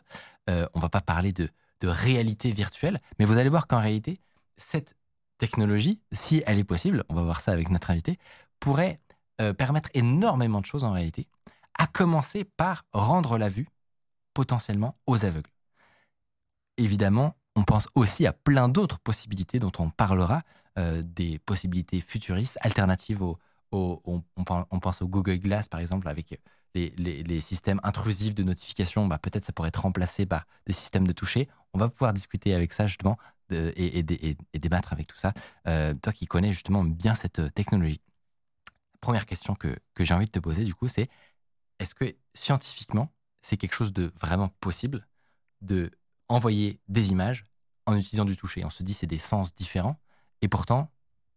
[0.49, 1.49] euh, on va pas parler de,
[1.83, 4.19] réalité virtuelle, mais vous allez voir qu'en réalité,
[4.57, 4.95] cette
[5.37, 8.17] technologie, si elle est possible, on va voir ça avec notre invité,
[8.59, 8.99] pourrait
[9.39, 11.27] euh, permettre énormément de choses en réalité,
[11.77, 13.67] à commencer par rendre la vue
[14.33, 15.51] potentiellement aux aveugles.
[16.77, 20.41] Évidemment, on pense aussi à plein d'autres possibilités dont on parlera,
[20.77, 23.37] euh, des possibilités futuristes, alternatives au,
[23.71, 26.39] on, pense au Google Glass par exemple avec
[26.73, 31.13] les, systèmes intrusifs de notification, bah, peut-être ça pourrait être remplacé par des systèmes de
[31.13, 31.47] toucher.
[31.73, 33.17] On va pouvoir discuter avec ça justement
[33.51, 34.03] et,
[34.59, 35.33] débattre avec tout ça.
[35.67, 38.01] Euh, toi qui connais justement bien cette technologie.
[39.01, 41.07] Première question que, que j'ai envie de te poser du coup, c'est
[41.79, 43.11] est-ce que scientifiquement
[43.41, 45.07] c'est quelque chose de vraiment possible
[45.61, 45.91] de
[46.27, 47.45] envoyer des images
[47.85, 48.65] en utilisant du toucher?
[48.65, 49.99] On se dit c'est des sens différents
[50.41, 50.91] et pourtant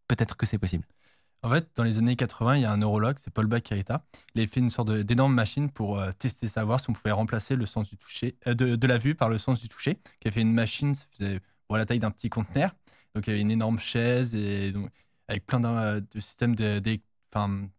[0.09, 0.85] peut-être que c'est possible.
[1.43, 4.05] En fait, dans les années 80, il y a un neurologue, c'est Paul Baccarita.
[4.35, 7.57] Il a fait une sorte d'énorme machine pour euh, tester savoir si on pouvait remplacer
[7.57, 9.99] le sens du toucher, euh, de, la vue par le sens du toucher.
[10.21, 12.75] Qui a fait une machine, ça faisait la taille d'un petit conteneur.
[13.15, 14.91] Donc il y avait une énorme chaise et donc,
[15.29, 16.81] avec plein de, systèmes de,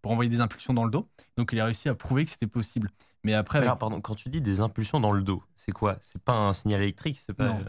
[0.01, 1.07] pour envoyer des impulsions dans le dos.
[1.37, 2.89] Donc il a réussi à prouver que c'était possible.
[3.23, 5.97] Mais après, alors, pardon, quand tu dis des impulsions dans le dos, c'est quoi?
[6.01, 7.49] C'est pas un signal électrique, c'est pas.
[7.49, 7.65] Non.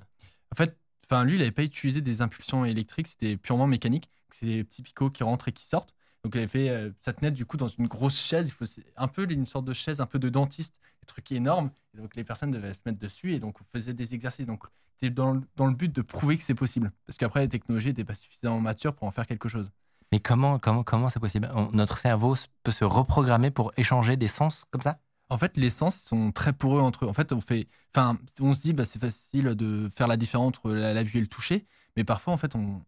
[0.53, 4.11] En fait, enfin lui, il n'avait pas utilisé des impulsions électriques, c'était purement mécanique.
[4.31, 5.95] C'est des petits picots qui rentrent et qui sortent.
[6.25, 8.49] Donc il avait fait, euh, ça tenait du coup dans une grosse chaise.
[8.49, 8.65] Il faut
[8.97, 11.71] un peu une sorte de chaise, un peu de dentiste, des trucs énormes.
[11.95, 14.47] Et donc les personnes devaient se mettre dessus et donc on faisait des exercices.
[14.47, 17.89] Donc c'était dans, dans, le but de prouver que c'est possible, parce qu'après la technologie
[17.89, 19.71] n'était pas suffisamment mature pour en faire quelque chose.
[20.13, 21.51] Mais comment comment comment c'est possible?
[21.73, 25.01] Notre cerveau peut se reprogrammer pour échanger des sens comme ça?
[25.33, 27.09] En fait, les sens sont très poreux entre eux.
[27.09, 30.49] En fait, on fait, enfin, on se dit, bah, c'est facile de faire la différence
[30.49, 31.65] entre la, vue et le toucher,
[31.97, 32.83] mais parfois, en fait, on,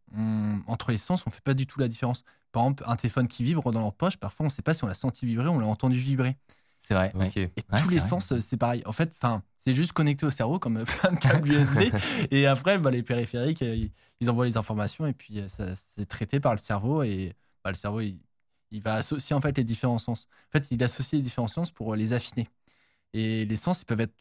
[0.67, 2.23] entre les sens, on fait pas du tout la différence.
[2.53, 4.85] Par exemple, un téléphone qui vibre dans leur poche, parfois, on ne sait pas si
[4.85, 6.37] on l'a senti vibrer, on l'a entendu vibrer.
[6.87, 7.15] C'est vrai.
[7.35, 8.83] Et tous les sens, c'est pareil.
[8.85, 11.95] En fait, enfin, c'est juste connecté au cerveau comme plein de câbles USB.
[12.31, 13.87] et après, bah, les périphériques, euh,
[14.21, 17.71] ils, envoient les informations et puis euh, ça c'est traité par le cerveau et bah,
[17.71, 18.19] le cerveau, il,
[18.75, 20.27] il va associer en fait les différents sens.
[20.49, 22.49] En fait, il associe les différents sens pour les affiner.
[23.13, 24.15] Et les sens, ils peuvent être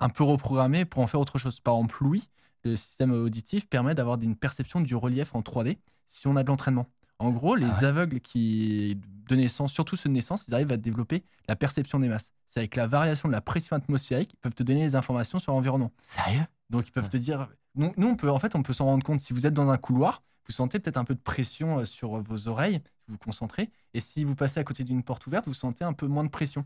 [0.00, 1.60] un peu reprogrammés pour en faire autre chose.
[1.60, 2.24] Par exemple, l'ouïe,
[2.64, 6.48] le système auditif permet d'avoir une perception du relief en 3D si on a de
[6.48, 6.86] l'entraînement.
[7.18, 8.98] En gros, les ah aveugles qui
[9.28, 12.32] de naissance, surtout ceux de naissance, ils arrivent à développer la perception des masses.
[12.46, 15.52] C'est avec la variation de la pression atmosphérique, ils peuvent te donner des informations sur
[15.52, 15.92] l'environnement.
[16.06, 16.46] Sérieux?
[16.70, 17.48] Donc ils peuvent te dire.
[17.74, 19.76] nous, on peut, en fait, on peut s'en rendre compte si vous êtes dans un
[19.76, 23.70] couloir, vous sentez peut-être un peu de pression euh, sur vos oreilles, vous concentrez.
[23.94, 26.28] Et si vous passez à côté d'une porte ouverte, vous sentez un peu moins de
[26.28, 26.64] pression.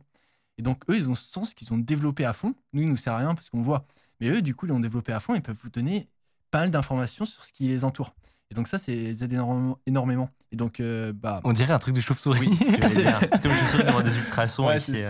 [0.59, 2.55] Et donc, eux, ils ont ce sens qu'ils ont développé à fond.
[2.73, 3.87] Nous, il nous sert à rien parce qu'on voit.
[4.21, 5.35] Mais eux, du coup, ils l'ont développé à fond.
[5.35, 6.09] Ils peuvent vous donner
[6.51, 8.15] pas mal d'informations sur ce qui les entoure.
[8.51, 9.33] Et donc, ça, c'est aide
[9.87, 10.31] énormément.
[10.51, 11.41] Et donc, euh, bah.
[11.45, 12.49] On dirait un truc de chauve-souris.
[12.49, 12.73] Oui, c'est
[13.43, 15.05] comme je suis des ultrasons ici.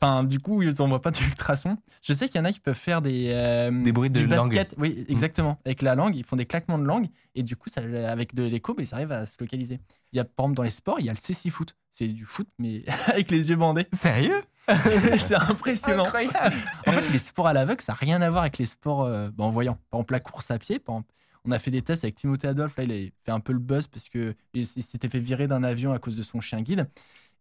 [0.00, 1.76] Enfin, du coup, ils n'envoient pas d'ultrasons.
[2.02, 3.30] Je sais qu'il y en a qui peuvent faire des.
[3.30, 4.72] Euh, des bruits de basket.
[4.72, 4.80] Langue.
[4.80, 5.58] Oui, exactement.
[5.64, 7.06] Avec la langue, ils font des claquements de langue.
[7.34, 9.80] Et du coup, ça, avec de l'écho, ils arrivent à se localiser.
[10.12, 11.70] Il y a, par exemple, dans les sports, il y a le cécifoot.
[11.70, 11.76] foot.
[11.92, 13.86] C'est du foot, mais avec les yeux bandés.
[13.92, 14.42] Sérieux?
[15.18, 16.04] C'est impressionnant.
[16.04, 16.56] Incroyable.
[16.86, 19.28] En fait, les sports à l'aveugle, ça n'a rien à voir avec les sports euh,
[19.32, 19.78] bah, en voyant.
[19.90, 21.12] Par exemple, la course à pied, par exemple,
[21.44, 22.76] on a fait des tests avec Timothée Adolphe.
[22.78, 25.92] Là, il a fait un peu le buzz parce qu'il s'était fait virer d'un avion
[25.92, 26.88] à cause de son chien guide.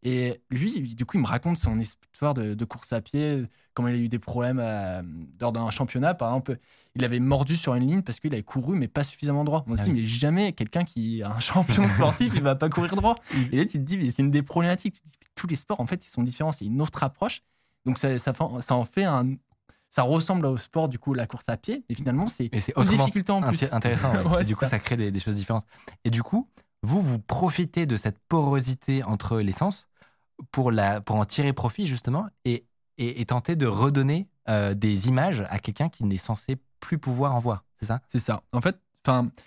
[0.04, 3.43] Et lui, du coup, il me raconte son histoire de, course à pied,
[3.74, 4.62] comment il a eu des problèmes
[5.39, 6.14] lors d'un championnat.
[6.14, 6.58] Par exemple,
[6.95, 9.64] il avait mordu sur une ligne parce qu'il avait couru, mais pas suffisamment droit.
[9.68, 12.70] On se ah dit, mais jamais quelqu'un qui est un champion sportif, il va pas
[12.70, 13.16] courir droit.
[13.51, 15.01] Et là, tu te dis, mais c'est une des problématiques.
[15.36, 16.51] Tous les sports, en fait, ils sont différents.
[16.51, 17.41] C'est une autre approche.
[17.86, 19.36] Donc, ça, ça, ça en fait un,
[19.89, 23.32] ça ressemble au sport, du coup, la course à pied, et finalement, c'est une difficulté
[23.32, 23.64] en plus.
[23.72, 24.12] Intéressant,
[24.43, 24.80] du coup, ça.
[24.80, 25.66] crée des, des, choses différentes.
[26.04, 26.47] Et du coup,
[26.82, 29.88] vous, vous profitez de cette porosité entre les sens
[30.52, 32.66] pour, la, pour en tirer profit, justement, et
[32.98, 34.30] et, tenter de redonner
[34.76, 37.66] des images à quelqu'un qui n'est censé plus pouvoir en voir.
[37.80, 38.02] C'est ça?
[38.08, 38.44] C'est ça.
[38.52, 38.78] En fait,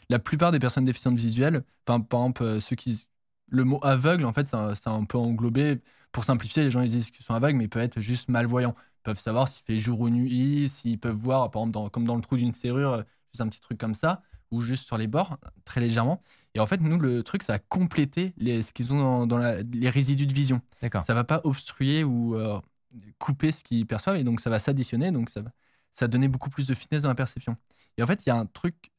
[0.09, 3.07] la plupart des personnes déficientes visuelles, par exemple, ceux qui
[3.49, 5.81] le mot aveugle, en fait, c'est un peu englobé.
[6.13, 8.75] Pour simplifier, les gens ils disent qu'ils sont aveugles, mais ils peuvent être juste malvoyants.
[8.79, 12.17] Ils peuvent savoir s'il fait jour ou nuit, s'ils peuvent voir, par exemple, comme dans
[12.17, 15.39] le trou d'une serrure, juste un petit truc comme ça, ou juste sur les bords,
[15.65, 16.23] très légèrement.
[16.55, 19.91] Et en fait, nous, le truc, ça a complété les, ce qu'ils ont dans, les
[19.91, 20.61] résidus de vision.
[21.07, 22.59] Ça va pas obstruer ou euh,
[23.19, 25.51] couper ce qu'ils perçoivent, et donc ça va s'additionner, donc ça va,
[25.93, 27.57] ça donner beaucoup plus de finesse dans la perception.
[27.99, 28.93] Et en fait, il y a un truc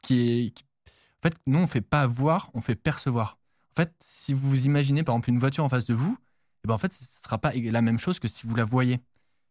[0.00, 0.54] qui est.
[0.88, 3.38] en fait, nous, on fait pas voir, on fait percevoir.
[3.72, 6.68] En fait, si vous imaginez par exemple une voiture en face de vous, et eh
[6.68, 9.00] ben en fait, ce ne sera pas la même chose que si vous la voyez.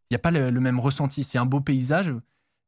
[0.10, 1.26] Il n'y a pas le, même ressenti.
[1.26, 2.14] Si un beau paysage,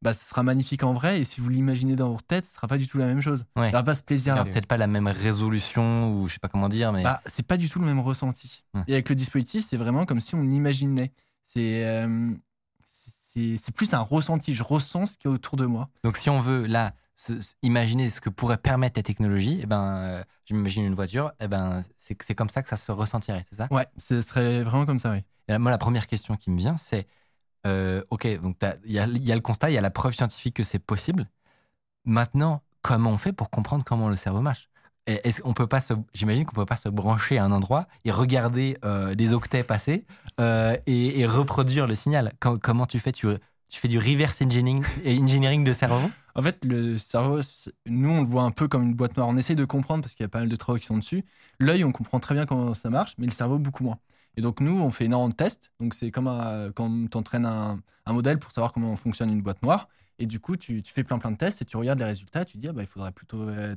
[0.04, 2.68] bah, ce sera magnifique en vrai, et si vous l'imaginez dans votre tête, ce sera
[2.68, 3.46] pas du tout la même chose.
[3.56, 4.44] Il n'y aura pas ce plaisir-là.
[4.44, 7.04] Peut-être pas la même résolution, ou je sais pas comment dire, mais.
[7.04, 8.66] Bah, c'est pas du tout le même ressenti.
[8.88, 11.14] Et avec le dispositif, c'est vraiment comme si on imaginait.
[11.58, 12.36] Euh,
[12.86, 14.54] c'est c'est plus un ressenti.
[14.54, 15.90] Je ressens ce qui est autour de moi.
[16.04, 16.94] Donc, si on veut, là,
[17.62, 21.48] imaginer ce que pourrait permettre la technologie, eh ben, euh, je m'imagine une voiture, eh
[21.48, 23.68] ben, c'est comme ça que ça se ressentirait, c'est ça?
[23.72, 25.20] Ouais, ce serait vraiment comme ça, oui.
[25.48, 27.08] Et moi, la première question qui me vient, c'est
[27.66, 30.64] euh, ok, donc il y a, le constat, il y a la preuve scientifique que
[30.64, 31.28] c'est possible.
[32.06, 34.70] Maintenant, comment on fait pour comprendre comment le cerveau marche?
[35.06, 39.64] Est-ce qu'on peut peut pas se brancher à un endroit et regarder euh, des octets
[39.64, 40.06] passer
[40.40, 42.34] et, reproduire le signal?
[42.40, 43.12] comment tu fais?
[43.12, 43.28] Tu,
[43.74, 46.10] tu fais du reverse engineering, engineering de cerveau?
[46.36, 47.42] En fait, le cerveau,
[47.88, 49.28] nous, on le voit un peu comme une boîte noire.
[49.28, 51.26] On essaye de comprendre parce qu'il y a pas mal de travaux qui sont dessus.
[51.60, 53.98] L'œil, on comprend très bien comment ça marche, mais le cerveau, beaucoup moins.
[54.38, 55.72] Et donc, nous, on fait énormément de tests.
[55.80, 57.82] Donc, c'est comme quand tu entraînes un,
[58.14, 59.88] modèle pour savoir comment fonctionne une boîte noire.
[60.20, 62.46] Et du coup, tu, fais plein plein de tests et tu regardes les résultats.
[62.46, 63.76] Tu dis, ah bah, il faudrait plutôt euh,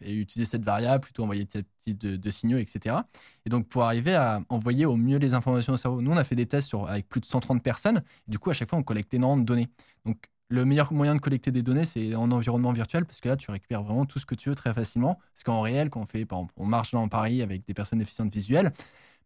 [0.00, 2.96] utiliser cette variable, plutôt envoyer tel type de, signaux, etc.
[3.46, 6.24] Et donc, pour arriver à envoyer au mieux les informations au cerveau, nous, on a
[6.24, 8.02] fait des tests avec plus de 130 personnes.
[8.26, 9.68] du coup, à chaque fois, on collecte énormément de données.
[10.04, 10.18] Donc,
[10.48, 13.50] le meilleur moyen de collecter des données, c'est en environnement virtuel, parce que là, tu
[13.50, 15.18] récupères vraiment tout ce que tu veux très facilement.
[15.32, 18.00] Parce qu'en réel, quand on fait, par exemple, on marche dans Paris avec des personnes
[18.00, 18.72] déficientes visuelles,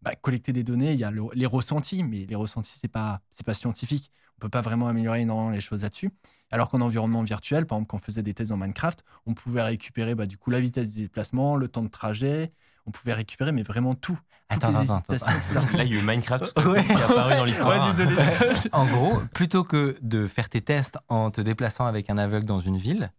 [0.02, 3.46] bah, collecter des données, il y a les ressentis, mais les ressentis, c'est pas, c'est
[3.46, 4.10] pas scientifique.
[4.36, 6.10] On peut pas vraiment améliorer énormément les choses là-dessus.
[6.50, 9.62] Alors qu'en environnement virtuel, par exemple, quand on faisait des tests dans Minecraft, on pouvait
[9.62, 12.52] récupérer bah, du coup la vitesse des déplacements, le temps de trajet,
[12.86, 14.18] on pouvait récupérer, mais vraiment tout.
[14.48, 15.76] Attends, attends, attends.
[15.76, 17.80] Là, il y a eu Minecraft qui est apparu dans l'histoire.
[17.80, 18.14] Ouais, désolé.
[18.72, 22.60] en gros, plutôt que de faire tes tests en te déplaçant avec un aveugle dans
[22.60, 23.10] une ville,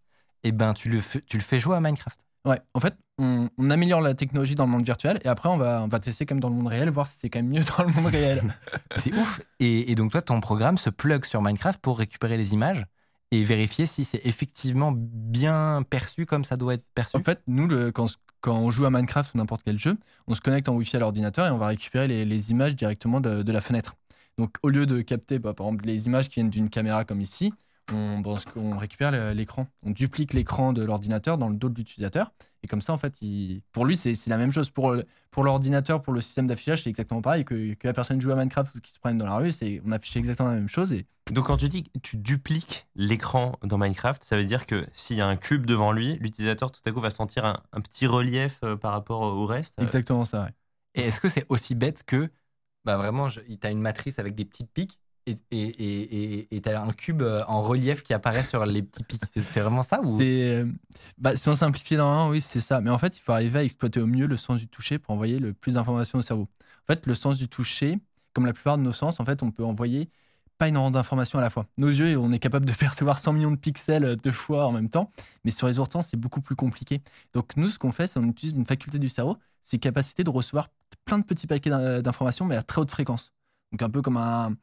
[0.44, 2.18] eh ben, tu le, tu le fais jouer à Minecraft.
[2.46, 5.82] Ouais, en fait, on, améliore la technologie dans le monde virtuel et après, on va,
[5.84, 7.84] on va tester comme dans le monde réel, voir si c'est quand même mieux dans
[7.84, 8.42] le monde réel.
[8.96, 9.42] c'est ouf.
[9.60, 12.86] Et, et, donc, toi, ton programme se plug sur Minecraft pour récupérer les images
[13.32, 17.18] et vérifier si c'est effectivement bien perçu comme ça doit être perçu?
[17.18, 18.08] En fait, nous, le, quand,
[18.42, 21.00] quand on joue à Minecraft ou n'importe quel jeu, on se connecte en Wi-Fi à
[21.00, 23.96] l'ordinateur et on va récupérer les, les images directement de, de, la fenêtre.
[24.38, 27.20] Donc, au lieu de capter, bah, par exemple, les images qui viennent d'une caméra comme
[27.22, 27.54] ici,
[27.94, 28.24] on,
[28.56, 29.68] on récupère l'écran.
[29.84, 32.32] On duplique l'écran de l'ordinateur dans le dos de l'utilisateur.
[32.64, 34.70] Et comme ça, en fait, il, pour lui, c'est la même chose.
[34.70, 34.96] Pour,
[35.32, 37.46] pour l'ordinateur, pour le système d'affichage, c'est exactement pareil.
[37.46, 39.52] Que, que, la personne joue à Minecraft ou qui se prenne dans la rue,
[39.86, 40.94] on affiche exactement la même chose.
[40.94, 41.06] Et...
[41.32, 45.18] Donc, quand tu dis que tu dupliques l'écran dans Minecraft, ça veut dire que s'il
[45.18, 48.60] y a un cube devant lui, l'utilisateur, tout à coup, va sentir un, petit relief
[48.64, 49.82] euh, par rapport au reste?
[49.82, 50.52] Exactement ça, ouais.
[50.96, 52.30] Et est-ce que c'est aussi bête que,
[52.84, 57.22] bah vraiment, tu as une matrice avec des petites pics et tu as un cube
[57.22, 59.22] euh, en relief qui apparaît sur les petits pics.
[59.36, 60.20] C'est vraiment ça ou...
[60.22, 60.66] Euh,
[61.18, 62.80] bah, Si on simplifie normalement, oui, c'est ça.
[62.82, 65.14] Mais en fait, il faut arriver à exploiter au mieux le sens du toucher pour
[65.14, 66.48] envoyer le plus d'informations au cerveau.
[66.84, 68.00] En fait, le sens du toucher,
[68.34, 70.10] comme la plupart de nos sens, en fait, on peut envoyer
[70.58, 71.68] pas énormément d'informations à la fois.
[71.78, 74.72] Nos yeux, on est capable de percevoir 100 millions de pixels euh, deux fois en
[74.72, 75.12] même temps,
[75.44, 77.02] mais sur les orthans, c'est beaucoup plus compliqué.
[77.34, 80.30] Donc nous, ce qu'on fait, c'est qu'on utilise une faculté du cerveau, c'est capacité de
[80.30, 80.70] recevoir
[81.06, 81.70] plein de petits paquets
[82.02, 83.34] d'informations, mais à très haute fréquence.
[83.72, 84.56] Donc un peu comme un,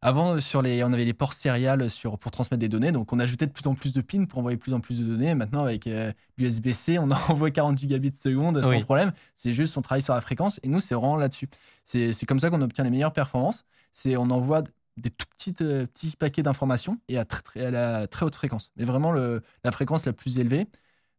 [0.00, 3.18] avant, sur les, on avait les ports sériales sur, pour transmettre des données, donc on
[3.18, 5.34] ajoutait de plus en plus de pins pour envoyer de plus en plus de données.
[5.34, 9.12] Maintenant, avec euh, l'USB-C, on envoie 40 gigabits seconde sans problème.
[9.34, 11.48] C'est juste, on travaille sur la fréquence et nous, c'est vraiment là-dessus.
[11.84, 13.64] C'est comme ça qu'on obtient les meilleures performances.
[13.92, 14.62] C'est on envoie
[14.96, 18.34] des tout petites, euh, petits paquets d'informations et à, très, très, à la très haute
[18.34, 18.72] fréquence.
[18.76, 20.66] Mais vraiment le, la fréquence la plus élevée.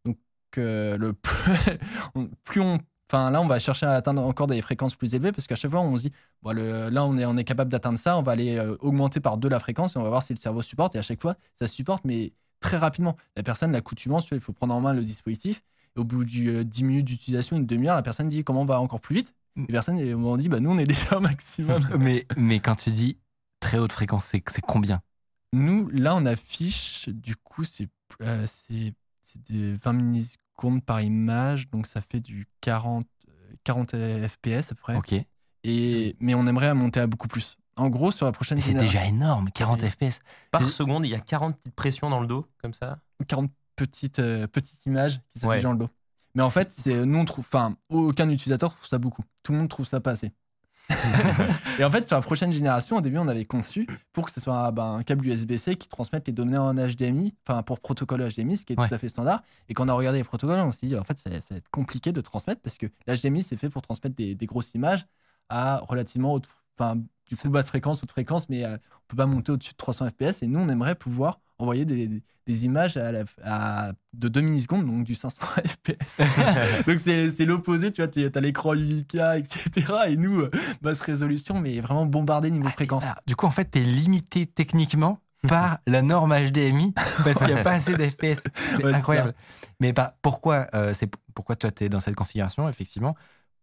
[0.04, 0.18] Donc,
[0.58, 1.12] euh, le
[2.44, 2.78] plus on
[3.12, 5.72] Enfin, là, on va chercher à atteindre encore des fréquences plus élevées parce qu'à chaque
[5.72, 6.12] fois, on se dit,
[6.42, 9.36] bon, là, on est, on est capable d'atteindre ça, on va aller euh, augmenter par
[9.36, 10.94] deux la fréquence et on va voir si le cerveau supporte.
[10.94, 13.16] Et à chaque fois, ça supporte, mais très rapidement.
[13.36, 15.64] La personne, l'accoutumance, il faut prendre en main le dispositif.
[15.96, 18.64] Et au bout de 10 euh, minutes d'utilisation, une demi-heure, la personne dit comment on
[18.64, 19.34] va encore plus vite?
[19.56, 19.64] Mm.
[19.64, 21.84] Et personne, on dit, bah, nous, on est déjà au maximum.
[21.98, 23.18] mais, mais quand tu dis
[23.58, 25.00] très haute fréquence, c'est combien?
[25.52, 27.88] Nous, là, on affiche, du coup, c'est
[28.22, 28.46] euh,
[29.48, 29.94] des 20
[30.84, 33.06] par image, donc ça fait du 40,
[33.64, 33.94] 40
[34.28, 34.96] FPS après.
[34.96, 35.14] Ok.
[35.64, 37.56] Et, mais on aimerait monter à beaucoup plus.
[37.76, 40.20] en gros, sur la prochaine Mais c'est déjà énorme, 40 C'est- FPS.
[40.50, 42.98] Par seconde, il y a 40 petites pressions dans le dos, comme ça.
[43.26, 45.60] 40 petites, euh, petites images qui s'affichent Ouais.
[45.62, 45.88] dans le dos.
[46.34, 49.22] Mais en fait, c'est nous on trouve, enfin, aucun utilisateur trouve ça beaucoup.
[49.42, 50.30] Tout le monde trouve ça pas assez.
[51.78, 54.40] et en fait, sur la prochaine génération, au début, on avait conçu pour que ce
[54.40, 58.26] soit un, ben, un câble USB-C qui transmette les données en HDMI, enfin pour protocole
[58.28, 58.88] HDMI, ce qui est Ouais.
[58.88, 59.42] tout à fait standard.
[59.68, 61.56] Et quand on a regardé les protocoles, on s'est dit en fait, ça, ça va
[61.56, 65.06] être compliqué de transmettre parce que l'HDMI c'est fait pour transmettre des, des grosses images
[65.48, 66.48] à relativement haute,
[66.78, 69.76] enfin du coup basse fréquence, haute fréquence, mais euh, on peut pas monter au-dessus de
[69.76, 70.42] 300 FPS.
[70.42, 72.22] Et nous, on aimerait pouvoir envoyer des,
[72.64, 76.20] images à la- à- de 2 millisecondes, donc du 500 FPS.
[76.86, 79.92] donc c'est l'opposé, tu vois, tu as l'écran 8K, etc.
[80.08, 80.50] Et nous, euh,
[80.82, 83.04] basse résolution, mais vraiment bombardé niveau fréquence.
[83.06, 86.92] Ah, du coup, en fait, tu es limité techniquement par la norme HDMI
[87.24, 88.42] parce qu'il n'y a pas assez d'FPS.
[88.76, 89.34] C'est Ouais, incroyable.
[89.80, 90.92] Mais pourquoi, euh,
[91.34, 93.14] pourquoi toi, tu es dans cette configuration Effectivement,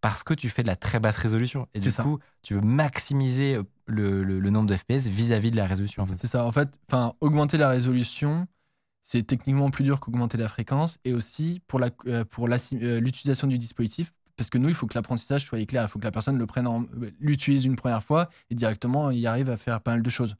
[0.01, 1.67] parce que tu fais de la très basse résolution.
[1.73, 2.03] Et du ça.
[2.03, 6.03] coup, tu veux maximiser euh, le, le- le nombre de FPS vis-à-vis de la résolution.
[6.03, 6.17] En fait.
[6.17, 6.79] C'est ça, en fait,
[7.21, 8.47] augmenter la résolution,
[9.01, 13.57] c'est techniquement plus dur qu'augmenter la fréquence et aussi pour euh, pour euh, l'utilisation du
[13.57, 14.13] dispositif.
[14.35, 15.83] Parce que nous, il faut que l'apprentissage soit éclair.
[15.83, 16.85] Il faut que la personne le prenne, en-
[17.19, 20.35] l'utilise une première fois et directement, il arrive à faire pas mal de choses.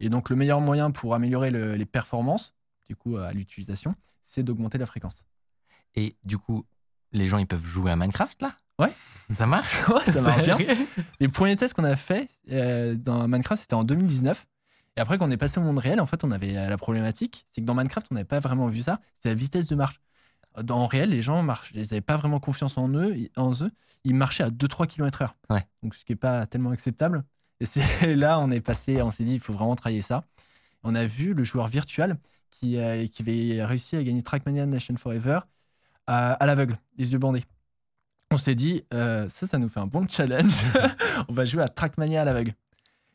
[0.00, 2.54] Et donc, le meilleur moyen pour améliorer le- les performances,
[2.88, 5.26] du coup, à l'utilisation, c'est d'augmenter la fréquence.
[5.94, 6.64] Et du coup,
[7.12, 8.56] les gens, ils peuvent jouer à Minecraft là?
[8.78, 8.92] Ouais.
[9.30, 10.58] Ça marche Ouais, ça marche bien.
[11.20, 14.46] Les premiers tests qu'on a fait euh, dans Minecraft, c'était en 2019.
[14.96, 16.76] Et après, quand on est passé au monde réel, en fait, on avait euh, la
[16.76, 19.00] problématique, c'est que dans Minecraft, on n'avait pas vraiment vu ça.
[19.16, 20.00] C'était la vitesse de marche.
[20.62, 23.70] Dans en réel, les gens marchent, ils n'avaient pas vraiment confiance en eux, en eux.
[24.04, 25.30] Ils marchaient à 2-3 km/h.
[25.48, 25.66] Ouais.
[25.82, 27.24] Donc, ce qui n'est pas tellement acceptable.
[27.60, 30.24] Et c'est là, on est passé, on s'est dit, il faut vraiment travailler ça.
[30.82, 32.18] On a vu le joueur virtuel
[32.50, 35.40] qui, euh, qui avait réussi à gagner Trackmania Nation Forever
[36.06, 37.44] à, à l'aveugle, les yeux bandés.
[38.32, 40.52] On s'est dit, euh, ça, ça nous fait un bon challenge.
[41.28, 42.54] on va jouer à Trackmania à l'aveugle.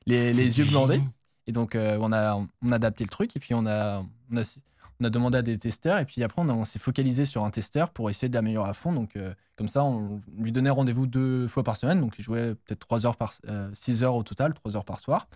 [0.06, 1.00] Les, les yeux bandés.
[1.48, 4.38] Et donc, euh, on, a, on a adapté le truc et puis on a, on
[4.38, 4.42] a,
[5.00, 5.98] on a demandé à des testeurs.
[6.00, 8.70] Et puis après, on, a- on s'est focalisé sur un testeur pour essayer de l'améliorer
[8.70, 8.92] à fond.
[8.94, 12.00] Donc, euh, comme ça, on lui donnait rendez-vous deux fois par semaine.
[12.00, 13.34] Donc, il jouait peut-être 3 heures par,
[13.74, 15.28] 6 heures au total, 3 heures par soir.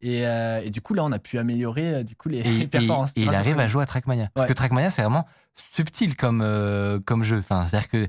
[0.00, 2.66] Et, euh, et du coup, là, on a pu améliorer euh, du coup, les, Et,
[2.68, 3.12] performances.
[3.16, 4.28] et il arrive à jouer à Trackmania.
[4.34, 4.48] Parce Ouais.
[4.52, 7.38] que Trackmania, c'est vraiment subtil comme, euh, comme jeu.
[7.38, 8.08] Enfin, C'est-à-dire que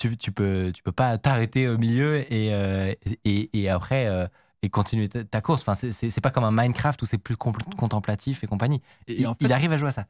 [0.00, 2.94] tu, tu, peux, tu peux pas t'arrêter au milieu et, euh,
[3.24, 4.26] et, et après euh,
[4.62, 5.62] et continuer ta, ta course.
[5.62, 8.82] Enfin, c'est- pas comme un Minecraft où c'est plus contemplatif et compagnie.
[9.08, 10.06] Et, il, en fait, il arrive à jouer à ça.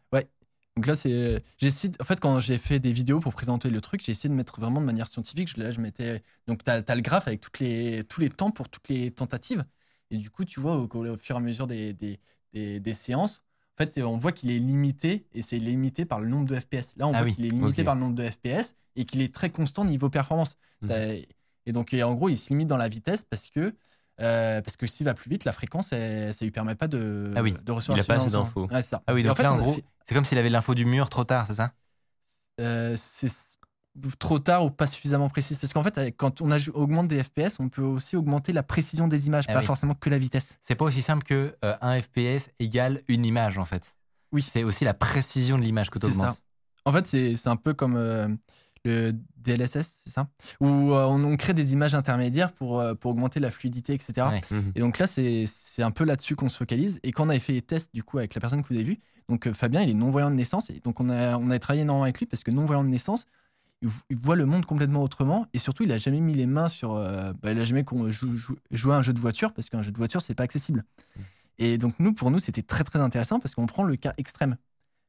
[0.77, 1.43] Donc là, c'est.
[1.59, 4.12] j'ai essayé de- En fait, quand j'ai fait des vidéos pour présenter le truc, j'ai
[4.12, 5.49] essayé de mettre vraiment de manière scientifique.
[5.49, 6.23] Je, là, je mettais.
[6.47, 9.65] Donc, tu as, le graphe avec toutes les, tous les temps pour toutes les tentatives.
[10.11, 12.21] Et du coup, tu vois, au, au fur et à mesure des, des,
[12.53, 13.43] des, des séances,
[13.81, 16.94] en fait, on voit qu'il est limité et c'est limité par le nombre de FPS.
[16.97, 19.23] Là, on Ah voit oui, qu'il est limité par le nombre de FPS et qu'il
[19.23, 20.57] est très constant niveau performance.
[20.86, 21.15] T'as-
[21.66, 23.74] Et donc, et en gros, il se limite dans la vitesse parce que.
[24.20, 27.32] euh, parce que s'il va plus vite, la fréquence, elle- ça lui permet pas de,
[27.35, 28.69] Ah oui, de recevoir il a pas assez d'infos.
[28.70, 28.81] Ouais.
[29.07, 30.85] Ah oui, donc en fait, là, en gros, fait- c'est comme s'il avait l'info du
[30.85, 31.73] mur trop tard, c'est ça?
[32.61, 33.28] Euh, c'est
[34.18, 35.59] trop tard ou pas suffisamment précise.
[35.59, 39.27] Parce qu'en fait, quand on augmente des FPS, on peut aussi augmenter la précision des
[39.27, 39.66] images, Ah pas oui.
[39.66, 40.59] forcément que la vitesse.
[40.60, 43.94] C'est pas aussi simple que euh, un FPS égale une image, en fait.
[44.32, 44.43] Oui.
[44.43, 46.18] C'est aussi la précision de l'image que tu C'est ça.
[46.20, 46.43] augmentes.
[46.86, 48.28] En fait, c'est un peu comme euh,
[48.85, 50.28] le DLSS, c'est ça?
[50.60, 54.27] Où euh, on, on crée des images intermédiaires pour, euh, pour augmenter la fluidité, etc.
[54.31, 54.40] Ouais.
[54.51, 54.72] Mhm.
[54.74, 55.47] Et donc là, c'est
[55.82, 57.01] un peu là-dessus qu'on se focalise.
[57.02, 58.85] Et quand on avait fait les tests, du coup, avec la personne que vous avez
[58.85, 58.98] vue,
[59.28, 60.70] donc euh, Fabien, il est non-voyant de naissance.
[60.70, 63.27] Et donc, on a, on a travaillé énormément avec lui parce que non-voyant de naissance,
[63.82, 65.47] il, voit le monde complètement autrement.
[65.52, 66.94] Et surtout, il a jamais mis les mains sur.
[66.94, 69.69] euh, bah, il a jamais con- jou- jou- joué à un jeu de voiture parce
[69.69, 70.85] qu'un jeu de voiture, c'est pas accessible.
[71.59, 74.57] Et donc, nous, pour nous, c'était très, très intéressant parce qu'on prend le cas extrême.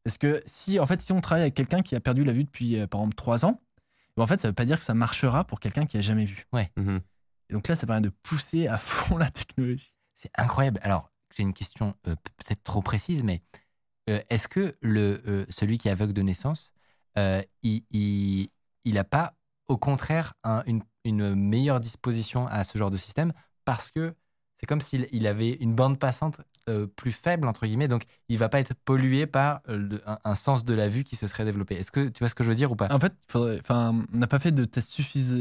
[0.04, 2.44] Parce que si, en fait, si on travaille avec quelqu'un qui a perdu la vue
[2.44, 3.62] depuis, euh, par exemple, 3 ans,
[4.18, 6.26] bah, en fait, ça veut pas dire que ça marchera pour quelqu'un qui a jamais
[6.26, 6.48] vu.
[6.78, 7.02] Mhm.
[7.50, 9.94] Et donc là, ça permet de pousser à fond la technologie.
[10.16, 10.80] C'est incroyable.
[10.84, 13.42] Alors, j'ai une question euh, peut-être trop précise, mais
[14.10, 16.74] euh, est-ce que le, euh, celui qui est aveugle de naissance,
[17.18, 18.50] euh, il, il,
[18.86, 19.34] il a pas,
[19.68, 20.84] au contraire, un- une,
[21.36, 23.34] meilleure disposition à ce genre de système
[23.66, 24.14] parce que
[24.56, 28.38] c'est comme s'il il avait une bande passante euh, plus faible, entre guillemets, donc il
[28.38, 31.74] va pas être pollué par euh, un, sens de la vue qui se serait développé.
[31.76, 32.88] Est-ce que tu vois ce que je veux dire ou pas?
[32.92, 34.92] En fait, on n'a pas fait de test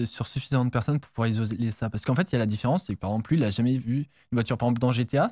[0.07, 1.91] sur suffisamment de personnes pour pouvoir isoler ça.
[1.91, 3.51] Parce qu'en fait, il y a la différence, c'est que par exemple, lui, il n'a
[3.51, 4.07] jamais vu une
[4.37, 4.57] voiture.
[4.57, 5.29] Par exemple, dans GTA,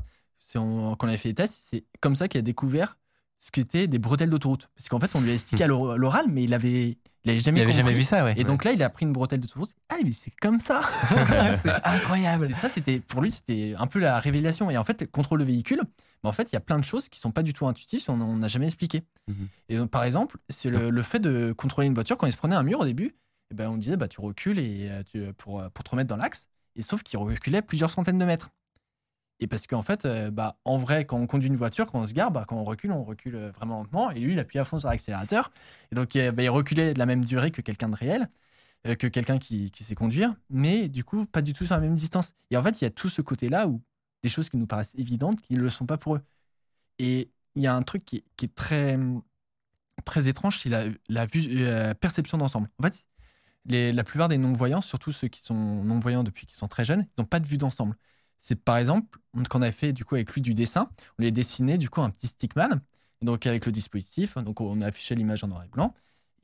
[0.57, 2.99] on- quand on avait fait les tests, c'est comme ça qu'il a découvert
[3.39, 4.69] ce qu'étaient des bretelles d'autoroute.
[4.77, 7.41] Parce qu'en fait, on lui a expliqué à l'or- l'oral, mais il avait, il avait
[7.41, 7.83] jamais Il avait compris.
[7.87, 8.35] jamais vu ça, ouais.
[8.37, 9.75] Et donc là, il a pris une bretelle d'autoroute.
[9.89, 10.83] Ah, mais c'est comme ça
[11.57, 12.51] C'est incroyable.
[12.51, 14.71] Et ça, c'était pour lui, c'était un peu la révélation.
[14.71, 15.81] Et en fait, contrôle de véhicule,
[16.23, 18.03] mais en fait, il y a plein de choses qui sont pas du tout intuitives,
[18.09, 19.03] on n'a jamais expliqué.
[19.29, 19.49] Mhm.
[19.69, 22.37] Et donc, par exemple, c'est le, le fait de contrôler une voiture quand il se
[22.39, 23.15] prenait un mur au début.
[23.51, 26.09] eh ben, on disait bah tu recules et euh, tu- pour, euh, pour te remettre
[26.09, 26.47] dans l'axe.
[26.77, 28.51] Et sauf qu'il reculait plusieurs centaines de mètres.
[29.41, 32.07] Et parce qu'en fait, euh, bah, en vrai, quand on conduit une voiture, quand on
[32.07, 34.11] se gare, bah, quand on recule, on recule euh, vraiment lentement.
[34.11, 35.51] Et lui, il appuie à fond sur l'accélérateur.
[35.93, 38.29] Et donc, euh, bah, il reculait de la même durée que quelqu'un de réel,
[38.87, 40.35] euh, que quelqu'un qui, sait conduire.
[40.51, 42.33] Mais du coup, pas du tout sur la même distance.
[42.51, 43.81] Et en fait, il y a tout ce côté-là où
[44.23, 46.23] des choses qui nous paraissent évidentes, qui ne le sont pas pour eux.
[46.99, 48.99] Et il y a un truc qui, est très,
[50.05, 50.71] très étrange, c'est
[51.09, 51.67] la, vue,
[52.01, 52.69] perception d'ensemble.
[52.79, 53.05] En fait,
[53.67, 57.21] la plupart des non-voyants, surtout ceux qui sont non-voyants depuis qu'ils sont très jeunes, ils
[57.21, 57.97] n'ont pas de vue d'ensemble.
[58.39, 60.89] C'est par exemple, quand on a fait du coup avec lui du dessin,
[61.19, 62.81] on lui a dessiné du coup un petit stickman,
[63.21, 65.93] donc avec le dispositif, donc on a affiché l'image en noir et blanc,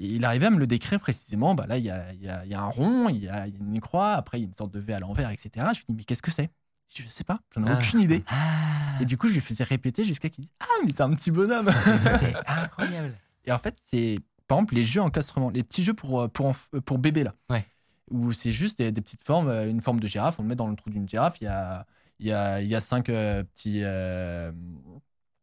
[0.00, 1.54] et il arrivait à me le décrire précisément.
[1.54, 3.54] Bah là, il y a, y, a, y a, un rond, il y a, y
[3.54, 5.66] a, une croix, après il y a une sorte de V à l'envers, etc.
[5.72, 6.50] Je lui dis mais qu'est-ce que c'est?
[6.92, 7.78] Je ne sais pas, j'en ai ah.
[7.78, 8.24] aucune idée.
[8.26, 9.00] Ah.
[9.00, 11.30] Et du coup, je lui faisais répéter jusqu'à qu'il dise ah mais c'est un petit
[11.30, 11.70] bonhomme.
[12.20, 13.16] c'est incroyable.
[13.44, 14.18] Et en fait, c'est
[14.48, 16.54] par exemple les jeux encastrement, les petits jeux pour pour
[16.84, 17.34] pour bébé là.
[17.50, 17.64] Ouais
[18.10, 20.68] où c'est juste des, des, petites formes, une forme de girafe, on le met dans
[20.68, 21.86] le trou d'une girafe, il y a,
[22.18, 23.80] il y a, il y a cinq euh, petits.
[23.82, 24.52] Euh,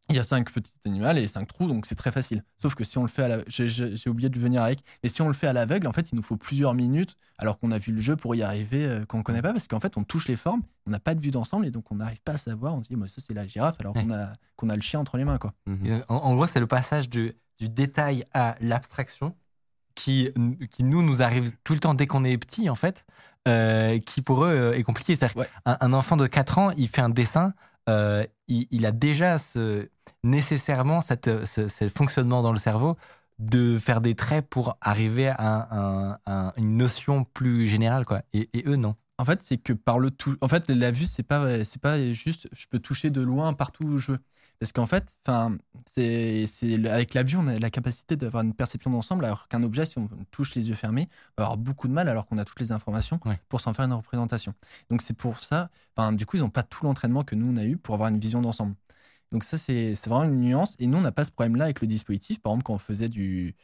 [0.10, 2.44] il y a cinq petits animaux et cinq trous, donc c'est très facile.
[2.58, 3.38] Sauf que si on le fait à la...
[3.48, 4.80] J'ai oublié de venir avec.
[5.04, 7.58] Mais si on le fait à l'aveugle, en fait, il nous faut plusieurs minutes, alors
[7.58, 9.80] qu'on a vu le jeu pour y arriver, euh, qu'on ne connaît pas, parce qu'en
[9.80, 12.22] fait, on touche les formes, on n'a pas de vue d'ensemble, et donc on n'arrive
[12.24, 12.76] pas à savoir.
[12.76, 15.00] On se dit, moi, ça, c'est la girafe, alors qu'on a, qu'on a le chien
[15.00, 15.38] entre les mains.
[15.38, 15.54] Quoi.
[15.66, 16.02] Mmh.
[16.10, 19.34] En, en, gros, c'est le passage du, du détail à l'abstraction
[20.02, 20.32] qui,
[20.72, 23.06] qui, nous, nous arrive tout le temps dès qu'on est petit, en fait,
[23.48, 25.14] euh, qui pour eux euh, est compliqué.
[25.36, 25.48] Ouais.
[25.66, 27.54] un, un, enfant de 4 ans, il fait un dessin,
[27.88, 29.90] euh, il, il, a déjà ce,
[30.24, 32.98] nécessairement cette, ce, ce, fonctionnement dans le cerveau
[33.38, 38.06] de faire des traits pour arriver à, un, à une notion plus générale.
[38.06, 38.22] Quoi.
[38.34, 38.96] Et, et eux, non.
[39.20, 40.36] En fait, c'est que par le tout.
[40.42, 43.84] En fait, la vue, c'est pas, c'est pas juste je peux toucher de loin partout
[43.84, 44.20] où je veux.
[44.62, 45.18] Parce qu'en fait,
[45.88, 46.46] c'est
[46.86, 49.98] avec la vue, on a la capacité d'avoir une perception d'ensemble, alors qu'un objet, si
[49.98, 52.72] on touche les yeux fermés, va avoir beaucoup de mal alors qu'on a toutes les
[52.72, 53.40] informations ouais.
[53.50, 54.54] pour s'en faire une représentation.
[54.92, 55.72] Donc c'est pour ça,
[56.12, 58.20] du coup, ils n'ont pas tout l'entraînement que nous, on a eu pour avoir une
[58.20, 58.76] vision d'ensemble.
[59.32, 60.76] Donc ça, c'est vraiment une nuance.
[60.78, 62.40] Et nous, on n'a pas ce problème-là avec le dispositif.
[62.40, 63.56] Par exemple, quand on faisait du...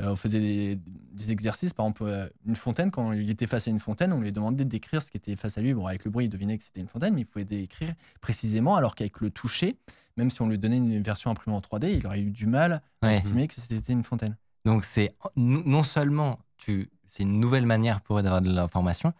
[0.00, 3.68] Euh, on faisait des, des, exercices, par exemple, euh, une fontaine, quand il était face
[3.68, 5.74] à une fontaine, on lui demandait de décrire ce qui était face à lui.
[5.74, 8.76] Bon, avec le bruit, il devinait que c'était une fontaine, mais il pouvait décrire précisément,
[8.76, 9.76] alors qu'avec le toucher,
[10.16, 12.82] même si on lui donnait une version imprimée en 3D, il aurait eu du mal
[13.00, 13.16] à ouais.
[13.16, 14.36] estimer que c'était une fontaine.
[14.64, 19.12] Donc c'est non seulement tu, c'est une nouvelle manière pour eux d'avoir de l'information,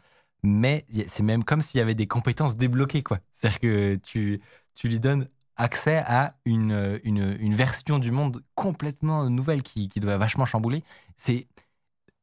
[0.43, 3.19] mais c'est même comme s'il y avait des compétences débloquées quoi.
[3.33, 4.41] C'est-à-dire que tu,
[4.75, 10.01] tu lui donnes accès à une, une, une, version du monde complètement nouvelle qui, qui
[10.01, 10.83] doit vachement chambouler.
[11.17, 11.47] C'est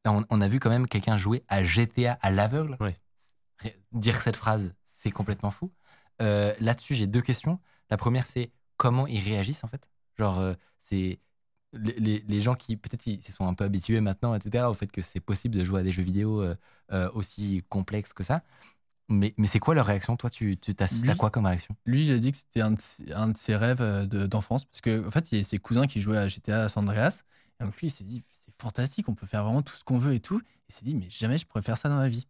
[0.04, 2.76] on, on, a vu quand même quelqu'un jouer à GTA à l'aveugle.
[2.80, 2.90] Oui.
[3.92, 5.70] Dire cette phrase, c'est complètement fou.
[6.22, 7.60] Euh, Là-dessus, j'ai deux questions.
[7.90, 9.86] La première, c'est comment ils réagissent en fait.
[10.18, 11.20] Genre, euh, c'est
[11.72, 14.88] les, les, gens qui peut-être ils se sont un peu habitués maintenant, etc., au fait
[14.88, 18.42] que c'est possible de jouer à des jeux vidéo euh, aussi complexes que ça.
[19.10, 20.16] Mais, mais c'est quoi leur réaction?
[20.16, 21.74] Toi, tu t'assistes à quoi comme réaction?
[21.84, 22.74] Lui, il a dit que c'était un,
[23.14, 26.00] un, de ses rêves d'enfance, parce qu'en en fait, il y a ses cousins qui
[26.00, 27.22] jouaient à GTA San Andreas.
[27.60, 29.98] Et donc lui, il s'est dit, c'est fantastique, on peut faire vraiment tout ce qu'on
[29.98, 30.40] veut et tout.
[30.68, 32.26] Il s'est dit, mais jamais je pourrais faire ça dans ma vie.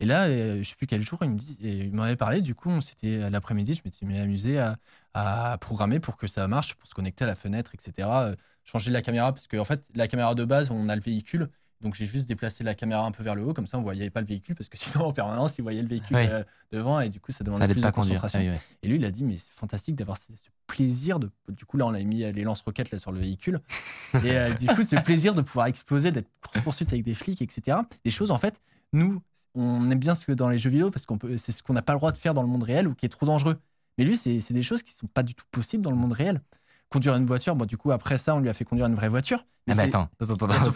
[0.00, 2.16] Et là, euh, je sais plus quel jour, il me dit, et il m'en avait
[2.16, 2.40] parlé.
[2.40, 4.76] Du coup, c'était l'après-midi, je m'étais mis amusé à,
[5.14, 8.08] à, programmer pour que ça marche, pour se connecter à la fenêtre, etc.
[8.08, 11.02] Euh, changer la caméra, parce qu'en en fait, la caméra de base, on a le
[11.02, 11.50] véhicule.
[11.80, 14.10] Donc j'ai juste déplacé la caméra un peu vers le haut, comme ça on voyait
[14.10, 16.26] pas le véhicule, parce que sinon en permanence il voyait le véhicule oui.
[16.28, 16.42] euh,
[16.72, 18.40] devant et du coup ça demandait ça plus de concentration.
[18.40, 18.56] Oui, oui.
[18.82, 21.30] Et lui il a dit mais c'est fantastique d'avoir ce, ce, plaisir de.
[21.48, 23.60] Du coup là on a mis les lance-roquettes là sur le véhicule
[24.24, 26.28] et euh, du coup ce plaisir de pouvoir exploser, d'être
[26.64, 27.78] poursuite avec des flics, etc.
[28.04, 28.60] Des choses en fait
[28.92, 29.22] nous
[29.54, 31.74] on aime bien ce que dans les jeux vidéo parce qu'on peut c'est ce qu'on
[31.74, 33.56] n'a pas le droit de faire dans le monde réel ou qui est trop dangereux.
[33.96, 36.40] Mais lui c'est des choses qui sont pas du tout possibles dans le monde réel
[36.88, 37.54] conduire une voiture.
[37.54, 39.44] Bon, du coup, après ça, on lui a fait conduire une vraie voiture.
[39.66, 40.74] Mais, ah mais attends, attends, attends, parce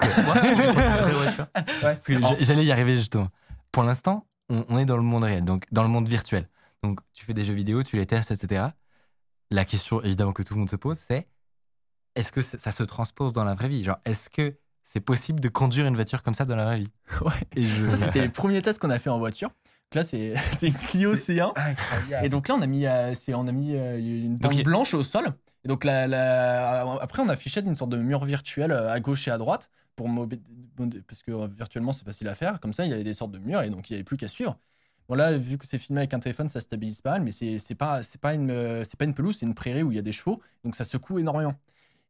[2.06, 3.28] que, que j'allais y arriver justement.
[3.70, 6.48] Pour l'instant, on, on, est dans le monde réel, donc dans le monde virtuel.
[6.82, 8.66] Donc, tu fais des jeux vidéo, tu les testes, etc.
[9.50, 11.26] La question, évidemment, que tout le monde se pose, c'est
[12.14, 13.82] est-ce que ça se transpose dans la vraie vie?
[13.84, 16.92] Genre, est-ce que c'est possible de conduire une voiture comme ça dans la vraie vie?
[17.22, 17.32] Ouais.
[17.56, 17.86] Et je...
[17.86, 19.50] Ça, c'était les premiers tests qu'on a fait en voiture.
[19.94, 20.32] Là, c'est
[20.88, 21.52] Clio C1.
[22.22, 24.62] Et donc là, on a mis, euh, on a mis euh, une bande okay.
[24.62, 25.32] blanche au sol.
[25.64, 26.82] Et donc la, la...
[27.00, 30.08] après, on affichait une sorte de mur virtuel euh, à gauche et à droite pour
[31.06, 32.60] parce que virtuellement c'est facile à faire.
[32.60, 34.16] Comme ça, il y avait des sortes de murs et donc il n'y avait plus
[34.16, 34.58] qu'à suivre.
[35.08, 37.74] Bon là, vu que c'est filmé avec un téléphone, ça stabilise pas mal, mais c'est
[37.74, 40.02] pas c'est pas une c'est pas une pelouse, c'est une prairie où il y a
[40.02, 41.54] des chevaux, donc ça secoue énormément.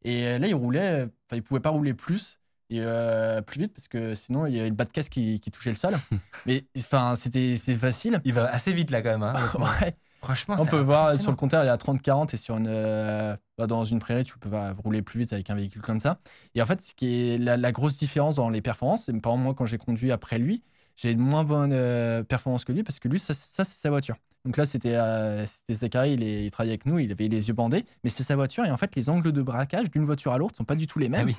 [0.03, 2.39] Et là, il roulait, enfin, il pouvait pas rouler plus
[2.69, 5.39] et euh, plus vite parce que sinon il y avait le bas de caisse qui,
[5.39, 5.95] qui touchait le sol.
[6.45, 8.19] mais enfin, c'était facile.
[8.25, 9.23] Il va assez vite là quand même.
[9.23, 9.95] Hein, ouais.
[10.23, 13.35] Franchement, on peut voir sur le compteur, il est à 30-40 et sur une, euh,
[13.67, 16.17] dans une prairie, tu peux pas rouler plus vite avec un véhicule comme ça.
[16.55, 19.33] Et en fait, ce qui est la, la grosse différence dans les performances, c'est par
[19.33, 20.63] exemple, moi, quand j'ai conduit après lui,
[20.95, 23.89] j'ai une moins bonne euh, performance que lui parce que lui, ça, ça c'est sa
[23.89, 24.15] voiture.
[24.45, 27.53] Donc là, c'était euh, Zachary, il, est- il travaillait avec nous, il avait les yeux
[27.53, 28.63] bandés, mais c'est sa voiture.
[28.65, 30.99] Et en fait, les angles de braquage d'une voiture à l'autre sont pas du tout
[30.99, 31.27] les Ah mêmes.
[31.27, 31.35] oui.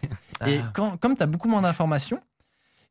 [0.47, 0.70] Et Ah.
[0.74, 2.20] quand, comme tu as beaucoup moins d'informations,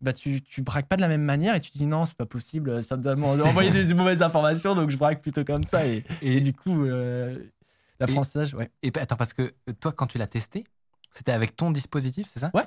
[0.03, 2.17] bah tu, tu braques pas de la même manière et tu te dis non, c'est
[2.17, 5.87] pas possible, ça me donne envoyer des mauvaises informations, donc je braque plutôt comme ça.
[5.87, 7.37] Et, et du coup, euh,
[7.99, 8.69] l'apprentissage, ouais.
[8.83, 10.65] Et attends, parce que euh, toi, quand tu l'as testé,
[11.09, 12.51] c'était avec ton dispositif, c'est ça?
[12.53, 12.63] Ouais.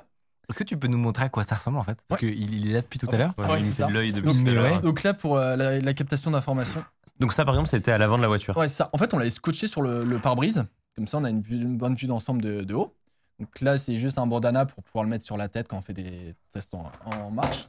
[0.49, 1.97] Est-ce que tu peux nous montrer à quoi ça ressemble en fait?
[2.07, 3.33] Parce qu'il il est là depuis tout à l'heure.
[3.37, 4.75] Ouais, Ouais, il l'œil depuis Donc, tout à l'heure.
[4.77, 4.81] ouais.
[4.81, 6.83] Donc là, pour euh, la, la captation d'informations,
[7.19, 8.55] Donc ça, par exemple, c'était à l'avant de la voiture.
[8.55, 8.89] Ouais, ça.
[8.93, 10.65] En fait, on l'avait scotché sur le, le pare-brise.
[10.95, 11.41] Comme ça, on a une,
[11.77, 12.95] bonne vue d'ensemble de, de haut.
[13.39, 15.81] Donc là, c'est juste un bandana pour pouvoir le mettre sur la tête quand on
[15.81, 17.67] fait des tests en, en marche.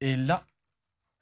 [0.00, 0.44] Et là,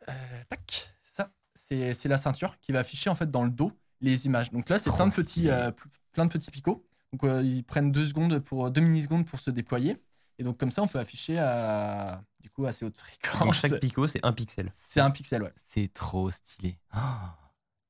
[0.09, 0.13] euh,
[0.49, 4.27] tac, ça, c'est c'est la ceinture qui va afficher en fait dans le dos les
[4.27, 4.51] images.
[4.51, 6.87] Donc là, c'est plein de petits, euh, pl- plein de petits picots.
[7.13, 10.03] Donc euh, ils prennent deux secondes pour deux millisecondes pour se déployer.
[10.39, 13.41] Et donc comme ça, on peut afficher à du coup assez haute fréquence.
[13.41, 14.71] Donc chaque picot, c'est un pixel.
[14.75, 15.53] C'est un pixel, ouais.
[15.57, 16.79] C'est trop stylé.
[16.91, 17.37] Ah.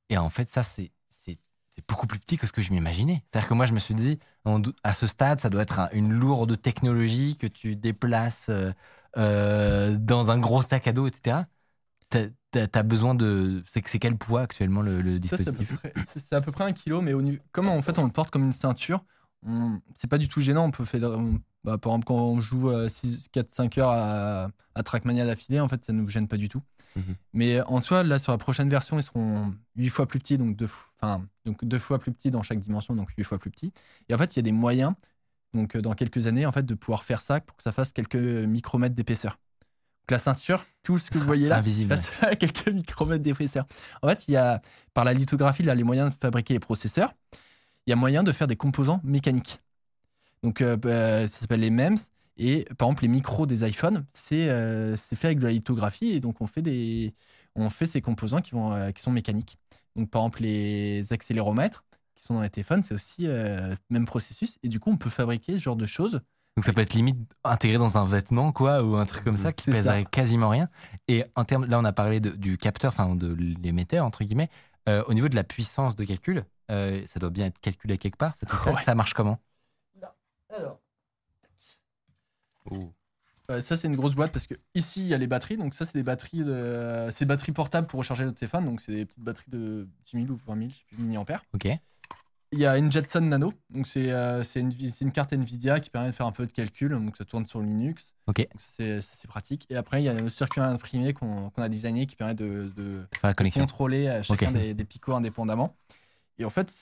[0.09, 0.91] Et en fait, ça, c'est
[1.81, 3.23] c'est- beaucoup plus petit que ce que je m'imaginais.
[3.27, 5.89] C'est-à-dire que moi, je me suis dit, on à ce stade, ça doit être un-
[5.93, 8.73] une lourde technologie que tu déplaces euh,
[9.17, 11.47] euh, dans un gros sac à dos, etc.
[12.09, 12.29] T'as
[12.73, 13.63] as, besoin de.
[13.67, 15.71] C'est quel poids actuellement le, le c'est à, dispositif?
[16.07, 18.31] c'est- à peu près un kilo, mais au niveau, comme en fait on le porte
[18.31, 19.05] comme une ceinture,
[19.47, 20.65] on- c'est pas du tout gênant.
[20.67, 25.25] On peut faire, on- bah, par exemple, quand on joue 4-5 heures à, à Trackmania
[25.27, 26.63] d'affilée, en fait, ça nous gêne pas du tout.
[26.97, 27.15] Mhm.
[27.35, 30.57] Mais en soi, là, sur la prochaine version, ils seront 8 fois plus petits, donc
[30.57, 33.51] deux, fo- enfin, donc deux fois plus petits dans chaque dimension, donc 8 fois plus
[33.51, 33.73] petits.
[34.09, 34.95] Et en fait, il y a des moyens,
[35.55, 37.93] donc euh, dans quelques années, en fait, de pouvoir faire ça pour que ça fasse
[37.93, 39.33] quelques micromètres d'épaisseur.
[40.03, 41.95] Donc la ceinture, tout ce que vous voyez là, Invisible.
[41.95, 43.67] face à quelques micromètres d'épaisseur.
[44.03, 44.61] En fait, il y a,
[44.95, 47.13] par la lithographie, là, les moyens de fabriquer les processeurs,
[47.87, 49.61] il y a moyen de faire des composants mécaniques.
[50.43, 51.97] Donc, euh, bah, ça s'appelle les MEMS.
[52.37, 56.11] Et par exemple, les micros des iPhones, c'est euh, fait avec de la lithographie.
[56.13, 57.13] Et donc, on fait, des,
[57.55, 59.59] on fait ces composants qui, vont, euh, qui sont mécaniques.
[59.97, 61.85] Donc, par exemple, les accéléromètres
[62.17, 64.57] qui sont dans les téléphones, c'est aussi le même processus.
[64.63, 66.21] Et du coup, on peut fabriquer ce genre de choses.
[66.57, 69.53] Donc ça peut être limite intégré dans un vêtement, quoi, ou un truc comme ça
[69.53, 70.69] qui pèserait quasiment rien.
[71.09, 74.51] Et en termes, là, on a parlé de- du capteur, enfin de l'émetteur entre guillemets.
[74.89, 78.17] Euh, au niveau de la puissance de calcul, euh, ça doit bien être calculé quelque
[78.17, 78.35] part.
[78.35, 78.83] Ça, Ouais.
[78.83, 79.39] ça marche comment?
[80.57, 80.81] Alors.
[83.51, 85.57] Euh, ça, c'est une grosse boîte parce que ici, il y a les batteries.
[85.57, 87.09] Donc, ça, c'est des batteries, de...
[87.11, 88.65] c'est batteries portables pour recharger notre téléphone.
[88.65, 91.43] Donc, c'est des petites batteries de 10 000 ou 20 000 je sais plus, milliampères.
[91.55, 91.69] Ok.
[92.53, 93.53] Il y a une Jetson Nano.
[93.71, 96.47] Donc, c'est euh, c'est une, c'est une carte Nvidia qui permet de faire un peu
[96.47, 96.91] de calcul.
[96.93, 98.13] Donc, ça tourne sur Linux.
[98.27, 98.39] Ok.
[98.39, 99.67] Donc, ça, c'est ça, c'est pratique.
[99.71, 102.73] Et après, il y a le circuit imprimé qu'on qu'on a designé qui permet de,
[102.77, 103.63] de Faire la connexion.
[103.63, 104.55] contrôler euh, chacun Ok.
[104.55, 105.77] des, des picots indépendamment.
[106.39, 106.73] Et en fait,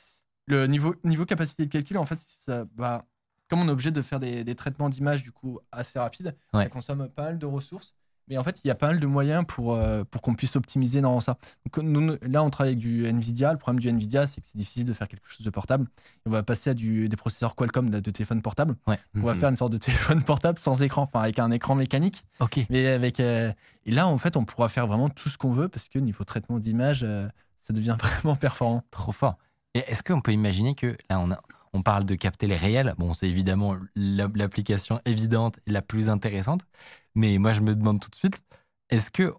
[0.47, 3.07] le niveau, niveau capacité de calcul, en fait, ça, bah,
[3.49, 6.65] comme on est obligé de faire des, des traitements d'image du coup assez rapides, Ouais.
[6.65, 7.95] ça consomme pas mal de ressources.
[8.31, 10.55] Mais en fait, il y a pas mal de moyens pour, euh, pour qu'on puisse
[10.55, 11.39] optimiser dans ça.
[11.65, 13.53] Donc, nous, là, on travaille avec du Nvidia.
[13.53, 15.87] Le problème du Nvidia, c'est que c'est difficile de faire quelque chose de portable.
[16.27, 18.77] On va passer à du, des processeurs Qualcomm de, de téléphone portable.
[18.87, 18.99] Ouais.
[19.15, 19.41] On va Mhm.
[19.41, 19.79] faire une sorte de
[20.19, 22.23] téléphone portable sans écran, enfin avec un écran mécanique.
[22.41, 22.61] Ok.
[22.69, 23.51] Mais avec, euh,
[23.87, 26.23] et là, en fait, on pourra faire vraiment tout ce qu'on veut parce que niveau
[26.25, 27.27] traitement d'image, euh,
[27.57, 28.83] ça devient vraiment performant.
[28.91, 29.39] Trop fort.
[29.73, 31.41] Et est-ce qu'on peut imaginer que là, on, a-
[31.79, 36.63] on parle de capter les réels Bon, c'est évidemment la- l'application évidente la plus intéressante.
[37.15, 38.41] Mais moi, je me demande tout de suite,
[38.91, 39.35] est-ce que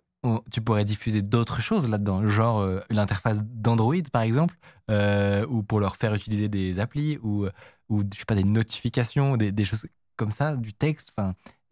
[0.52, 2.28] tu pourrais diffuser d'autres choses là-dedans?
[2.28, 4.56] Genre euh, l'interface d'Android, par exemple,
[4.92, 7.48] euh, ou pour leur faire utiliser des applis, ou,
[7.90, 9.86] ou je sais pas, des notifications, des, des choses
[10.18, 11.14] comme ça, du texte.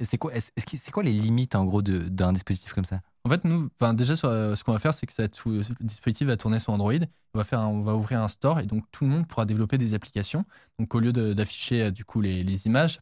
[0.06, 3.02] C'est quoi, c'est quoi les limites, en gros, d'un dispositif comme ça?
[3.24, 5.64] En fait, nous, déjà, euh, ce qu'on va faire, c'est que ça être sous- le
[5.82, 6.94] dispositif va tourner sur Android.
[7.34, 10.46] On va, ouvrir un store et donc tout le monde pourra développer des applications.
[10.80, 13.00] Donc, au lieu d'afficher euh, du coup les, images,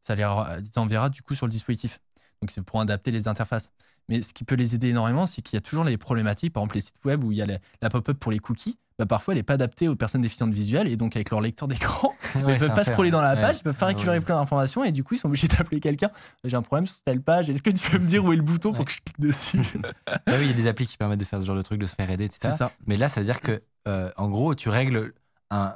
[0.00, 2.00] ça, les ra- les enverra du coup sur le dispositif.
[2.40, 3.70] Donc, c'est pour adapter les interfaces.
[4.08, 6.52] Mais ce qui peut les aider énormément, c'est qu'il y a toujours les problématiques.
[6.52, 8.76] Par exemple, les sites web où il y a la pop-up pour les cookies.
[9.00, 11.66] Bah, parfois, elle n'est pas adaptée aux personnes déficientes visuelles et donc avec leur lecteur
[11.66, 14.36] d'écran, Ouais, ils c'est peuvent pas scroller dans la page, ils peuvent pas récupérer plein
[14.36, 16.10] d'informations et du coup ils sont obligés d'appeler quelqu'un.
[16.44, 18.42] J'ai un problème sur telle page, est-ce que tu peux me dire où est le
[18.42, 19.58] bouton pour que je clique dessus?
[20.06, 21.80] Ah oui, il y a des applis qui permettent de faire ce genre de truc,
[21.80, 22.54] de se faire aider, etc.
[22.56, 22.72] Ça.
[22.86, 25.14] Mais là, ça veut dire que, euh, en gros, tu règles
[25.50, 25.74] un,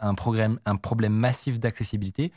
[0.00, 2.32] un, programme, un problème massif d'accessibilité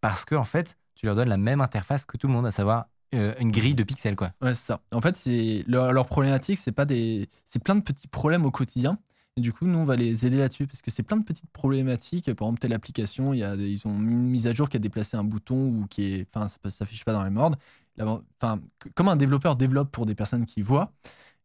[0.00, 2.52] parce que, en fait, tu leur donnes la même interface que tout le monde, à
[2.52, 4.32] savoir euh, une grille de pixels, quoi.
[4.40, 4.80] Ouais, c'est ça.
[4.92, 8.50] En fait, c'est leur, leur problématique, c'est pas des, c'est plein de petits problèmes au
[8.50, 8.98] quotidien.
[9.38, 12.26] Du coup, nous, on va les aider là-dessus parce que c'est plein de petites problématiques.
[12.34, 15.16] Par exemple, telle application, y a, ils ont une mise à jour qui a déplacé
[15.16, 17.56] un bouton ou qui est, enfin, ça s'affiche pas dans les mordes.
[17.98, 18.60] Enfin,
[18.94, 20.92] comme un développeur développe pour des personnes qui voient,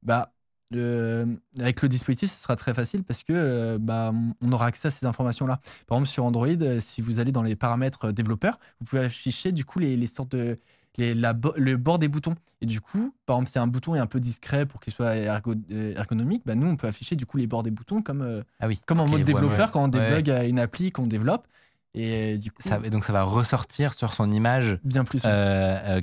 [0.04, 0.34] bah,
[0.74, 4.12] avec le dispositif, ce sera très facile parce que euh, bah,
[4.42, 5.60] on aura accès à ces informations-là.
[5.88, 9.04] Par exemple, sur Android, euh, si vous allez dans les paramètres euh, développeurs, vous pouvez
[9.04, 10.58] afficher du coup les sortes de
[10.98, 12.36] les, la, le bord des boutons.
[12.61, 15.15] Et du coup, par exemple, si un bouton est un peu discret pour qu'il soit
[15.15, 18.68] ergo, ergonomique, bah, nous, on peut afficher du coup les bords des boutons comme, ah
[18.68, 21.48] oui, comme en mode développeur quand on débug une appli qu'on développe.
[21.94, 25.24] Et du coup, ça, donc ça va ressortir sur son image bien plus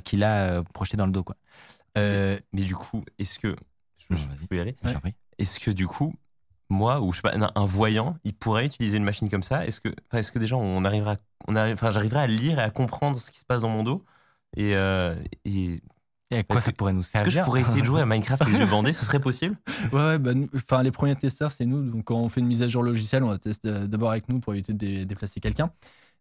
[0.03, 1.23] qu'il a projeté dans le dos.
[1.23, 1.35] Quoi.
[1.95, 3.55] mais du coup, est-ce que.
[4.09, 4.75] Je, peux y aller
[5.39, 6.13] Est-ce que du coup,
[6.69, 9.65] moi ou je sais pas, un, voyant, il pourrait utiliser une machine comme ça?
[9.65, 11.15] Est-ce que, est-ce que déjà on arrivera,
[11.47, 14.03] on arrive, j'arriverai à lire et à comprendre ce qui se passe dans mon dos?
[14.55, 15.15] Et, euh,
[15.45, 15.81] et,
[16.33, 18.45] à quoi ça pourrait nous servir Est-ce que je pourrais essayer de jouer à Minecraft
[18.47, 19.57] les yeux bandés Ce serait possible?
[19.93, 21.89] Ouais, ouais bah, enfin, les premiers testeurs, c'est nous.
[21.89, 24.39] Donc, quand on fait une mise à jour logicielle, on va tester d'abord avec nous
[24.39, 25.71] pour éviter de déplacer quelqu'un.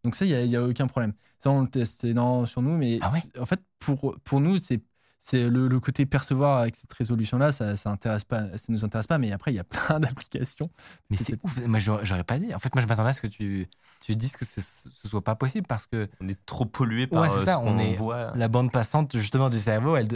[0.05, 1.15] Donc, ça, il n'y a, a, aucun problème.
[1.39, 2.07] Ça, on le teste
[2.47, 4.83] sur nous, mais ah en fait, pour, pour nous, c'est
[5.19, 9.07] c'est le, côté percevoir avec cette résolution là ça ça intéresse pas ça nous intéresse
[9.07, 10.71] pas mais après il y a plein d'applications.
[11.11, 12.55] Mais c'est ouf moi j'aurais pas dit.
[12.55, 13.69] En fait moi je m'attendais à ce que tu
[14.01, 17.23] tu dises que ce, ce soit pas possible parce que on est trop pollué par
[17.23, 18.33] ouais, c'est euh, ça, on, est voit.
[18.35, 20.09] la bande passante justement du cerveau elle,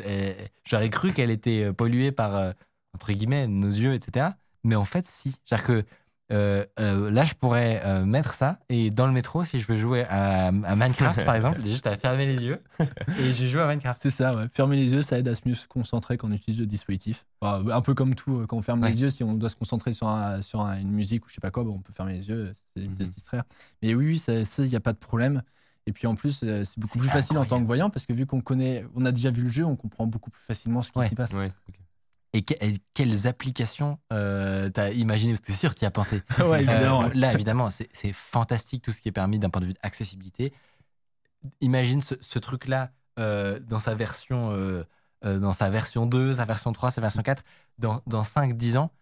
[0.64, 2.52] j'aurais cru qu'elle était euh, polluée par euh,
[2.94, 4.30] entre guillemets nos yeux etc
[4.64, 5.36] mais en fait si.
[5.44, 5.84] C'est-à-dire que
[6.30, 9.76] euh, euh, là, je pourrais euh, mettre ça et dans le métro, si je veux
[9.76, 12.62] jouer à, Minecraft, par exemple, j'ai juste à fermer les yeux
[13.20, 14.00] et je joue à Minecraft.
[14.02, 14.44] C'est ça, ouais.
[14.52, 17.24] Fermer les yeux, ça aide à se mieux se concentrer quand on utilise le dispositif.
[17.40, 20.14] un peu comme tout, quand on ferme les yeux, si on doit se concentrer sur,
[20.42, 23.04] sur une musique ou je sais pas quoi, on peut fermer les yeux, c'est de
[23.04, 23.44] se distraire.
[23.82, 25.42] Mais oui, il n'y a pas de problème.
[25.86, 28.26] Et puis en plus, c'est beaucoup plus facile en tant que voyant parce que vu
[28.26, 31.08] qu'on connaît, on a déjà vu le jeu, on comprend beaucoup plus facilement ce qui
[31.08, 31.34] s'y passe.
[32.34, 32.44] Et,
[32.94, 35.32] quelles applications euh, t'as imaginé?
[35.32, 36.22] Parce que c'est sûr, tu y as pensé.
[36.44, 37.04] ouais, évidemment.
[37.04, 40.52] Euh, là, évidemment, c'est fantastique tout ce qui est permis d'un point de vue d'accessibilité.
[41.60, 44.84] Imagine ce, truc-là euh, dans sa version euh,
[45.22, 47.42] dans sa version 2, sa version 3, sa version 4,
[47.78, 48.92] dans, dans 5-10 ans,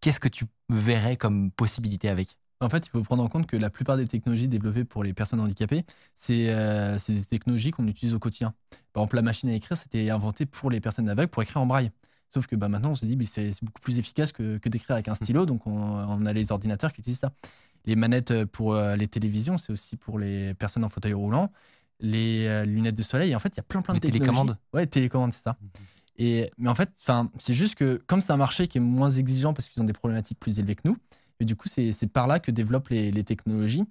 [0.00, 2.36] qu'est-ce que tu verrais comme possibilité avec?
[2.60, 5.12] En fait, il faut prendre en compte que la plupart des technologies développées pour les
[5.12, 5.84] personnes handicapées,
[6.14, 8.54] c'est des technologies qu'on utilise au quotidien.
[8.92, 11.66] Par exemple, la machine à écrire, c'était inventé pour les personnes aveugles pour écrire en
[11.66, 11.92] braille.
[12.28, 15.12] Sauf que bah, maintenant, on s'est dit, c'est beaucoup plus efficace que, d'écrire avec un
[15.12, 15.16] mmh.
[15.16, 15.46] stylo.
[15.46, 17.32] Donc, on, a les ordinateurs qui utilisent ça.
[17.84, 21.52] Les manettes euh, pour euh, les télévisions, c'est aussi pour les personnes en fauteuil roulant.
[22.00, 24.86] Les euh, lunettes de soleil, en fait, il y a plein, plein de télécommandes Ouais,
[24.86, 25.56] télécommandes, c'est ça.
[25.60, 25.66] Mmh.
[26.18, 26.90] Et, mais en fait,
[27.38, 29.92] c'est juste que comme c'est un marché qui est moins exigeant parce qu'ils ont des
[29.92, 30.96] problématiques plus élevées que nous,
[31.40, 33.84] et du coup, c'est par là que développent les, les technologies.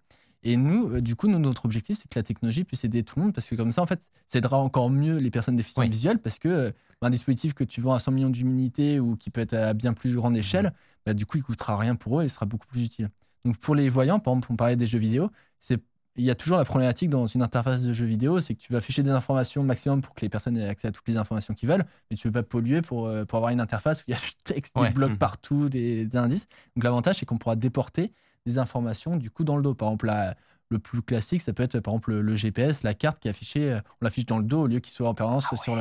[0.43, 3.33] Et nous, du coup, notre objectif, c'est que la technologie puisse aider tout le monde
[3.33, 6.39] parce que comme ça, en fait, ça aidera encore mieux les personnes déficientes visuelles parce
[6.39, 6.71] que
[7.05, 9.93] un dispositif que tu vends à 100 millions d'unités ou qui peut être à bien
[9.93, 10.73] plus grande échelle,
[11.05, 13.09] bah, du coup, il coûtera rien pour eux et sera beaucoup plus utile.
[13.45, 15.29] Donc, pour les voyants, par exemple, on parlait des jeux vidéo,
[15.59, 15.81] c'est
[16.17, 18.71] il y a toujours la problématique dans une interface de jeu vidéo, c'est que tu
[18.71, 21.53] vas afficher des informations maximum pour que les personnes aient accès à toutes les informations
[21.53, 24.03] qu'ils veulent, mais tu ne veux pas polluer pour, euh, pour avoir une interface où
[24.07, 25.17] il y a du texte, des blocs mmh.
[25.17, 26.47] partout, des, des, indices.
[26.77, 28.13] Donc l'avantage, c'est qu'on pourra déporter
[28.45, 29.73] des informations du coup dans le dos.
[29.73, 30.35] Par exemple, la,
[30.69, 33.71] le plus classique, ça peut être par exemple le, GPS, la carte qui est affichée,
[33.71, 35.77] euh, on l'affiche dans le dos au lieu qu'il soit en permanence ah sur,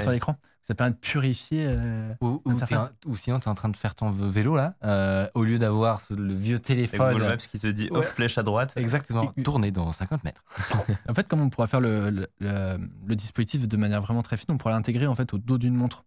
[0.00, 0.36] sur l'écran.
[0.62, 1.64] Ça permet de purifier.
[1.68, 5.44] Euh, ou, ou, sinon, tu es en train de faire ton vélo là, euh, au
[5.44, 7.12] lieu d'avoir le vieux téléphone.
[7.12, 8.72] Google Maps qui te dit hop, flèche à droite.
[8.76, 10.42] Exactement, tourner dans 50 mètres.
[11.08, 14.58] en fait, comme on pourra faire le, le, dispositif de manière vraiment très fine, on
[14.58, 16.04] pourra l'intégrer en fait au dos d'une montre.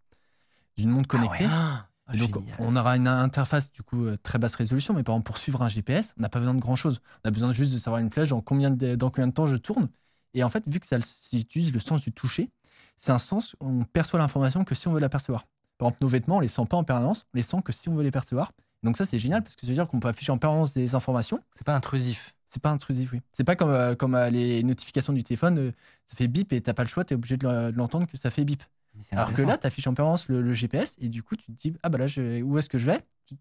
[0.76, 1.47] D'une montre ah connectée.
[1.49, 5.27] Ah, donc, on aura une interface du coup euh, très basse résolution, mais par exemple,
[5.27, 7.02] pour suivre un GPS, on n'a pas besoin de grand chose.
[7.23, 9.48] On a besoin juste de savoir une flèche dans combien de, dans combien de temps
[9.48, 9.88] je tourne.
[10.34, 10.98] Et en fait, vu que ça
[11.34, 12.49] utilise le sens du toucher,
[12.98, 15.45] c'est un sens où on perçoit l'information que si on veut l'apercevoir.
[15.77, 17.90] Par exemple, nos vêtements, on les sent pas en permanence, on les sent que si
[17.90, 18.52] on veut les percevoir.
[18.84, 20.95] Donc ça, c'est génial parce que ça veut dire qu'on peut afficher en permanence des
[20.95, 21.40] informations.
[21.52, 22.36] C'est pas intrusif.
[22.48, 23.22] C'est pas intrusif, oui.
[23.31, 25.72] C'est pas comme, euh, comme euh, les notifications du téléphone,
[26.06, 28.31] ça fait bip et t'as pas le choix, tu es obligé de l'entendre que ça
[28.31, 28.64] fait bip.
[29.11, 31.73] Alors que là, tu affiches en permanence le, GPS et du coup, tu te dis
[31.84, 32.99] Ah bah là, je, où est-ce que je vais?
[33.26, 33.35] Tu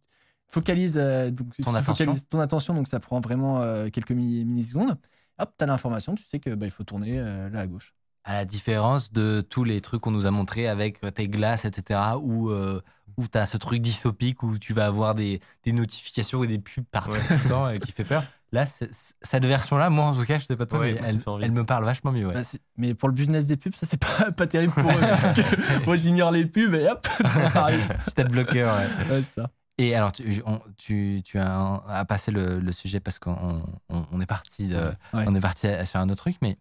[0.97, 2.17] euh, donc, ton, attention.
[2.31, 4.97] ton attention, donc ça prend vraiment euh, quelques millisecondes.
[5.39, 7.95] Hop, tu as l'information, tu sais que bah, il faut tourner euh, là à gauche.
[8.25, 12.01] À la différence de tous les trucs qu'on nous a montrés avec tes glaces, etc.,
[12.21, 16.47] où, où tu as ce truc dystopique où tu vas avoir des, des notifications et
[16.47, 18.25] des pubs partout tout le temps qui fait peur.
[18.51, 21.85] Là, cette version-là, moi en tout cas, je sais pas toi, mais elle, me parle
[21.85, 22.29] vachement mieux.
[22.29, 22.41] Bah,
[22.79, 25.01] mais pour le business des pubs, ça c'est pas, pas terrible pour eux.
[25.01, 27.87] parce que moi j'ignore les pubs et hop, ça arrive.
[27.89, 28.75] Petit bloqueur,
[29.11, 29.23] ouais.
[29.23, 29.43] ça.
[29.77, 30.43] Et alors, tu,
[30.77, 34.73] tu, tu as, passé le, le, sujet parce qu'on on, est parti
[35.13, 36.59] on est parti sur un autre truc, mais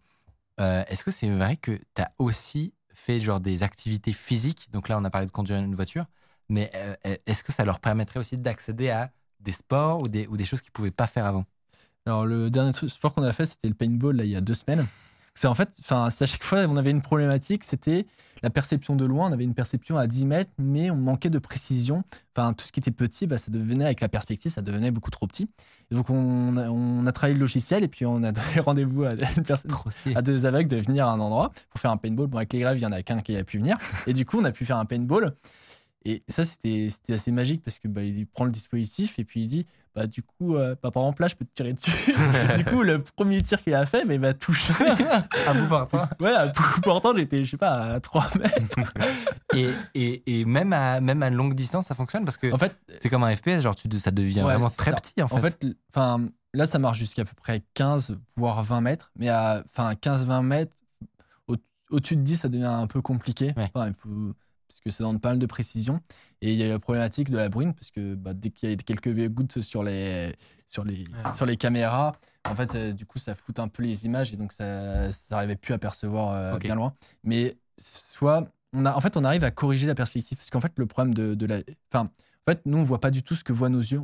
[0.60, 4.70] euh, est-ce que c'est vrai que tu as aussi fait genre des activités physiques?
[4.72, 6.06] Donc là, on a parlé de conduire une voiture,
[6.50, 6.96] mais euh,
[7.26, 10.62] est-ce que ça leur permettrait aussi d'accéder à des sports ou des, ou des choses
[10.62, 11.46] qu'ils pouvaient pas faire avant?
[12.08, 14.54] Alors, le dernier sport qu'on a fait, c'était le paintball, là, il y a deux
[14.54, 14.88] semaines.
[15.34, 18.08] C'est en fait, enfin, à chaque fois, on avait une problématique, c'était
[18.44, 19.30] la perception de loin.
[19.30, 22.06] On avait une perception à 10 mètres, mais on manquait de précision.
[22.34, 25.12] Enfin, tout ce qui était petit, bah, ça devenait, avec la perspective, ça devenait beaucoup
[25.12, 25.50] trop petit.
[25.92, 29.10] donc, on a, on a, travaillé le logiciel et puis on a donné rendez-vous à,
[29.36, 29.72] une personne,
[30.16, 32.28] à deux aveugles de venir à un endroit pour faire un paintball.
[32.28, 33.78] Bon, avec les grèves, il y en a qu'un qui a pu venir.
[34.08, 35.36] Et du coup, on a pu faire un paintball.
[36.06, 39.48] Et ça, c'était assez magique parce que bah, il prend le dispositif et puis il
[39.48, 39.66] dit
[39.98, 41.92] bah, du coup, euh, bah, par exemple, là, je peux te tirer dessus.
[42.58, 44.72] du coup, le premier tir qu'il a fait, mais m'a touché.
[45.48, 46.08] à bout portant.
[46.20, 48.94] Ouais, à bout portant, j'étais, je sais pas, à 3 mètres.
[49.56, 52.26] et, et, et, même, à, même à longue distance, ça fonctionne?
[52.26, 55.20] Parce que en fait, c'est comme un FPS, genre, tu, ça devient vraiment très petit.
[55.20, 55.66] En fait, en fait
[56.54, 59.12] là, ça marche jusqu'à peu près 15, voire 20 mètres.
[59.16, 60.76] Mais à 15-20 mètres,
[61.90, 63.56] au-dessus de 10, ça devient un peu compliqué.
[63.58, 64.34] il faut
[64.68, 66.00] parce que ça demande pas mal de précision.
[66.42, 68.74] Et il y a la problématique de la bruine, parce que bah, dès qu'il y
[68.74, 70.34] a quelques gouttes sur les,
[70.68, 71.04] sur les,
[71.34, 72.14] sur les caméras,
[72.46, 75.74] en fait, du coup, ça floute un peu les images et donc ça n'arrivait plus
[75.74, 76.94] à percevoir euh, bien loin.
[77.24, 80.74] Mais soit, on a, en fait, on arrive à corriger la perspective, parce qu'en fait,
[80.76, 81.58] le problème de, de la.
[81.92, 82.10] Enfin,
[82.48, 84.02] en fait, nous, on voit pas du tout ce que voient nos yeux.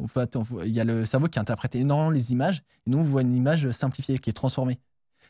[0.65, 3.35] il y a le cerveau qui interprète énormément les images, et nous, on voit une
[3.35, 4.79] image simplifiée, qui est transformée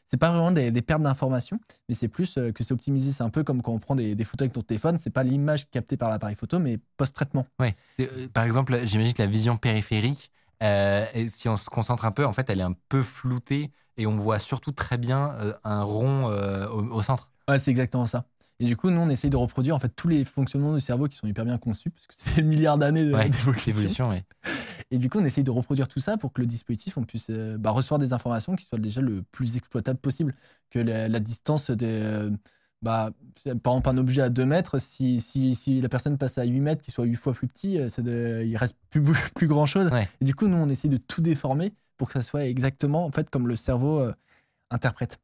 [0.08, 3.12] c'est pas vraiment des, pertes d'informations, mais c'est plus euh, que c'est optimisé.
[3.12, 5.70] C'est un peu comme quand on prend des, photos avec ton téléphone, c'est pas l'image
[5.72, 7.46] captée par l'appareil photo, mais post-traitement.
[7.60, 7.76] Ouais.
[8.00, 10.32] Euh, par exemple, j'imagine que la vision périphérique,
[10.62, 14.06] euh, si on se concentre un peu, en fait, elle est un peu floutée et
[14.06, 16.32] on voit surtout très bien un rond
[16.72, 17.30] au, centre.
[17.48, 18.26] Ouais, c'est exactement ça.
[18.60, 21.08] Et du coup, nous, on essaye de reproduire en fait tous les fonctionnements du cerveau
[21.08, 24.10] qui sont hyper bien conçus, parce que c'est des milliards d'années d'évolution.
[24.10, 24.24] Ouais,
[24.94, 27.32] et du coup, on essaye de reproduire tout ça pour que le dispositif, on puisse
[27.32, 30.36] euh, bah, recevoir des informations qui soient déjà le plus exploitable possible.
[30.70, 31.88] Que la, distance des.
[31.88, 32.30] Euh,
[32.84, 33.10] bah,
[33.64, 36.60] par exemple, un objet à 2 mètres, si, si, si, la personne passe à 8
[36.60, 39.02] mètres, qu'il soit 8 fois plus petit, euh, de, il reste plus,
[39.36, 39.90] plus grand chose.
[40.22, 43.12] Et du coup, nous, on essaye de tout déformer pour que ça soit exactement en
[43.12, 44.06] fait, comme le cerveau
[44.70, 45.18] interprète.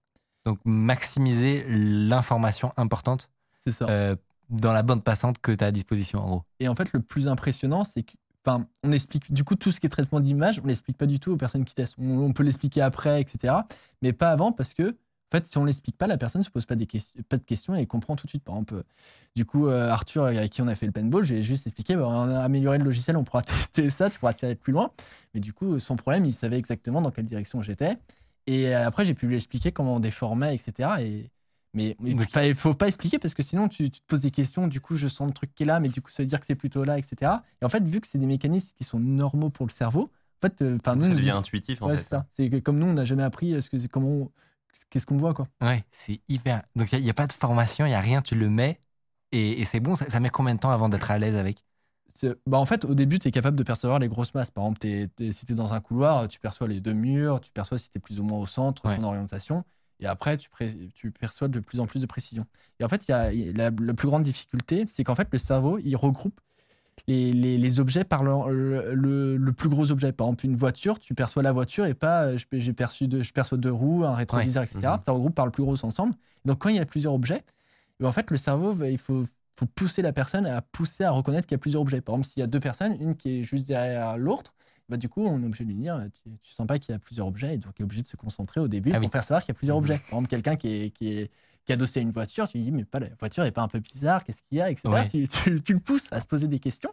[0.45, 3.29] Donc, maximiser l'information importante.
[3.59, 4.15] C'est ça.
[4.49, 6.43] dans la bande passante que tu as à disposition, en gros.
[6.59, 8.13] Et en fait, le plus impressionnant, c'est que
[8.45, 11.19] Enfin, on explique du coup tout ce qui est traitement d'image, on l'explique pas du
[11.19, 11.95] tout aux personnes qui testent.
[11.99, 13.53] On, peut l'expliquer après, etc.
[14.01, 16.49] Mais pas avant parce que, en fait, si on l'explique pas, la personne ne se
[16.49, 16.87] pose pas, des
[17.27, 18.43] pas de questions et comprend tout de suite.
[18.43, 18.83] Par exemple,
[19.35, 22.07] du coup, euh, Arthur, avec qui on a fait le paintball, j'ai juste expliqué bah,
[22.07, 24.91] on a amélioré le logiciel, on pourra tester ça, tu pourras tirer plus loin.
[25.33, 27.97] Mais du coup, son problème, il savait exactement dans quelle direction j'étais.
[28.47, 30.89] Et après, j'ai pu lui expliquer comment on déformait, etc.
[31.01, 31.29] Et,
[31.73, 34.67] mais il ne faut pas expliquer parce que sinon tu, te poses des questions.
[34.67, 36.39] Du coup, je sens le truc qui est là, mais du coup, ça veut dire
[36.39, 37.31] que c'est plutôt là, etc.
[37.61, 40.47] Et en fait, vu que c'est des mécanismes qui sont normaux pour le cerveau, en
[40.47, 41.81] fait, euh, nous, ça devient intuitif.
[41.81, 41.97] En fait.
[41.97, 42.25] c'est ça.
[42.31, 44.31] C'est comme nous, on n'a jamais appris euh, ce que comment
[44.89, 45.47] qu'est-ce qu'on voit quoi.
[45.61, 46.63] Ouais, c'est hyper.
[46.75, 48.79] Donc il n'y a, pas de formation, il y a rien, tu le mets
[49.31, 49.95] et, c'est bon.
[49.95, 51.63] Ça, met combien de temps avant d'être à l'aise avec?
[52.47, 54.51] Bah en fait, au début, tu es capable de percevoir les grosses masses.
[54.51, 54.79] Par exemple,
[55.31, 57.97] si tu es dans un couloir, tu perçois les deux murs, tu perçois si tu
[57.97, 59.63] es plus ou moins au centre, ton orientation.
[59.99, 60.49] Et après, tu,
[60.95, 62.45] tu, perçois de plus en plus de précision.
[62.79, 63.31] Et en fait, il y a,
[63.69, 66.39] la, plus grande difficulté, c'est qu'en fait, le cerveau, il regroupe
[67.07, 70.11] les, les, objets par le, le, plus gros objet.
[70.11, 73.57] Par exemple, une voiture, tu perçois la voiture et pas j'ai perçu de, je perçois
[73.57, 74.79] deux roues, un rétroviseur, etc.
[74.83, 75.01] Mhm.
[75.05, 76.15] Ça regroupe par le plus gros ensemble.
[76.45, 77.43] donc, quand il y a plusieurs objets,
[78.01, 81.47] et en fait, le cerveau, il faut, faut pousser la personne à pousser à reconnaître
[81.47, 81.99] qu'il y a plusieurs objets.
[81.99, 84.53] Par exemple, s'il y a deux personnes, une qui est juste derrière l'autre,
[84.89, 86.95] bah, du coup, on est obligé de lui dire tu, tu sens pas qu'il y
[86.95, 89.09] a plusieurs objets, et donc il est obligé de se concentrer au début ah pour
[89.09, 89.79] percevoir qu'il y a plusieurs mmh.
[89.79, 89.97] objets.
[89.97, 91.31] Par exemple, quelqu'un qui est, qui, est,
[91.65, 93.67] qui adossé à une voiture, tu lui dis mais pas, la voiture n'est pas un
[93.67, 94.89] peu bizarre, qu'est-ce qu'il y a, etc.
[95.09, 95.27] Tu,
[95.61, 96.91] tu, le pousses à se poser des questions.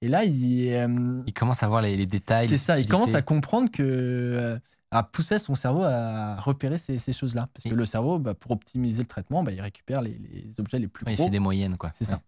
[0.00, 2.48] Et là, il, euh, il commence à voir les, les détails.
[2.48, 3.82] C'est ça, il commence à comprendre que.
[3.82, 4.58] Euh,
[4.92, 7.48] à pousser son cerveau à repérer ces, ces choses-là.
[7.52, 10.78] Parce que le cerveau, bah, pour optimiser le traitement, bah, il récupère les, les, objets
[10.78, 11.12] les plus gros.
[11.12, 11.90] il fait des moyennes, quoi.
[11.92, 12.20] C'est ça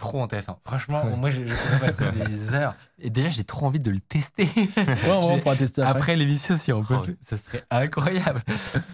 [0.00, 0.58] trop intéressant.
[0.64, 2.74] Franchement, moi, je, pourrais passer des heures.
[2.98, 4.48] Et déjà, j'ai trop envie de le tester.
[4.56, 5.98] Ouais, on pourra tester après.
[5.98, 8.42] Après l'émission, si on peut, oh, ça serait incroyable.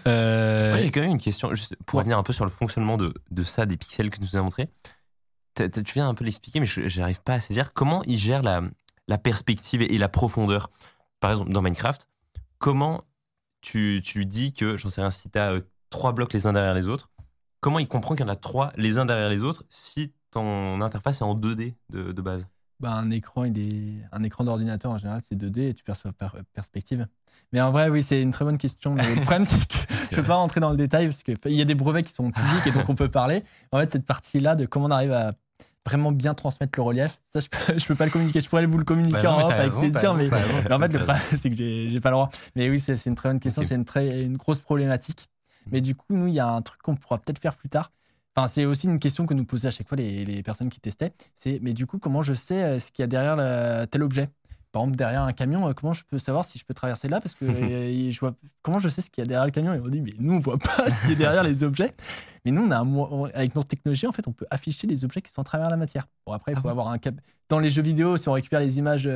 [0.07, 0.71] Euh...
[0.71, 3.13] Moi, j'ai quand même une question, juste pour revenir un peu sur le fonctionnement de,
[3.31, 4.69] de ça, des pixels que tu nous as montré.
[5.55, 8.61] Tu viens un peu l'expliquer, mais je n'arrive pas à saisir comment il gère la,
[9.07, 10.69] la perspective et la profondeur?
[11.19, 12.07] Par exemple, dans Minecraft,
[12.59, 13.03] comment
[13.61, 16.53] tu, tu dis que, j'en sais rien, si tu as euh, trois blocs les uns
[16.53, 17.09] derrière les autres,
[17.59, 20.81] comment il comprend qu'il y en a trois les uns derrière les autres si ton
[20.81, 22.45] interface est en 2D de, base
[22.79, 26.13] bah, un écran, il est un écran d'ordinateur en général, c'est 2D et tu perçois
[26.13, 27.07] par perspective.
[27.51, 28.93] Mais en vrai, oui, c'est une très bonne question.
[28.93, 29.73] le problème, c'est que
[30.11, 32.13] je ne peux pas rentrer dans le détail parce qu'il y a des brevets qui
[32.13, 33.43] sont publics et donc on peut parler.
[33.71, 35.33] En fait, cette partie-là de comment on arrive à
[35.87, 38.41] vraiment bien transmettre le relief, ça, je peux, peux pas le communiquer.
[38.41, 40.27] Je pourrais vous le communiquer bah en off avec plaisir, mais,
[40.71, 42.29] en fait, le problème, c'est que j'ai pas le droit.
[42.55, 43.63] Mais oui, c'est une très bonne question.
[43.63, 45.29] C'est une, très, une grosse problématique.
[45.71, 47.91] Mais du coup, nous, il y a un truc qu'on pourra peut-être faire plus tard
[48.37, 50.79] Enfin, c'est aussi une question que nous posaient à chaque fois les, les personnes qui
[50.79, 51.11] testaient.
[51.33, 53.35] C'est, mais du coup, comment je sais euh, ce qu'il y a derrière
[53.89, 54.27] tel objet?
[54.71, 57.19] Par exemple, derrière un camion, comment je peux savoir si je peux traverser là?
[57.19, 57.45] Parce que
[58.11, 59.73] je vois, comment je sais ce qu'il y a derrière le camion?
[59.73, 61.95] Et on dit, mais nous, on voit pas ce qui est derrière les objets.
[62.45, 65.31] Mais nous, on a avec notre technologie, en fait, on peut afficher les objets qui
[65.31, 66.07] sont à travers la matière.
[66.27, 67.15] Bon, après, il faut ah avoir un cap.
[67.49, 69.09] Dans les jeux vidéo, si on récupère les images.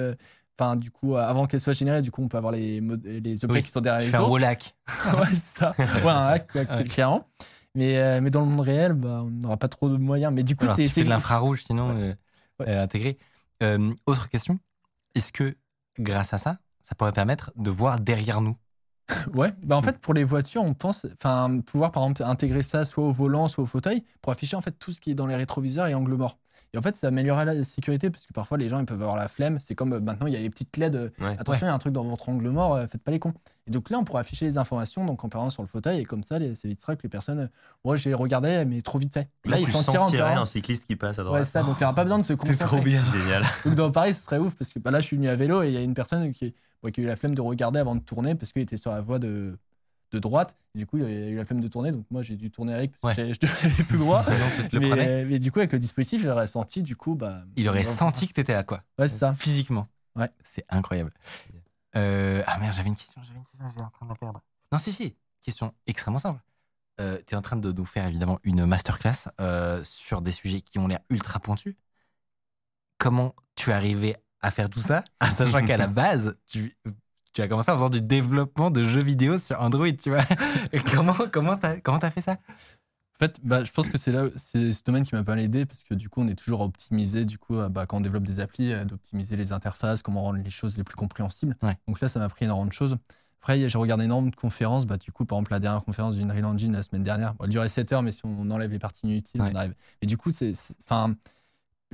[0.59, 3.61] Enfin, du coup, avant qu'elles soient générées, du coup, on peut avoir les, les objets
[3.61, 4.43] qui sont derrière les autres.
[4.43, 4.75] un hack.
[5.19, 5.75] ouais, ça.
[5.77, 6.47] Ouais, un hack,
[6.89, 7.27] clairement.
[7.75, 10.33] Mais, euh, mais dans le monde réel, bah, on n'aura pas trop de moyens.
[10.33, 11.03] Mais du coup, c'est.
[11.03, 12.13] de l'infrarouge, sinon, euh,
[12.61, 13.17] euh, intégré.
[14.05, 14.59] autre question.
[15.15, 15.55] Est-ce que,
[15.99, 18.55] grâce à ça, ça pourrait permettre de voir derrière nous?
[19.33, 22.85] Ouais, bah en fait pour les voitures, on pense enfin pouvoir par exemple intégrer ça
[22.85, 25.27] soit au volant, soit au fauteuil pour afficher en fait tout ce qui est dans
[25.27, 26.37] les rétroviseurs et angle mort.
[26.73, 29.17] Et en fait, ça améliorerait la sécurité parce que parfois les gens ils peuvent avoir
[29.17, 29.59] la flemme.
[29.59, 30.95] C'est comme euh, maintenant il y a les petites LED.
[30.95, 33.19] Euh, attention, il y a un truc dans votre angle mort, euh, faites pas les
[33.19, 33.33] cons.
[33.67, 36.05] Et donc là, on pourrait afficher les informations donc en parlant sur le fauteuil et
[36.05, 37.49] comme ça, les, ça évitera que les personnes.
[37.83, 39.27] Moi, j'ai regardé, mais trop vite fait.
[39.45, 41.41] Là, ils s'en tirent un cycliste qui passe à droite.
[41.41, 41.61] Ouais, ça.
[41.61, 42.53] Donc il n'y aura pas besoin de se concentrer.
[42.59, 43.43] C'est trop bien, génial.
[43.65, 45.63] Donc dans Paris, ce serait ouf parce que bah, là, je suis venu à vélo
[45.63, 47.95] et il y a une personne qui, qui a eu la flemme de regarder avant
[47.95, 49.57] de tourner parce qu'il était sur la voie de
[50.11, 50.57] de droite.
[50.75, 52.91] Du coup, il a eu la flemme de tourner, donc moi j'ai dû tourner avec
[52.99, 54.21] parce que je devais aller tout droit.
[54.73, 57.43] mais, mais, du coup, avec le dispositif, il aurait senti, du coup, bah.
[57.55, 58.83] Il aurait senti que tu étais là, quoi?
[58.99, 59.33] Ouais, c'est ça.
[59.33, 59.87] Physiquement.
[60.15, 60.29] Ouais.
[60.43, 61.13] C'est incroyable.
[61.95, 64.41] Euh, ah merde, j'avais une question, j'avais une question, j'étais en train de la perdre.
[64.71, 65.15] Non, si, si.
[65.41, 66.39] Question extrêmement simple.
[66.99, 70.61] Euh, tu es en train de nous faire évidemment une masterclass euh, sur des sujets
[70.61, 71.75] qui ont l'air ultra pointus.
[72.97, 76.73] Comment tu es arrivé à faire tout ça, sachant qu'à la base, tu
[77.33, 80.23] tu as commencé en faisant du développement de jeux vidéo sur Android, tu vois.
[80.93, 82.33] comment comment t'as comment as fait ça?
[82.33, 85.65] En fait, bah, je pense que c'est là c'est ce domaine qui m'a pas aidé
[85.65, 88.23] parce que du coup, on est toujours à optimiser du coup bah, quand on développe
[88.23, 91.55] des applis, euh, d'optimiser les interfaces, comment rendre les choses les plus compréhensibles.
[91.87, 92.97] Donc là, ça m'a pris énormément de choses.
[93.41, 94.85] Après, j'ai regardé énormément de conférences.
[94.85, 97.49] Bah, du coup, par exemple, la dernière conférence d'une Real Engine la semaine dernière, elle
[97.49, 99.73] durait 7 heures, mais si on enlève les parties inutiles, on arrive.
[100.03, 100.53] Et du coup, c'est,
[100.83, 101.15] enfin,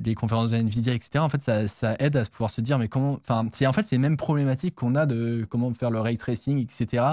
[0.04, 1.18] les conférences de Nvidia, etc.
[1.18, 3.96] En fait, ça, aide à pouvoir se dire, mais comment, enfin, c'est en fait c'est
[3.96, 7.04] les mêmes problématiques qu'on a de comment faire le ray tracing, etc.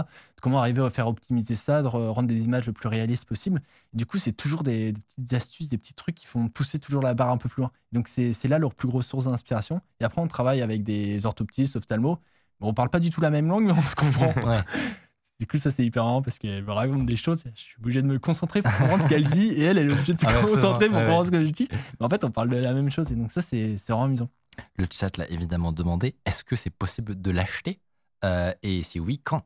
[0.42, 3.62] comment arriver à faire optimiser ça, de rendre des images le plus réalistes possible.
[3.94, 7.14] du coup, c'est toujours des, petites astuces, des petits trucs qui font pousser toujours la
[7.14, 7.72] barre un peu plus loin.
[7.92, 9.82] Donc c'est là leur plus grosse source d'inspiration.
[10.00, 12.18] Et après, on travaille avec des orthoptistes, ophtalmos.
[12.60, 14.34] Bon, on parle pas du tout la même langue, mais on se comprend.
[15.40, 17.44] Du coup, ça, c'est hyper marrant parce qu'elle me raconte des choses.
[17.56, 19.94] Je suis obligé de me concentrer pour comprendre ce qu'elle dit et elle, elle est
[19.94, 21.68] obligée de se ah concentrer pour comprendre ce que je dis.
[21.72, 24.30] Mais en fait, on parle de la même chose et donc, ça, c'est vraiment amusant.
[24.78, 27.82] Le chat l'a évidemment demandé est-ce que c'est possible de l'acheter?
[28.24, 29.44] Euh, Et si oui, quand?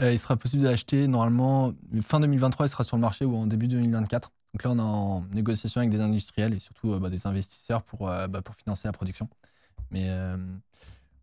[0.00, 3.36] Euh, Il sera possible de l'acheter normalement fin 2023, il sera sur le marché ou
[3.36, 4.30] en début 2024.
[4.54, 7.82] Donc là, on est en négociation avec des industriels et surtout euh, bah, des investisseurs
[7.82, 9.28] pour, bah, pour financer la production.
[9.90, 10.08] Mais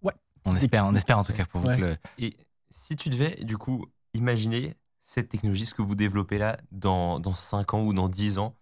[0.03, 0.14] ouais.
[0.45, 2.32] On espère, on espère en tout cas pour vous que le
[2.69, 7.34] si tu devais, du coup, imaginer cette technologie, ce que vous développez là, dans, dans
[7.34, 8.56] 5 ans ou dans 10 ans,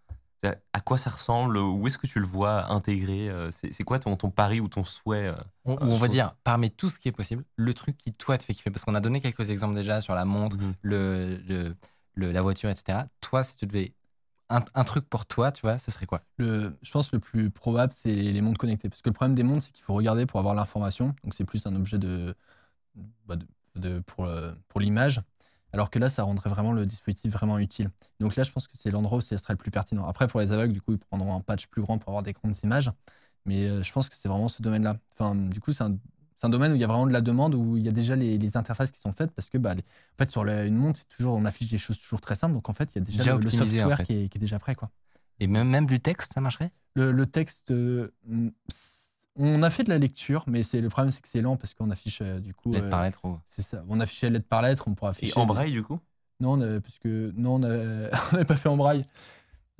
[0.74, 1.58] à quoi ça ressemble?
[1.58, 4.84] Où est-ce que tu le vois intégré euh, C'est quoi ton, ton pari ou ton
[4.84, 8.12] souhait euh, on, on va dire, parmi tout ce qui est possible, le truc qui,
[8.12, 8.72] toi, te fait kiffer.
[8.72, 10.74] Parce qu'on a donné quelques exemples déjà sur la montre, mhm.
[10.82, 11.76] le,
[12.16, 13.00] le, la voiture, etc.
[13.22, 13.94] Toi, si tu devais.
[14.50, 16.22] Un, un, truc pour toi, tu vois, ce serait quoi?
[16.38, 18.90] Le, Je pense que le plus probable, c'est les montres connectées.
[18.90, 21.16] Parce que le problème des montres, c'est qu'il faut regarder pour avoir l'information.
[21.24, 22.36] Donc, c'est plus un objet de,
[23.26, 25.22] bah, de de, pour, euh, pour l'image.
[25.74, 27.90] Alors que là, ça rendrait vraiment le dispositif vraiment utile.
[28.20, 30.06] Donc là, je pense que c'est l'endroit où ce serait le plus pertinent.
[30.08, 32.32] Après, pour les aveugles, du coup, ils prendront un patch plus grand pour avoir des
[32.32, 32.92] grandes images.
[33.46, 34.96] Mais euh, je pense que c'est vraiment ce domaine-là.
[35.14, 35.98] Enfin, du coup, c'est un,
[36.44, 38.16] un, domaine où il y a vraiment de la demande, où il y a déjà
[38.16, 41.10] les, les interfaces qui sont faites, parce que bah, en fait, sur une montre, c'est
[41.10, 42.54] toujours, on affiche des choses toujours très simples.
[42.54, 44.76] Donc en fait, il y a déjà, le, software qui, est, qui, est, déjà prêt.
[44.76, 44.90] Quoi.
[45.40, 46.72] Et même, même du texte, ça marcherait?
[46.96, 48.14] Le, le, texte, euh,
[49.38, 51.74] on a fait de la lecture, mais c'est le problème, c'est que c'est lent parce
[51.74, 52.72] qu'on affiche euh, du coup.
[52.72, 53.22] Lettre par lettre.
[53.46, 53.84] C'est ça.
[53.90, 55.34] On affichait lettre par lettre, on pourrait afficher.
[55.38, 56.00] Et en braille du coup?
[56.40, 59.06] Non, parce que non, on n'avait pas fait en braille.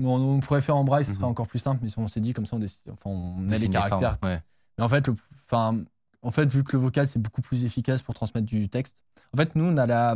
[0.02, 1.30] on, pourrait faire en braille, ce serait mhm.
[1.30, 3.70] encore plus simple, mais on s'est dit comme ça, on, décide, enfin, on met les
[3.70, 4.16] caractères.
[4.24, 4.42] Mais
[4.80, 5.10] en fait,
[5.46, 5.84] enfin,
[6.22, 8.98] en fait, vu que le vocal c'est beaucoup plus efficace pour transmettre du texte.
[9.34, 10.16] En fait, nous, on a la,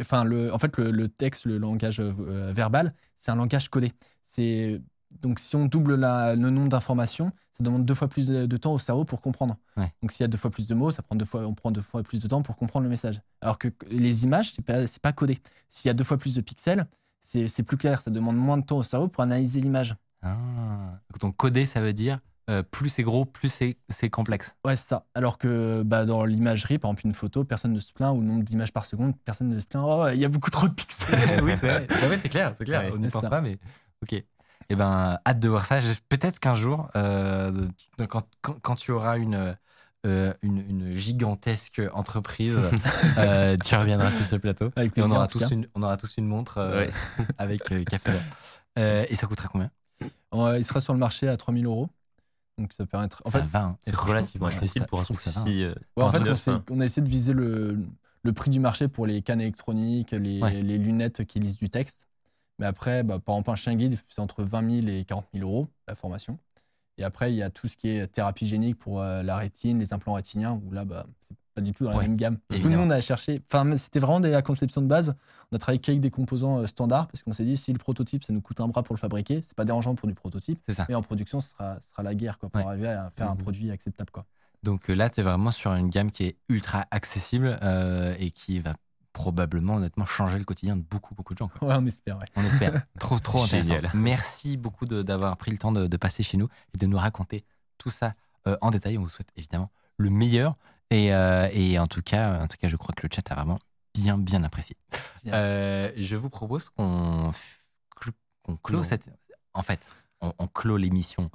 [0.00, 3.92] enfin, le, en fait, le, texte, le langage euh, verbal, c'est un langage codé.
[4.24, 4.80] C'est
[5.20, 8.78] donc, si on double le nombre d'informations, ça demande deux fois plus de temps au
[8.78, 9.56] cerveau pour comprendre.
[9.76, 11.72] Donc, s'il y a deux fois plus de mots, ça prend deux fois, on prend
[11.72, 13.20] deux fois plus de temps pour comprendre le message.
[13.40, 15.38] Alors que les images, c'est pas, pas codé.
[15.68, 16.86] S'il y a deux fois plus de pixels,
[17.20, 18.00] c'est plus clair.
[18.00, 19.96] Ça demande moins de temps au cerveau pour analyser l'image.
[20.22, 21.00] Ah.
[21.20, 24.54] Donc, codé, ça veut dire euh, plus c'est gros, plus c'est complexe.
[24.64, 25.04] Ouais, c'est ça.
[25.14, 28.26] Alors que bah, dans l'imagerie, par exemple, une photo, personne ne se plaint, ou le
[28.26, 29.84] nombre d'images par seconde, personne ne se plaint.
[29.86, 31.18] Oh, il y a beaucoup trop de pixels.
[31.42, 32.90] oui, c'est clair, c'est clair.
[32.94, 33.52] on n'y pense pas, mais
[34.02, 34.22] ok.
[34.70, 35.80] Eh ben, hâte de voir ça.
[36.08, 37.52] Peut-être qu'un jour, euh,
[38.08, 39.56] quand, quand, tu auras une,
[40.06, 42.60] euh, une, gigantesque entreprise,
[43.18, 44.70] euh, tu reviendras sur ce plateau.
[44.76, 46.86] et on aura, tous une, on aura tous une montre
[47.38, 48.12] avec café.
[48.76, 49.70] et ça coûtera combien?
[50.32, 51.88] Il sera sur le marché à 3000 euros.
[52.58, 53.06] Donc ça permet.
[53.24, 53.64] En ça fait, va.
[53.64, 53.78] Hein.
[53.82, 55.62] C'est relativement accessible pour un truc si.
[55.62, 57.78] Euh, en fait, on, a essayé de viser le,
[58.22, 62.07] le, prix du marché pour les cannes électroniques, les, les lunettes qui lisent du texte.
[62.58, 65.48] Mais après, bah, par exemple, un chien guide, c'est entre 20 000 et 40 000
[65.48, 66.38] euros la formation.
[66.98, 69.78] Et après, il y a tout ce qui est thérapie génique pour euh, la rétine,
[69.78, 72.38] les implants rétiniens, où là, bah, c'est pas du tout dans la même gamme.
[72.48, 73.40] Tout le monde a cherché.
[73.50, 75.14] Enfin, c'était vraiment la conception de base.
[75.52, 78.24] On a travaillé avec des composants euh, standards parce qu'on s'est dit si le prototype,
[78.24, 80.60] ça nous coûte un bras pour le fabriquer, c'est pas dérangeant pour du prototype.
[80.68, 80.86] Ça.
[80.88, 83.38] Mais en production, ce sera, sera la guerre quoi, pour arriver à faire un mmh.
[83.38, 84.10] produit acceptable.
[84.10, 84.24] Quoi.
[84.64, 87.58] Donc euh, là, tu es vraiment sur une gamme qui est ultra accessible
[88.18, 88.74] et qui va
[89.18, 91.50] probablement, honnêtement, changer le quotidien de beaucoup, beaucoup de gens.
[91.60, 92.20] Ouais, on espère.
[92.36, 92.86] On espère.
[93.00, 93.74] trop, trop intéressant.
[93.94, 97.44] Merci beaucoup d'avoir pris le temps de, passer chez nous et de nous raconter
[97.78, 98.14] tout ça
[98.46, 98.96] euh, en détail.
[98.96, 100.56] On vous souhaite évidemment le meilleur.
[100.90, 103.34] Et, euh, et, en, tout cas, en tout cas, je crois que le chat a
[103.34, 103.58] vraiment
[103.92, 104.76] bien, bien apprécié.
[105.26, 107.32] Euh, je vous propose qu'on
[108.62, 109.10] clôt cette.
[109.52, 109.84] En fait,
[110.20, 111.28] on, on clôt l'émission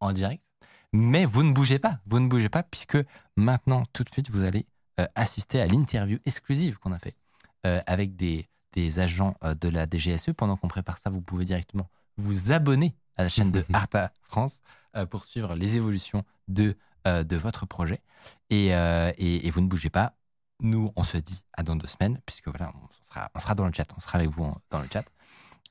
[0.00, 0.44] en direct.
[0.92, 1.98] Mais vous ne bougez pas.
[2.04, 2.98] Vous ne bougez pas puisque
[3.36, 4.66] maintenant, tout de suite, vous allez
[5.14, 7.21] assister à l'interview exclusive qu'on a fait euh,
[7.64, 10.32] avec des, des agents euh, de la DGSE.
[10.36, 14.60] Pendant qu'on prépare ça, vous pouvez directement vous abonner à la chaîne de Arta France
[14.96, 16.76] euh, pour suivre les évolutions de,
[17.06, 18.00] de votre projet.
[18.50, 20.14] Et, et, vous ne bougez pas.
[20.60, 23.66] Nous, on se dit à dans deux semaines, puisque voilà, on sera, on sera dans
[23.66, 25.04] le chat, on sera avec vous dans le chat.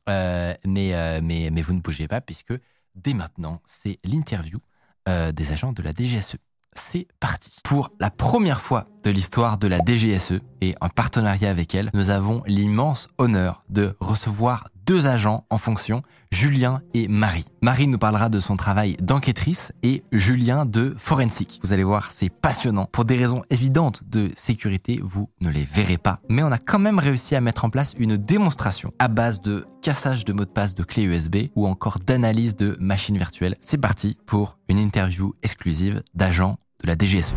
[0.07, 2.53] mais, mais, mais vous ne bougez pas, puisque
[2.95, 4.59] dès maintenant, c'est l'interview
[5.07, 6.35] des agents de la DGSE
[6.73, 7.57] c'est parti.
[7.63, 12.10] Pour la première fois de l'histoire de la DGSE et en partenariat avec elle, nous
[12.10, 16.02] avons l'immense honneur de recevoir deux agents en fonction,
[16.32, 17.45] Julien et Marie.
[17.61, 21.60] Marie nous parlera de son travail d'enquêtrice et Julien de forensique.
[21.64, 22.88] Vous allez voir, c'est passionnant.
[22.91, 26.19] Pour des raisons évidentes de sécurité, vous ne les verrez pas.
[26.30, 29.65] Mais on a quand même réussi à mettre en place une démonstration à base de
[29.82, 33.56] cassage de mots de passe de clés USB ou encore d'analyse de machines virtuelles.
[33.61, 37.34] C'est parti pour une interview exclusive d'agents de la DGSE.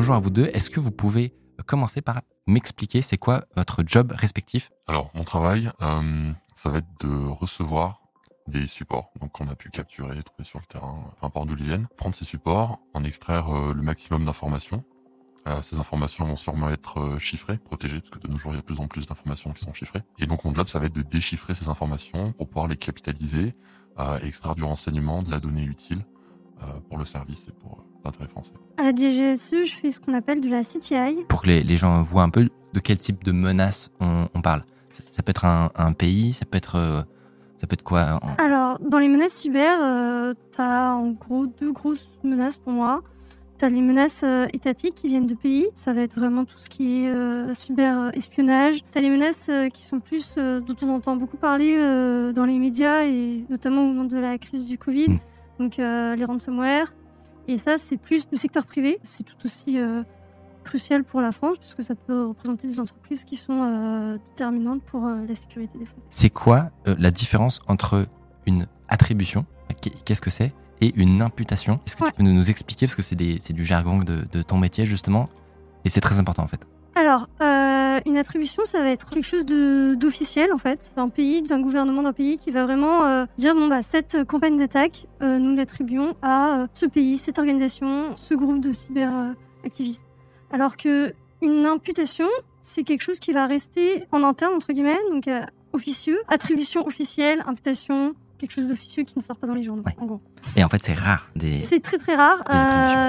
[0.00, 0.46] Bonjour à vous deux.
[0.54, 1.34] Est-ce que vous pouvez
[1.66, 4.70] commencer par m'expliquer c'est quoi votre job respectif?
[4.86, 8.00] Alors, mon travail, euh, ça va être de recevoir
[8.46, 11.86] des supports, qu'on a pu capturer, trouver sur le terrain, peu importe d'où ils viennent,
[11.98, 14.84] prendre ces supports, en extraire euh, le maximum d'informations.
[15.46, 18.58] Euh, ces informations vont sûrement être chiffrées, protégées, parce que de nos jours, il y
[18.58, 20.00] a de plus en plus d'informations qui sont chiffrées.
[20.18, 23.54] Et donc, mon job, ça va être de déchiffrer ces informations pour pouvoir les capitaliser,
[24.22, 26.06] extraire du renseignement, de la donnée utile
[26.88, 27.84] pour le service et pour
[28.28, 28.52] français.
[28.78, 31.24] À la DGSE, je fais ce qu'on appelle de la CTI.
[31.28, 34.62] Pour que les, gens voient un peu de quel type de menace on, parle.
[34.90, 37.02] Ça, peut être un, pays, ça peut être, euh,
[37.56, 41.72] ça peut être quoi Alors, dans les menaces cyber, euh, tu as en gros deux
[41.72, 43.02] grosses menaces pour moi.
[43.58, 46.56] Tu as les menaces euh, étatiques qui viennent de pays, ça va être vraiment tout
[46.56, 48.80] ce qui est cyber-espionnage.
[48.90, 51.76] tu as les menaces qui sont plus, dont on entend beaucoup parler
[52.32, 55.18] dans les médias et notamment au moment de la crise du Covid, hmm.
[55.58, 56.94] donc les ransomware.
[57.48, 58.98] Et ça, c'est plus le secteur privé.
[59.02, 60.02] C'est tout aussi euh,
[60.64, 65.06] crucial pour la France, puisque ça peut représenter des entreprises qui sont euh, déterminantes pour
[65.06, 66.06] euh, la sécurité des Français.
[66.10, 68.06] C'est quoi la différence entre
[68.46, 69.46] une attribution,
[70.04, 71.80] qu'est-ce que c'est, et une imputation?
[71.86, 74.86] Est-ce que tu peux nous expliquer, parce que c'est du jargon de, de ton métier,
[74.86, 75.26] justement,
[75.84, 76.60] et c'est très important en fait.
[76.94, 77.28] Alors,
[78.00, 82.02] euh, une attribution, ça va être quelque chose d'officiel en fait, d'un pays, d'un gouvernement
[82.02, 86.14] d'un pays qui va vraiment euh, dire bon bah cette campagne d'attaque, euh, nous l'attribuons
[86.22, 90.06] à ce pays, cette organisation, ce groupe de cyberactivistes.
[90.52, 92.28] Alors que une imputation,
[92.60, 95.28] c'est quelque chose qui va rester en interne entre guillemets, donc
[95.72, 99.84] officieux, attribution officielle, imputation, quelque chose d'officieux qui ne sort pas dans les journaux.
[99.98, 100.20] En gros.
[100.56, 101.30] Et en fait, c'est rare.
[101.36, 101.62] Des...
[101.62, 102.42] C'est très très rare.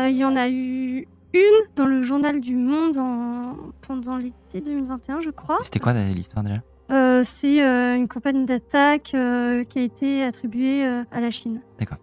[0.09, 3.55] Il y en a eu une dans le journal du Monde en...
[3.81, 5.57] pendant l'été 2021, je crois.
[5.61, 6.57] C'était quoi l'histoire déjà?
[6.91, 11.61] Euh, C'est euh, une campagne d'attaque euh, qui a été attribuée à la Chine.
[11.79, 11.97] D'accord.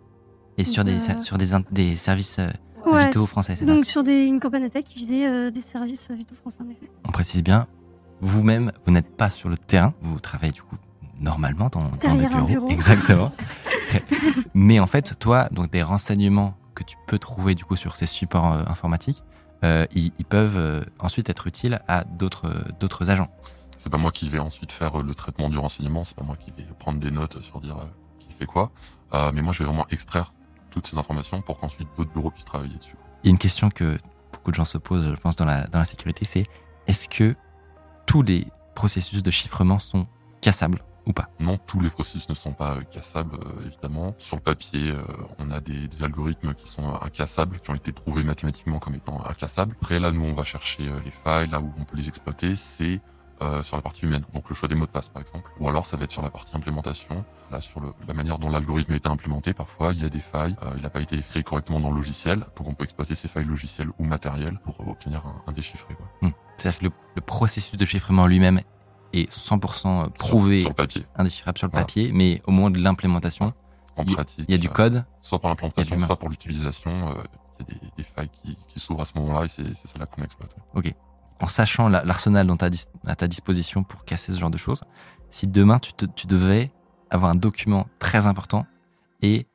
[0.57, 2.41] Et sur, des, sur des, des services
[2.85, 3.73] vitaux français, c'est ça?
[3.73, 6.91] Donc sur des, une campagne d'attaque qui visait des services vitaux français, en effet.
[7.07, 7.69] On précise bien,
[8.21, 10.77] vous-même, vous, n'êtes pas sur le terrain, vous travaillez du coup
[11.21, 12.47] normalement dans, dans des bureaux.
[12.47, 12.69] bureau.
[12.69, 13.33] Exactement.
[14.55, 18.07] Mais en fait, toi, donc des renseignements que tu peux trouver du coup sur ces
[18.07, 19.23] supports euh, informatiques,
[19.65, 22.49] euh, ils, peuvent euh, ensuite être utiles à d'autres
[22.79, 23.29] d'autres agents.
[23.77, 26.53] C'est pas moi qui vais ensuite faire le traitement du renseignement, c'est pas moi qui
[26.53, 27.77] vais prendre des notes sur dire
[28.19, 28.71] qui fait quoi,
[29.13, 30.33] mais moi je vais vraiment extraire
[30.71, 32.97] toutes ces informations pour qu'ensuite d'autres bureaux puissent travailler dessus.
[33.23, 33.99] Il y a une question que
[34.33, 36.45] beaucoup de gens se posent, je pense, dans la, dans la sécurité, c'est
[36.89, 37.37] est-ce que
[38.07, 40.07] tous les processus de chiffrement sont
[40.41, 40.83] cassables?
[41.13, 41.29] Pas?
[41.41, 44.15] Non, tous les processus ne sont pas euh, cassables, euh, évidemment.
[44.19, 45.03] Sur le papier, euh,
[45.39, 49.75] on a des, algorithmes qui sont incassables, qui ont été prouvés mathématiquement comme étant incassables.
[49.81, 53.01] Après, là, nous, on va chercher les failles, là où on peut les exploiter, c'est
[53.41, 55.53] euh, sur la partie humaine, donc le choix des mots de passe par exemple.
[55.61, 58.51] Ou alors ça va être sur la partie implémentation, là sur le, la manière dont
[58.51, 59.53] l'algorithme a été implémenté.
[59.53, 61.97] Parfois il y a des failles, euh, il n'a pas été écrit correctement dans le
[61.97, 65.97] logiciel, donc on peut exploiter ces failles logicielles ou matérielles pour obtenir un, un déchiffré.
[66.21, 66.31] Hmm.
[66.57, 68.61] C'est-à-dire que le, le, processus de chiffrement lui-même
[69.13, 71.87] est 100% prouvé, sur, sur, le papier, indéchiffrable sur le voilà.
[71.87, 73.53] papier, mais au moment de l'implémentation,
[73.97, 76.91] en il, pratique, il y a du code, soit pour l'implémentation, soit pour l'utilisation.
[76.91, 77.15] Euh,
[77.61, 79.99] il y a des, des failles qui, qui s'ouvrent à ce moment-là et c'est ça
[79.99, 80.55] là qu'on exploite.
[80.75, 80.95] Ok
[81.41, 82.71] en sachant l'arsenal dont tu as
[83.07, 84.83] à ta disposition pour casser ce genre de choses,
[85.31, 86.73] si demain tu, te, tu devais
[87.11, 88.67] avoir un document très important
[89.23, 89.47] et,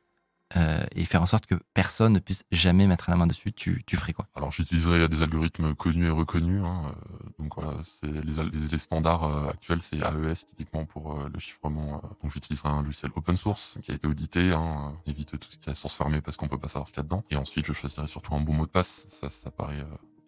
[0.56, 3.82] euh, et, faire en sorte que personne ne puisse jamais mettre la main dessus, tu,
[3.86, 4.26] tu ferais quoi?
[4.34, 6.62] Alors j'utiliserais des algorithmes connus et reconnus.
[6.64, 6.94] Hein,
[7.38, 11.38] donc voilà, c'est les, les, les, standards euh, actuels, c'est AES typiquement pour euh, le
[11.40, 12.02] chiffrement.
[12.22, 15.70] donc j'utiliserai un logiciel open source qui a été audité, hein, évite tout ce qui
[15.70, 17.24] est source fermée parce qu'on peut pas savoir ce qu'il y a dedans.
[17.30, 19.06] Et ensuite je choisirais surtout un bon mot de passe.
[19.08, 19.84] Ça, ça paraît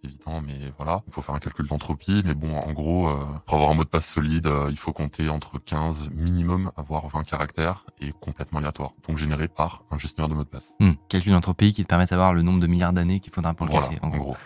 [0.07, 2.23] évident, mais voilà, il faut faire un calcul d'entropie.
[2.25, 4.93] Mais bon, en gros, euh, pour avoir un mot de passe solide, euh, il faut
[4.93, 10.29] compter entre 15 minimum, avoir 20 caractères et complètement aléatoire, donc généré par un gestionnaire
[10.29, 10.75] de mot de passe.
[10.81, 10.93] Mmh.
[11.09, 13.67] Calcul d'entropie qui te permet de savoir le nombre de milliards d'années qu'il faudra pour
[13.67, 13.99] le voilà, casser.
[14.03, 14.37] En, en gros,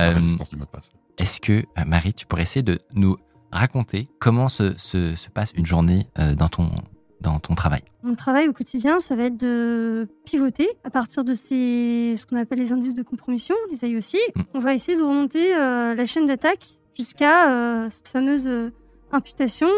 [0.00, 0.92] euh, résistance du mot de passe.
[1.18, 3.16] Est-ce que, Marie, tu pourrais essayer de nous
[3.50, 6.06] raconter comment se, se, se passe une journée
[6.36, 6.68] dans ton
[7.20, 11.34] dans ton travail Mon travail au quotidien, ça va être de pivoter à partir de
[11.34, 14.16] ces, ce qu'on appelle les indices de compromission, les IOC.
[14.34, 14.42] Mm.
[14.54, 18.70] On va essayer de remonter euh, la chaîne d'attaque jusqu'à euh, cette fameuse euh,
[19.12, 19.68] imputation.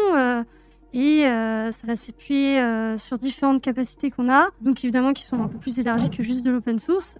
[0.93, 2.59] et ça va s'appuyer
[2.97, 6.43] sur différentes capacités qu'on a, donc évidemment qui sont un peu plus élargies que juste
[6.43, 7.19] de l'open source,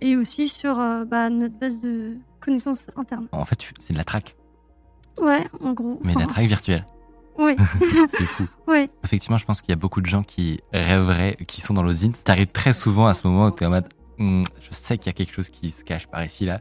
[0.00, 0.74] et aussi sur
[1.06, 3.28] bah, notre base de connaissances internes.
[3.30, 4.36] En fait, c'est de la traque.
[5.18, 6.00] Ouais, en gros.
[6.02, 6.84] Mais de la traque virtuelle.
[7.38, 7.56] Oui.
[8.08, 8.46] c'est fou.
[8.66, 8.90] Oui.
[9.04, 12.12] Effectivement, je pense qu'il y a beaucoup de gens qui rêveraient, qui sont dans l'osine.
[12.12, 13.88] T'arrives très souvent à ce moment où t'es en mode,
[14.18, 16.60] hm, je sais qu'il y a quelque chose qui se cache par ici là,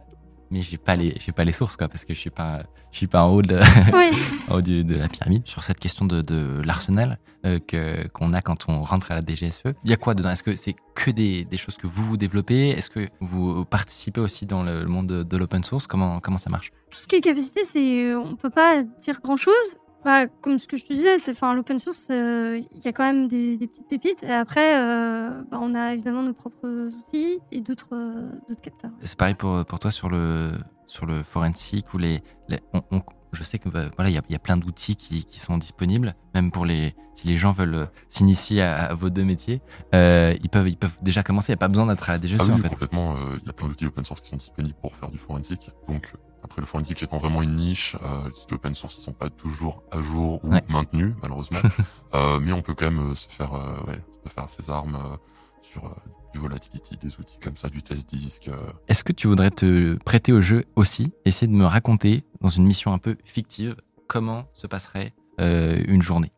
[0.51, 2.97] mais j'ai pas les, j'ai pas les sources quoi, parce que je suis pas, je
[2.97, 3.59] suis pas en haut de,
[3.93, 4.17] oui.
[4.49, 5.47] en haut de la pyramide.
[5.47, 9.21] Sur cette question de, de l'arsenal euh, que qu'on a quand on rentre à la
[9.21, 10.29] DGSE, il y a quoi dedans?
[10.29, 12.69] Est-ce que c'est que des, des choses que vous vous développez?
[12.69, 15.87] Est-ce que vous participez aussi dans le monde de, de l'open source?
[15.87, 16.71] Comment comment ça marche?
[16.89, 19.77] Tout ce qui est capacité, c'est, on peut pas dire grand chose.
[20.05, 22.93] Bah, comme ce que je te disais, c'est enfin l'open source, il euh, y a
[22.93, 24.23] quand même des, des, petites pépites.
[24.23, 28.91] Et après, euh, bah, on a évidemment nos propres outils et d'autres euh, d'autres capteurs.
[28.99, 30.51] C'est pareil pour, pour toi sur le
[30.85, 33.01] sur le forensic ou les, les on, on,
[33.33, 35.57] je sais que bah, voilà il y a, y a, plein d'outils qui, qui, sont
[35.57, 39.61] disponibles, même pour les si les gens veulent s'initier à, à, vos deux métiers,
[39.91, 41.51] ils peuvent ils peuvent déjà commencer.
[41.51, 42.69] Il n'y a pas besoin d'être à la DGSE ah oui, en fait.
[42.69, 45.69] Complètement, il y a plein d'outils open source qui sont disponibles pour faire du forensic.
[45.89, 46.13] Donc
[46.43, 49.83] après, le forensic étant vraiment une niche, euh, les open source ils sont pas toujours
[49.91, 50.63] à jour ou ouais.
[50.69, 51.59] maintenus, malheureusement.
[52.13, 55.17] euh, mais on peut quand même se faire, euh, ouais, se faire ses armes euh,
[55.61, 55.89] sur euh,
[56.33, 58.49] du volatility, des outils comme ça, du test disque.
[58.87, 62.65] Est-ce que tu voudrais te prêter au jeu aussi, essayer de me raconter dans une
[62.65, 63.75] mission un peu fictive
[64.07, 66.31] comment se passerait une journée?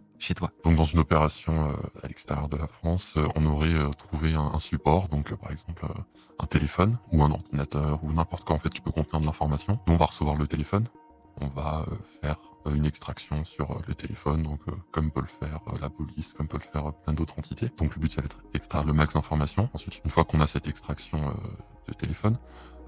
[0.64, 1.74] Donc dans une opération euh,
[2.04, 5.86] à l'extérieur de la France, euh, on aurait euh, trouvé un, support, donc par exemple
[6.40, 9.80] un téléphone ou un ordinateur ou n'importe quoi en fait qui peut contenir de l'information.
[9.88, 10.86] On va recevoir le téléphone,
[11.40, 11.86] on va
[12.22, 12.38] faire
[12.72, 14.60] une extraction sur le téléphone, donc
[14.92, 17.70] comme peut le faire la police, comme peut le faire plein d'autres entités.
[17.78, 19.70] Donc le but ça va être d'extraire le max d'informations.
[19.74, 21.34] Ensuite une fois qu'on a cette extraction
[21.88, 22.38] de téléphone,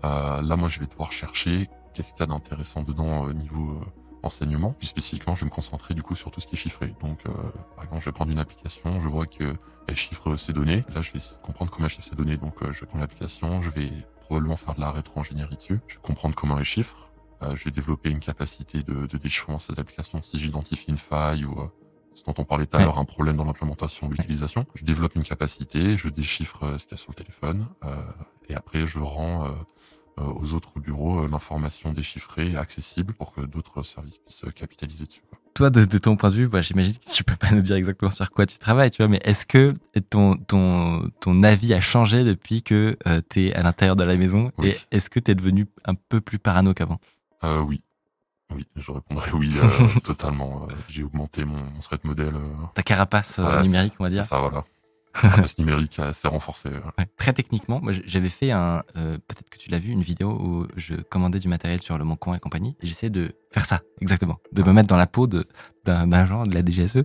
[0.04, 3.82] là moi je vais devoir chercher qu'est-ce qu'il y a d'intéressant dedans au niveau
[4.24, 4.72] enseignement.
[4.72, 6.94] Plus spécifiquement, je vais me concentrer du coup sur tout ce qui est chiffré.
[7.02, 7.32] Donc, euh,
[7.76, 9.56] par exemple, je vais prendre une application, je vois que
[9.88, 10.84] elle chiffre ses données.
[10.94, 12.38] Là, je vais comprendre comment elle chiffre ses données.
[12.38, 13.92] Donc, euh, je vais prendre l'application, je vais
[14.22, 15.80] probablement faire de la rétro-ingénierie dessus.
[15.88, 17.12] Je vais comprendre comment elle chiffre.
[17.42, 20.98] Euh, je vais développer une capacité de, de déchiffrement de cette application si j'identifie une
[20.98, 21.56] faille ou
[22.16, 24.66] ce dont on parlait tout à l'heure, un problème dans l'implémentation ou l'utilisation.
[24.76, 27.68] Je développe une capacité, je déchiffre ce qu'il y a sur le téléphone,
[28.50, 29.50] et après je rends euh,
[30.18, 35.22] aux autres bureaux l'information déchiffrée et accessible pour que d'autres services puissent capitaliser dessus.
[35.30, 35.40] Quoi.
[35.54, 37.76] Toi, de, de, ton point de vue, bah, j'imagine que tu peux pas nous dire
[37.76, 39.74] exactement sur quoi tu travailles, tu vois, mais est-ce que
[40.10, 44.18] ton, ton, ton avis a changé depuis que euh, tu es à l'intérieur de la
[44.18, 44.70] maison oui.
[44.70, 47.00] et est-ce que tu es devenu un peu plus parano qu'avant?
[47.44, 47.84] Euh, Oui.
[48.54, 50.68] Oui, je répondrai oui, euh, totalement.
[50.88, 52.36] J'ai augmenté mon, mon threat modèle.
[52.76, 54.26] Ta carapace voilà, numérique, on va dire.
[54.26, 54.64] Ça, voilà.
[55.48, 56.70] ce numérique assez renforcé.
[56.70, 57.06] Ouais.
[57.18, 60.68] Très techniquement, moi j'avais fait un, euh, peut-être que tu l'as vu, une vidéo où
[60.76, 63.82] je commandais du matériel sur le Mon Coin et compagnie, et j'essayais de faire ça,
[64.02, 67.04] exactement, de me mettre dans la peau d'un genre de la DGSE.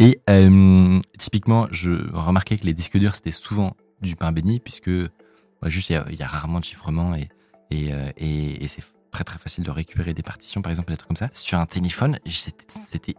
[0.00, 4.90] Et euh, typiquement, je remarquais que les disques durs c'était souvent du pain béni, puisque
[4.90, 7.28] bah, juste il y, y, a rarement de chiffrement et,
[7.70, 10.96] et, euh, et, et c'est très très facile de récupérer des partitions, par exemple, des
[10.96, 11.30] trucs comme ça.
[11.32, 13.14] Sur un téléphone, c'était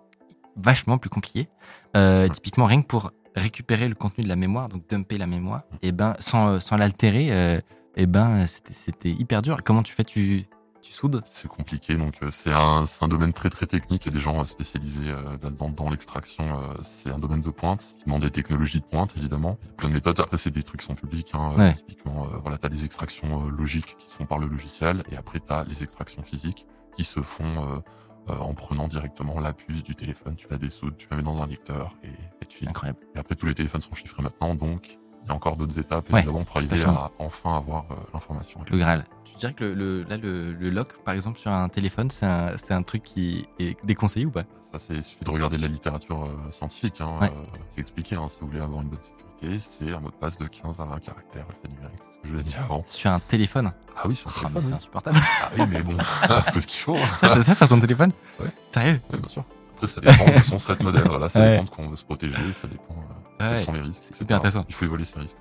[0.58, 1.48] vachement plus compliqué.
[1.96, 5.64] Euh, typiquement, rien que pour récupérer le contenu de la mémoire, donc dumper la mémoire,
[5.82, 7.60] et ben sans, sans l'altérer, euh,
[7.96, 9.58] et ben c'était hyper dur.
[9.64, 10.46] Comment tu fais tu,
[10.82, 11.22] tu soudes?
[11.26, 14.04] C'est compliqué, donc c'est un, un, domaine très très technique.
[14.06, 16.46] Il y a des gens spécialisés là-dedans dans l'extraction.
[16.84, 19.58] c'est un domaine de pointe qui demande des technologies de pointe, évidemment.
[19.64, 20.20] Il y a plein de méthodes.
[20.20, 21.32] Après, c'est des trucs qui sont publics.
[21.34, 25.16] Hein, Typiquement, voilà, tu as des extractions logiques qui se font par le logiciel, et
[25.16, 26.66] après, tu as les extractions physiques
[26.98, 27.82] qui se font
[28.30, 31.42] euh, en prenant directement la puce du téléphone, tu la dessoudes, tu la mets dans
[31.42, 32.10] un lecteur et,
[32.42, 33.00] et tu Incroyable.
[33.16, 36.06] Et après, tous les téléphones sont chiffrés maintenant, donc il y a encore d'autres étapes
[36.14, 38.62] évidemment pour arriver à enfin avoir euh, l'information.
[38.70, 39.06] Le Graal.
[39.24, 42.84] Tu dirais que le, là, le, lock, par exemple, sur un téléphone, c'est un, un,
[42.84, 44.44] truc qui est déconseillé ou pas?
[44.62, 47.02] Ça, c'est suffit de regarder de la littérature euh, scientifique.
[47.02, 47.32] Hein,
[47.70, 48.16] c'est expliqué.
[48.16, 49.25] Hein, si vous voulez avoir une bonne sécurité,
[49.60, 51.46] c'est un mot de passe de 15 à 20 caractères.
[51.62, 52.84] C'est ce que je l'ai dit avant.
[52.86, 55.18] Sur un téléphone ah oui, sur oh, c'est insupportable.
[55.42, 55.98] Ah oui, mais bon,
[56.54, 56.98] faut ce qu'il faut.
[57.22, 58.52] C'est ça sur ton téléphone Ouais.
[58.68, 59.46] Sérieux Oui, bien sûr.
[59.76, 61.04] Après, ça dépend de son threat modèle.
[61.08, 62.96] Voilà, ça dépend de qu'on veut se protéger, ça dépend
[63.42, 64.66] euh, quels sont les risques, C'est intéressant.
[64.68, 65.38] Il faut évoluer ces risques.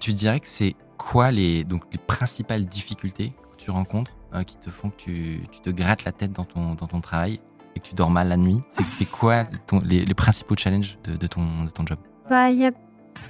[0.00, 4.56] Tu dirais que c'est quoi les, donc, les principales difficultés que tu rencontres euh, qui
[4.58, 7.40] te font que tu, tu, te grattes la tête dans ton, dans ton travail
[7.74, 8.60] et que tu dors mal la nuit?
[8.70, 11.98] C'est quoi ton, les, les, principaux challenges de, de, ton, de ton job?
[12.28, 12.72] Bah, il y a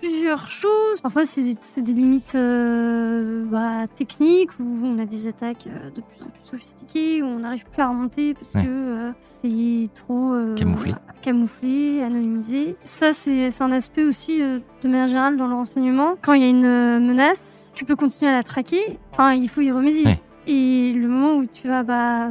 [0.01, 1.01] plusieurs choses.
[1.03, 6.23] Parfois, c'est des limites euh, bah, techniques où on a des attaques euh, de plus
[6.23, 10.95] en plus sophistiquées, où on n'arrive plus à remonter parce que euh, c'est trop camouflé.
[11.23, 12.77] camouflé, anonymisé.
[12.85, 16.17] Ça, c'est un aspect aussi de manière générale dans le renseignement.
[16.23, 18.99] Quand il y a une menace, tu peux continuer à la traquer.
[19.13, 20.19] Enfin, il faut y remédier.
[20.47, 22.31] Et le moment où tu vas bah,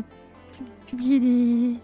[0.88, 1.76] publier des,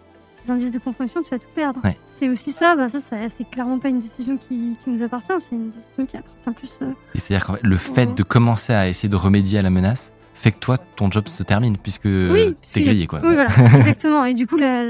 [0.52, 1.82] indices de compromission, tu vas tout perdre.
[2.04, 5.72] C'est aussi ça, bah ça, c'est clairement pas une décision qui, nous appartient, c'est une
[5.72, 6.78] décision qui appartient plus.
[6.82, 10.52] Euh, c'est-à-dire que le fait de commencer à essayer de remédier à la menace fait
[10.52, 13.22] que toi, ton job se termine puisque oui, c'est grillé, quoi.
[13.24, 14.26] Oui, voilà, exactement.
[14.26, 14.84] Et du coup, la,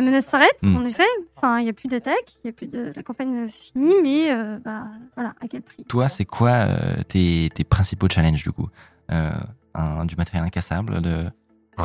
[0.00, 0.76] menace s'arrête, hmm.
[0.76, 1.04] en effet.
[1.36, 4.32] Enfin, il n'y a plus d'attaque, il y a plus de la campagne finie, mais
[4.32, 8.50] euh, bah voilà, à quel prix Toi, c'est quoi euh, tes, tes, principaux challenges du
[8.50, 8.68] coup?
[9.08, 11.26] Un, Du matériel incassable de...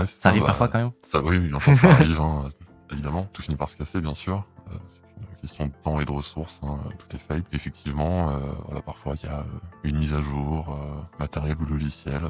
[0.06, 0.92] ça, arrive bah, parfois quand même?
[1.02, 2.20] ça, Oui, enfin, ça arrive.
[2.20, 2.50] Hein
[2.92, 3.28] évidemment.
[3.34, 4.46] Tout finit par se casser, bien sûr.
[4.70, 7.46] Euh, c'est une question de temps et de ressources, hein, tout est faible.
[7.52, 9.44] Effectivement, euh, voilà, parfois il y a euh,
[9.84, 10.78] une mise à jour,
[11.20, 12.22] matériel ou logiciel,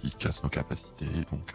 [0.00, 1.06] qui casse nos capacités.
[1.32, 1.52] Donc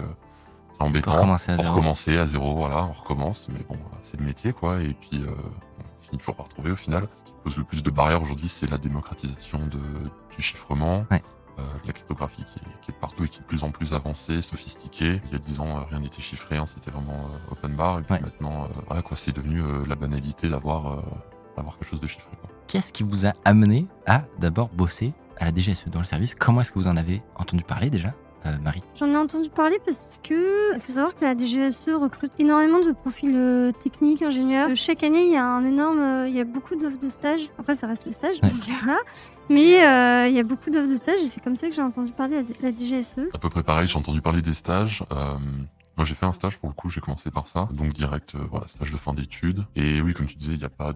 [0.71, 1.13] c'est embêtant.
[1.13, 1.69] Recommencer à zéro.
[1.69, 3.47] recommencer à zéro, voilà, on recommence.
[3.49, 4.81] Mais bon, c'est le métier, quoi.
[4.81, 7.07] Et puis on finit toujours par trouver au final.
[7.15, 9.79] Ce qui pose le plus de barrières aujourd'hui, c'est la démocratisation de,
[10.35, 11.05] du chiffrement.
[11.11, 11.23] Ouais.
[11.59, 13.93] Euh, la cryptographie qui est, qui est, partout et qui est de plus en plus
[13.93, 15.21] avancée, sophistiquée.
[15.25, 17.99] Il y a dix ans, euh, rien n'était chiffré, hein, c'était vraiment euh, open bar.
[17.99, 21.03] Et puis maintenant, voilà quoi, c'est devenu la banalité d'avoir
[21.55, 22.31] d'avoir quelque chose de chiffré.
[22.67, 26.35] Qu'est-ce qui vous a amené à d'abord bosser à la DGSE dans le service?
[26.35, 28.13] Comment est-ce que vous en avez entendu parler déjà?
[28.45, 32.31] Euh, Marie J'en ai entendu parler parce que il faut savoir que la DGSE recrute
[32.39, 34.69] énormément de profils euh, techniques, ingénieurs.
[34.69, 37.49] Euh, chaque année, il y a un énorme, il y a beaucoup d'offres de stage.
[37.57, 38.37] Après, ça reste le stage,
[39.49, 39.73] Mais
[40.29, 42.43] il y a beaucoup d'offres de stage et c'est comme ça que j'ai entendu parler
[42.43, 43.29] de la DGSE.
[43.33, 45.03] À peu près pareil, j'ai entendu parler des stages.
[45.97, 47.67] Moi, j'ai fait un stage pour le coup, j'ai commencé par ça.
[47.73, 49.65] Donc direct, voilà, stage de fin d'études.
[49.75, 50.93] Et oui, comme tu disais, il n'y a pas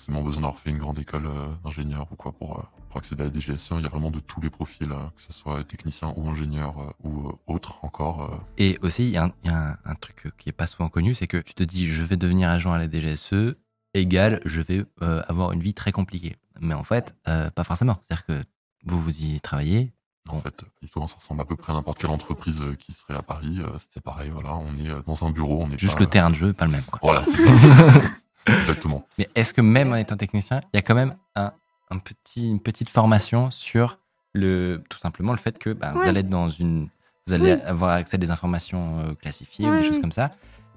[0.00, 1.28] forcément besoin d'avoir fait une grande école
[1.62, 4.40] d'ingénieur ou quoi pour pour accéder à la DGSE, il y a vraiment de tous
[4.40, 8.22] les profils, hein, que ce soit technicien ou ingénieur euh, ou euh, autre encore.
[8.22, 8.36] Euh.
[8.58, 11.54] Et aussi, il y a, un, truc qui est pas souvent connu, c'est que tu
[11.54, 13.54] te dis, je vais devenir agent à la DGSE,
[13.94, 16.36] égal, je vais avoir une vie très compliquée.
[16.60, 17.98] Mais en fait, pas forcément.
[18.08, 18.44] C'est-à-dire que
[18.84, 19.92] vous, vous y travaillez,
[20.30, 23.14] En fait, il faut ça ressemble à peu près à n'importe quelle entreprise qui serait
[23.14, 23.60] à Paris.
[23.78, 26.52] C'était pareil, voilà, on est dans un bureau, on est Juste le terrain de jeu,
[26.52, 26.84] pas le même.
[26.84, 26.98] Quoi.
[27.02, 27.50] Voilà, c'est ça.
[28.46, 29.06] Exactement.
[29.18, 31.52] Mais est-ce que même en étant technicien, il y a quand même un
[31.90, 33.98] un petit, une petite formation sur
[34.32, 36.88] le, tout simplement le fait que bah, vous allez être dans une,
[37.26, 40.30] vous allez avoir accès à des informations euh, classifiées ou des choses comme ça.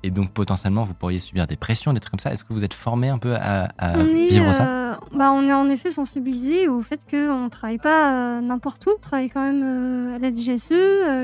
[0.05, 2.33] Et donc potentiellement, vous pourriez subir des pressions, des trucs comme ça.
[2.33, 3.69] Est-ce que vous êtes formé un peu à,
[4.03, 8.11] vivre ça euh, bah, On est en effet sensibilisé au fait qu'on ne travaille pas
[8.11, 8.89] euh, n'importe où.
[8.97, 10.71] On travaille quand même euh, à la DGSE,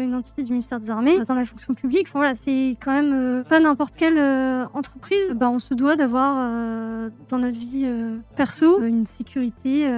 [0.02, 2.08] une entité du ministère des Armées, dans la fonction publique.
[2.14, 4.20] voilà, c'est quand même pas n'importe quelle
[4.74, 5.34] entreprise.
[5.36, 6.36] Bah, on se doit d'avoir
[7.28, 7.86] dans notre vie
[8.38, 9.92] perso une sécurité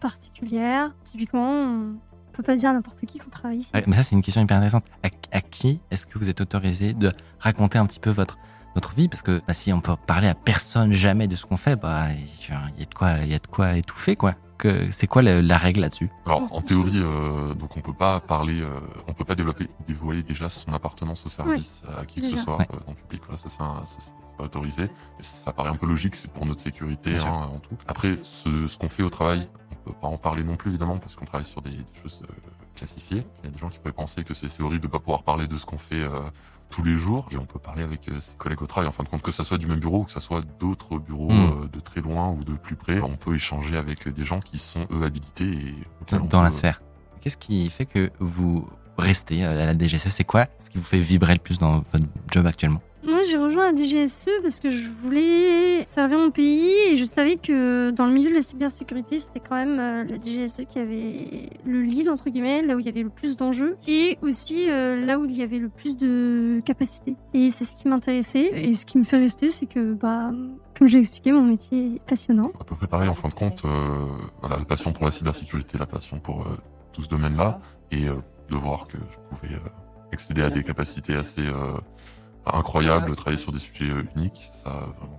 [0.00, 0.92] particulière.
[1.04, 1.94] Typiquement, on
[2.34, 3.70] peut pas dire à n'importe qui qu'on travaille ici.
[3.86, 4.84] mais ça, c'est une question hyper intéressante.
[5.32, 8.38] À, qui est-ce que vous êtes autorisé de raconter un petit peu votre,
[8.74, 9.08] votre vie?
[9.08, 12.08] Parce que bah, si on peut parler à personne jamais de ce qu'on fait, bah,
[12.12, 14.34] il y a de quoi, il y a de quoi étouffer, quoi.
[14.90, 16.10] C'est quoi la, règle là-dessus?
[16.26, 20.22] Alors en théorie, euh, donc on peut pas parler, euh, on peut pas développer, dévoiler
[20.22, 23.22] déjà son appartenance au service à qui que ce soit euh, dans le public.
[23.26, 24.88] Voilà, ça c'est pas autorisé.
[25.20, 27.76] ça paraît un peu logique, c'est pour notre sécurité hein, en tout.
[27.86, 29.48] Après, ce, ce qu'on fait au travail,
[29.84, 32.32] peut pas en parler non plus évidemment parce qu'on travaille sur des, choses euh,
[32.74, 33.26] classifiées.
[33.42, 35.46] Il y a des gens qui pourraient penser que c'est horrible de pas pouvoir parler
[35.46, 36.20] de ce qu'on fait euh,
[36.70, 38.88] tous les jours et on peut parler avec euh, ses collègues au travail.
[38.88, 40.98] En fin de compte, que ça soit du même bureau ou que ça soit d'autres
[40.98, 41.68] bureaux hmm.
[41.72, 44.86] de très loin ou de plus près, on peut échanger avec des gens qui sont
[44.90, 46.82] eux habilités et dans la sphère.
[47.20, 50.08] Qu'est-ce qui fait que vous rester à la DGSE.
[50.08, 52.80] C'est quoi ce qui vous fait vibrer le plus dans votre job actuellement?
[53.06, 57.36] Moi, j'ai rejoint la DGSE parce que je voulais servir mon pays et je savais
[57.36, 61.50] que dans le milieu de la cybersécurité, c'était quand même euh, la DGSE qui avait
[61.64, 65.04] le lead, entre guillemets, là où il y avait le plus d'enjeux et aussi euh,
[65.04, 67.16] là où il y avait le plus de capacités.
[67.34, 68.50] Et c'est ce qui m'intéressait.
[68.54, 70.30] Et ce qui me fait rester, c'est que, bah,
[70.78, 72.52] comme j'ai expliqué, mon métier est passionnant.
[72.58, 74.06] À peu près en fin de compte, euh,
[74.40, 76.46] voilà, la passion pour la cybersécurité, la passion pour
[76.92, 77.60] tout ce domaine-là
[77.90, 79.60] et de voir que je pouvais
[80.12, 81.42] accéder à des capacités assez
[82.46, 85.18] incroyable, travailler sur des sujets euh, uniques, ça vraiment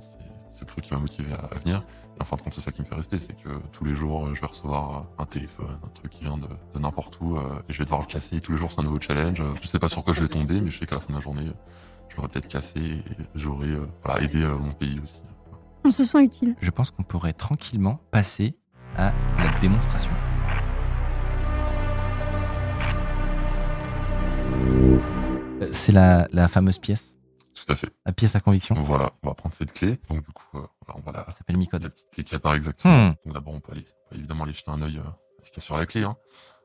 [0.56, 1.84] c'est le truc qui m'a motivé à, venir.
[2.18, 3.94] Et en fin de compte, c'est ça qui me fait rester, c'est que tous les
[3.94, 7.62] jours, je vais recevoir un téléphone, un truc qui vient de, de n'importe où, euh,
[7.68, 8.40] et je vais devoir le casser.
[8.40, 9.44] Tous les jours, c'est un nouveau challenge.
[9.62, 11.16] Je sais pas sur quoi je vais tomber, mais je sais qu'à la fin de
[11.16, 11.52] la journée,
[12.08, 13.04] je l'aurai peut-être cassé et
[13.36, 15.24] j'aurai euh, voilà, aidé mon pays aussi.
[15.84, 16.56] On se sent utile.
[16.62, 18.58] Je pense qu'on pourrait tranquillement passer
[18.96, 20.12] à la démonstration.
[25.72, 27.15] C'est la, la fameuse pièce
[27.56, 27.90] tout à fait.
[28.06, 28.76] La pièce à conviction.
[28.76, 30.00] Voilà, on va prendre cette clé.
[30.10, 31.26] Donc du coup, euh, voilà, on va la.
[31.26, 31.84] Ça s'appelle Micode.
[31.84, 33.10] La petite clé qui apparaît exactement.
[33.10, 33.14] Hmm.
[33.26, 35.64] Donc d'abord, on peut aller, évidemment aller jeter un œil euh, à ce qu'il y
[35.64, 36.04] a sur la clé.
[36.04, 36.18] Hein.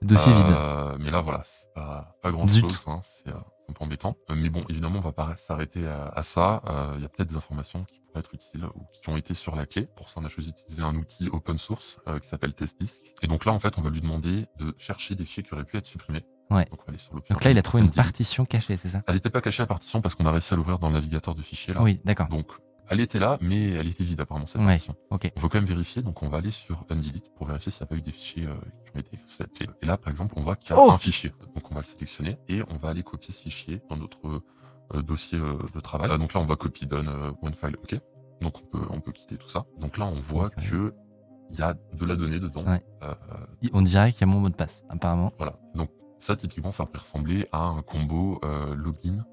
[0.02, 1.04] dossier euh, vide.
[1.04, 2.84] Mais là, voilà, c'est pas, pas grand chose.
[2.88, 4.16] Hein, c'est un peu embêtant.
[4.34, 6.62] mais bon, évidemment, on va pas s'arrêter à, ça.
[6.96, 9.54] Il y a peut-être des informations qui pourraient être utiles ou qui ont été sur
[9.54, 9.86] la clé.
[9.96, 13.02] Pour ça, on a choisi d'utiliser un outil open source qui s'appelle TestDisk.
[13.22, 15.64] Et donc là, en fait, on va lui demander de chercher des fichiers qui auraient
[15.64, 16.24] pu être supprimés.
[16.50, 16.66] Ouais.
[17.30, 19.68] Donc, là, il a trouvé une partition cachée, c'est ça Elle n'était pas cachée la
[19.68, 21.74] partition parce qu'on a réussi à l'ouvrir dans le navigateur de fichiers.
[21.74, 21.82] Là.
[21.82, 22.26] Oui, d'accord.
[22.28, 22.46] Donc,
[22.90, 24.96] elle était là, mais elle était vide apparemment cette partition.
[25.10, 25.30] Ok.
[25.36, 27.84] On veut quand même vérifier, donc on va aller sur Undelete pour vérifier s'il n'y
[27.84, 28.54] a pas eu des fichiers euh,
[28.84, 30.98] qui ont été cette Et là, par exemple, on voit qu'il y a oh un
[30.98, 31.32] fichier.
[31.54, 34.42] Donc on va le sélectionner et on va aller copier ce fichier dans notre
[34.92, 36.08] euh, dossier euh, de travail.
[36.18, 37.08] donc là, on va copier donne
[37.42, 38.00] one file, ok.
[38.40, 39.66] Donc on peut on peut quitter tout ça.
[39.78, 40.92] Donc là, on voit que
[41.52, 42.64] il y a de la donnée dedans.
[43.72, 45.32] on dirait qu'il y a mon mot de passe, apparemment.
[45.38, 45.60] Voilà.
[45.76, 45.90] Donc
[46.20, 49.24] ça, typiquement, ça peut ressembler à un combo euh, login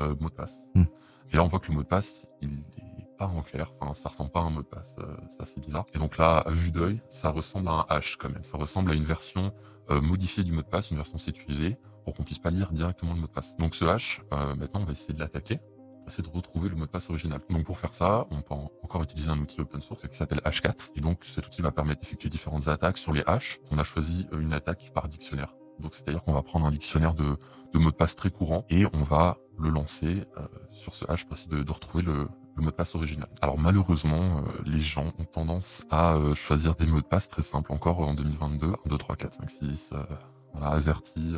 [0.00, 0.64] euh, mot de passe.
[0.74, 0.84] Hmm.
[1.30, 3.70] Et là, on voit que le mot de passe, il est pas en clair.
[3.78, 4.96] Enfin, ça ressemble pas à un mot de passe.
[4.98, 5.84] Euh, ça, c'est bizarre.
[5.94, 8.42] Et donc là, à vue d'œil, ça ressemble à un hash quand même.
[8.44, 9.52] Ça ressemble à une version
[9.90, 13.20] modifiée du mot de passe, une version sécurisée, pour qu'on puisse pas lire directement le
[13.20, 13.54] mot de passe.
[13.58, 15.60] Donc ce hash, maintenant, on va essayer de l'attaquer.
[16.02, 17.40] On va essayer de retrouver le mot de passe original.
[17.50, 20.76] Donc pour faire ça, on peut encore utiliser un outil open source qui s'appelle Hashcat.
[20.96, 23.60] Et donc cet outil va permettre d'effectuer différentes attaques sur les hashes.
[23.70, 25.52] On a choisi une attaque par dictionnaire.
[25.80, 27.36] Donc c'est-à-dire qu'on va prendre un dictionnaire de,
[27.72, 31.24] de mots de passe très courant et on va le lancer euh, sur ce hash
[31.24, 33.28] pour essayer de, de retrouver le, le, mot de passe original.
[33.40, 37.42] Alors malheureusement, euh, les gens ont tendance à euh, choisir des mots de passe très
[37.42, 38.66] simples encore en 2022.
[38.66, 39.90] 1, 2, 3, 4, 5, 6,
[40.52, 41.34] voilà, AZERTY,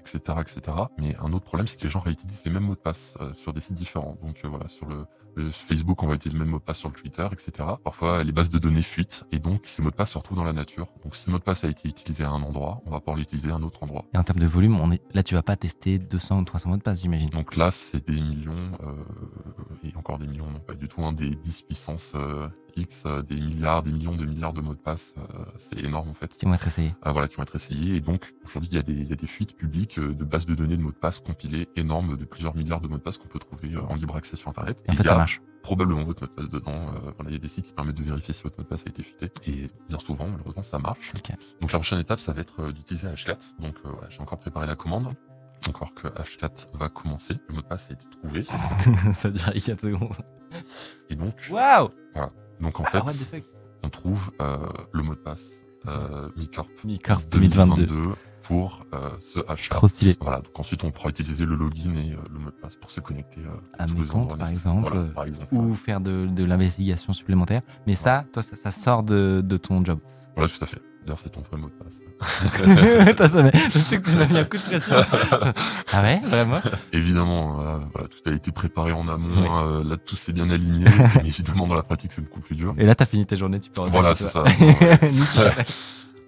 [0.00, 0.76] etc., etc.
[0.98, 3.52] Mais un autre problème, c'est que les gens réutilisent les mêmes mots de passe sur
[3.52, 4.16] des sites différents.
[4.22, 5.06] Donc voilà, sur le
[5.50, 7.68] Facebook, on va utiliser le même mot de passe sur le Twitter, etc.
[7.82, 10.44] Parfois, les bases de données fuitent et donc ces mots de passe se retrouvent dans
[10.44, 10.88] la nature.
[11.02, 13.16] Donc si le mot de passe a été utilisé à un endroit, on va pouvoir
[13.16, 14.04] l'utiliser à un autre endroit.
[14.14, 15.02] Et en termes de volume, on est...
[15.14, 17.30] là, tu vas pas tester 200 ou 300 mots de passe, j'imagine.
[17.30, 18.94] Donc là, c'est des millions, euh...
[19.82, 23.22] et encore des millions, non pas du tout, hein, des 10 puissance euh, X, euh,
[23.22, 25.14] des milliards, des millions de milliards de mots de passe.
[25.18, 26.36] Euh, c'est énorme en fait.
[26.36, 26.94] Qui vont être essayés.
[27.04, 27.96] voilà, qui vont être essayés.
[27.96, 30.46] Et donc aujourd'hui, il y, a des, il y a des fuites publiques de bases
[30.46, 33.18] de données de mots de passe compilées énormes de plusieurs milliards de mots de passe
[33.18, 34.82] qu'on peut trouver en libre accès sur Internet.
[34.86, 35.23] Et en fait, ça
[35.62, 36.88] probablement votre mot de passe dedans.
[36.88, 38.68] Euh, voilà, il y a des sites qui permettent de vérifier si votre mot de
[38.68, 39.30] passe a été fuité.
[39.46, 41.12] Et bien souvent, malheureusement, ça marche.
[41.60, 43.38] Donc la prochaine étape, ça va être euh, d'utiliser Hashcat.
[43.58, 45.14] Donc euh, j'ai encore préparé la commande.
[45.68, 47.34] Encore que Hashcat va commencer.
[47.48, 48.44] Le mot de passe a été trouvé.
[49.12, 50.16] ça dure 4 secondes.
[51.08, 51.34] Et donc.
[51.50, 52.28] Waouh Voilà.
[52.60, 53.44] Donc en ah, fait,
[53.82, 56.68] on trouve le mot de passe euh, Micorp,
[57.30, 58.14] 2022
[58.44, 59.68] pour euh, ce hash.
[59.70, 60.16] Trop stylé.
[60.20, 62.90] Voilà, donc ensuite on pourra utiliser le login et euh, le mot de passe pour
[62.90, 64.92] se connecter euh, à mes comptes par exemple,
[65.50, 67.62] ou faire de, de l'investigation supplémentaire.
[67.86, 69.98] Mais ça, toi, ça, ça sort de, de, ton job.
[70.36, 70.80] Voilà, tout à fait.
[71.04, 72.00] D'ailleurs, c'est ton vrai mot de passe.
[73.74, 74.96] Je sais que tu m'as mis un coup de pression.
[75.92, 76.60] ah ouais, vraiment?
[76.92, 77.56] Évidemment,
[77.92, 79.82] voilà, tout a été préparé en amont.
[79.82, 80.86] Là, tout s'est bien aligné.
[81.16, 82.74] mais évidemment, dans la pratique, c'est beaucoup plus dur.
[82.78, 84.44] Et là, t'as fini tes journées, tu peux Voilà, c'est ça.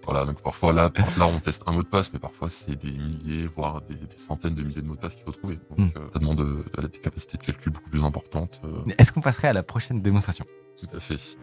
[0.07, 2.93] Voilà, donc parfois là, là on teste un mot de passe, mais parfois c'est des
[2.93, 5.59] milliers, voire des, centaines de milliers de mots de passe qu'il faut trouver.
[5.71, 5.99] Donc hmm.
[5.99, 8.61] euh, ça demande de, de, des capacités de calcul beaucoup plus importantes.
[8.65, 8.85] Euh.
[8.99, 10.45] Est-ce qu'on passerait à la prochaine démonstration?
[10.79, 11.37] Tout à fait.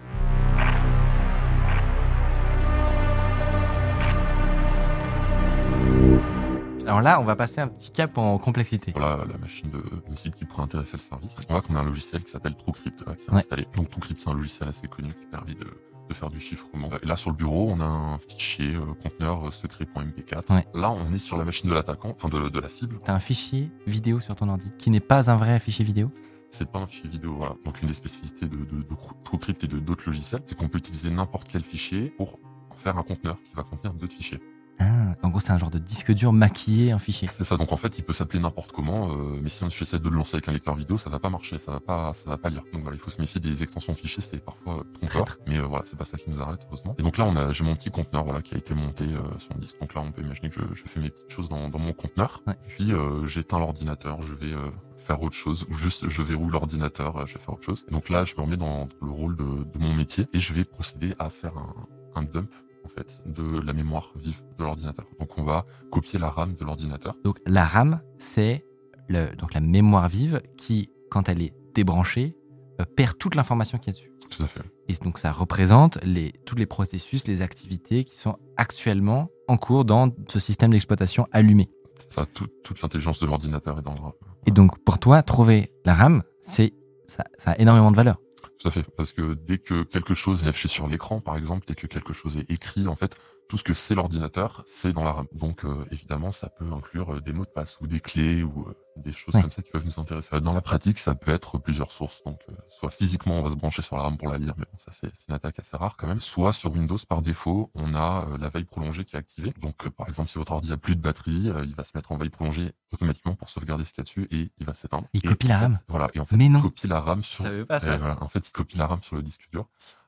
[6.85, 8.93] Alors là, on va passer un petit cap en complexité.
[8.95, 11.31] Voilà la machine de, de site qui pourrait intéresser le service.
[11.49, 13.67] On voit qu'on a un logiciel qui s'appelle TrueCrypt qui est installé.
[13.75, 15.65] Donc TrueCrypt, c'est un logiciel assez connu qui permet de
[16.09, 16.89] de faire du chiffrement.
[17.01, 20.63] Et là, sur le bureau, on a un fichier euh, conteneur euh, secret.mp4.
[20.73, 22.97] Là, on est sur la machine de l'attaquant, enfin de, de, la cible.
[23.03, 26.11] T'as un fichier vidéo sur ton ordi qui n'est pas un vrai fichier vidéo?
[26.49, 27.55] C'est pas un fichier vidéo, voilà.
[27.65, 30.77] Donc une des spécificités de, de, de TrueCrypt et de d'autres logiciels, c'est qu'on peut
[30.77, 32.39] utiliser n'importe quel fichier pour
[32.69, 34.39] en faire un conteneur qui va contenir d'autres fichiers.
[34.79, 37.29] Ah, en gros, c'est un genre de disque dur maquillé en fichier.
[37.31, 37.57] C'est ça.
[37.57, 40.35] Donc en fait, il peut s'appeler n'importe comment, euh, mais si j'essaie de le lancer
[40.35, 42.63] avec un lecteur vidéo, ça va pas marcher, ça va pas, ça va pas lire.
[42.73, 45.37] Donc voilà, il faut se méfier des extensions fichiers, c'est parfois euh, trompeur.
[45.47, 46.95] Mais euh, voilà, c'est pas ça qui nous arrête heureusement.
[46.97, 49.05] Et donc là, on a, j'ai mon petit conteneur voilà qui a été monté
[49.39, 49.79] sur mon disque.
[49.79, 51.93] Donc là, on peut imaginer que je, je fais mes petites choses dans, dans mon
[51.93, 52.41] conteneur.
[52.67, 52.91] Puis
[53.25, 54.53] j'éteins l'ordinateur, je vais
[54.97, 57.85] faire autre chose ou juste je verrouille l'ordinateur, je vais faire autre chose.
[57.91, 60.63] donc là, je me remets dans le rôle de, de mon métier et je vais
[60.63, 61.73] procéder à faire un,
[62.15, 62.49] un dump
[62.95, 65.05] fait de la mémoire vive de l'ordinateur.
[65.19, 67.15] Donc on va copier la RAM de l'ordinateur.
[67.23, 68.65] Donc la RAM, c'est
[69.07, 72.35] le, donc la mémoire vive qui, quand elle est débranchée,
[72.81, 74.11] euh, perd toute l'information qui est dessus.
[74.29, 74.61] Tout à fait.
[74.87, 79.85] Et donc ça représente les, tous les processus, les activités qui sont actuellement en cours
[79.85, 81.69] dans ce système d'exploitation allumé.
[82.09, 84.13] Ça, toute l'intelligence de l'ordinateur est dans le RAM.
[84.45, 86.73] Et donc pour toi, trouver la RAM, c'est
[87.07, 88.17] ça, ça a énormément de valeur.
[88.63, 91.65] Tout à fait, parce que dès que quelque chose est affiché sur l'écran, par exemple,
[91.67, 93.13] dès que quelque chose est écrit, en fait,
[93.47, 95.27] tout ce que c'est l'ordinateur, c'est dans la RAM.
[95.33, 98.67] Donc euh, évidemment, ça peut inclure euh, des mots de passe ou des clés ou
[98.67, 100.39] euh, des choses comme ça qui peuvent nous intéresser.
[100.41, 102.23] Dans la pratique, ça peut être plusieurs sources.
[102.23, 102.39] Donc
[102.69, 104.91] soit physiquement, on va se brancher sur la RAM pour la lire, mais bon, ça
[104.91, 106.19] c'est une attaque assez rare quand même.
[106.19, 109.53] Soit sur Windows, par défaut, on a la veille prolongée qui est activée.
[109.61, 112.17] Donc par exemple, si votre ordi a plus de batterie, il va se mettre en
[112.17, 115.07] veille prolongée automatiquement pour sauvegarder ce qu'il y a dessus et il va s'éteindre.
[115.13, 115.79] Il copie la RAM.
[115.87, 116.09] voilà.
[116.13, 116.61] Et en fait, mais il non.
[116.61, 117.43] copie la RAM sur.
[117.65, 117.97] Pas ça.
[117.97, 119.67] voilà, en fait, il copie la RAM sur le disque dur.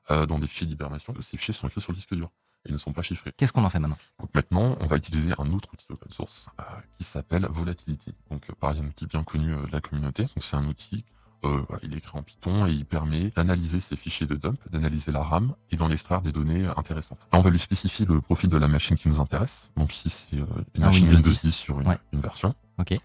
[0.09, 1.13] dans des fichiers d'hibernation.
[1.21, 2.31] Ces fichiers sont écrits sur le disque dur
[2.65, 3.31] et ne sont pas chiffrés.
[3.37, 3.97] Qu'est-ce qu'on en fait maintenant?
[4.19, 6.63] Donc maintenant, on va utiliser un autre outil open source euh,
[6.97, 8.13] qui s'appelle Volatility.
[8.31, 10.23] Donc euh, pareil, un outil bien connu euh, de la communauté.
[10.23, 11.05] Donc c'est un outil,
[11.43, 14.57] euh, voilà, il est écrit en Python et il permet d'analyser ces fichiers de dump,
[14.71, 17.27] d'analyser la RAM et d'en extraire des données intéressantes.
[17.31, 19.71] Là, on va lui spécifier le profil de la machine qui nous intéresse.
[19.77, 20.43] Donc ici, c'est une
[20.83, 21.41] Un machine Windows Windows 10.
[21.45, 21.97] 10 sur une, Ouais.
[22.13, 22.55] une version.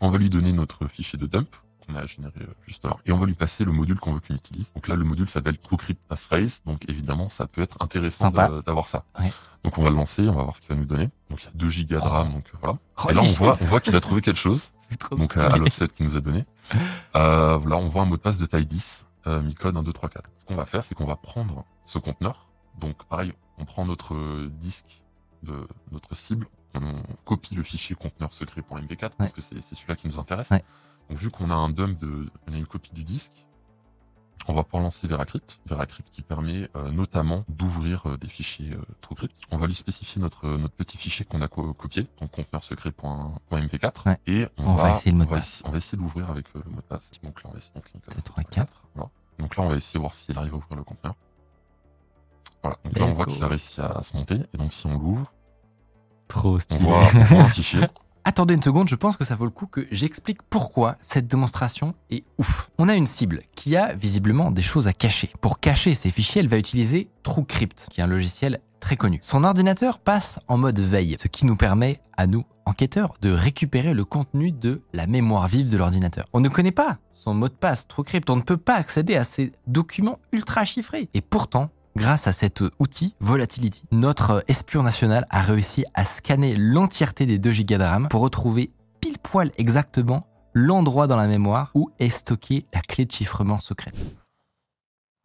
[0.00, 1.48] On va lui donner notre fichier de dump
[1.92, 2.96] qu'on a généré euh, juste là.
[3.06, 4.72] Et on va lui passer le module qu'on veut qu'il utilise.
[4.72, 6.62] Donc là, le module s'appelle TrueCrypt Passphrase.
[6.66, 9.04] Donc évidemment, ça peut être intéressant d'avoir ça.
[9.18, 9.30] Ouais.
[9.62, 11.10] Donc on va le lancer, on va voir ce qu'il va nous donner.
[11.28, 12.78] Donc il y a 2 gigas de RAM, donc euh, voilà.
[13.04, 14.72] Oh, Et là, on voit, on voit qu'il a trouvé quelque chose.
[14.78, 15.44] C'est trop Donc stylé.
[15.46, 16.46] à, l'offset qu'il nous a donné.
[17.16, 19.92] Euh, voilà, on voit un mot de passe de taille 10, euh, mi-code 1, 2,
[19.92, 20.30] 3, 4.
[20.38, 22.48] Ce qu'on va faire, c'est qu'on va prendre ce conteneur.
[22.78, 25.02] Donc pareil, on prend notre euh, disque
[25.42, 30.08] de notre cible, on copie le fichier conteneur secret.mp4 parce que c'est c'est celui-là qui
[30.08, 30.50] nous intéresse.
[30.50, 30.64] Ouais.
[31.10, 33.32] Donc vu qu'on a un dump de, on a une copie du disque,
[34.48, 38.80] on va pouvoir lancer VeraCrypt, VeraCrypt qui permet euh, notamment d'ouvrir euh, des fichiers euh,
[39.02, 39.34] TrueCrypt.
[39.50, 44.06] On va lui spécifier notre notre petit fichier qu'on a co- copié, donc conteneur secret.mp4,
[44.08, 44.18] Ouais.
[44.26, 45.48] et on, On va essayer le mot de on va passe.
[45.48, 47.10] essayer- on va essayer de l'ouvrir avec le mot de passe.
[47.22, 47.84] Donc là, on va essayer donc.
[48.94, 49.10] Voilà.
[49.56, 51.14] Là, on va essayer de voir s'il arrive à ouvrir le conteneur.
[52.62, 52.76] Voilà.
[52.84, 54.40] Donc là, on voit qu'il a réussi à, à se monter.
[54.54, 55.32] Et donc, si on l'ouvre,
[56.28, 56.84] Trop on stylé.
[56.84, 57.80] voit, on voit un fichier.
[58.24, 61.94] Attendez une seconde, je pense que ça vaut le coup que j'explique pourquoi cette démonstration
[62.10, 62.70] est ouf.
[62.78, 65.30] On a une cible qui a visiblement des choses à cacher.
[65.40, 69.18] Pour cacher ses fichiers, elle va utiliser TrueCrypt, qui est un logiciel très connu.
[69.22, 73.94] Son ordinateur passe en mode veille, ce qui nous permet à nous, enquêteurs, de récupérer
[73.94, 76.26] le contenu de la mémoire vive de l'ordinateur.
[76.34, 79.24] On ne connaît pas son mot de passe TrueCrypt, on ne peut pas accéder à
[79.24, 81.08] ces documents ultra chiffrés.
[81.14, 87.26] Et pourtant, Grâce à cet outil, Volatility, notre espion national a réussi à scanner l'entièreté
[87.26, 91.90] des 2 gigas de RAM pour retrouver pile poil exactement l'endroit dans la mémoire où
[91.98, 93.94] est stockée la clé de chiffrement secrète.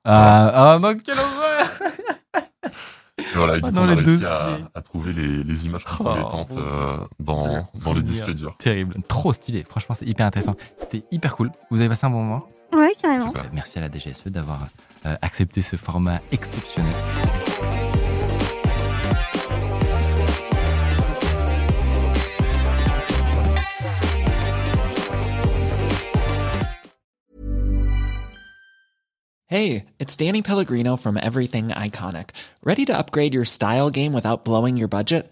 [0.05, 1.71] Ah, ah non, quelle horreur
[3.19, 4.65] Et voilà, et du Oh, coup, dans on a les réussi à, dossiers.
[4.75, 6.65] à trouver les, les images Oh, compromettantes mon Dieu.
[6.71, 8.03] euh, dans, dans le souvenir.
[8.03, 8.55] disque dur.
[8.57, 9.63] Terrible, trop stylé.
[9.67, 10.55] Franchement, c'est hyper intéressant.
[10.75, 11.51] C'était hyper cool.
[11.71, 12.47] Vous avez passé un bon moment?
[12.75, 13.27] Ouais, carrément.
[13.27, 13.45] Super.
[13.53, 14.67] Merci à la DGSE d'avoir
[15.05, 16.93] euh, accepté ce format exceptionnel.
[29.47, 32.31] Hey, it's Danny Pellegrino from Everything Iconic.
[32.63, 35.31] Ready to upgrade your style game without blowing your budget?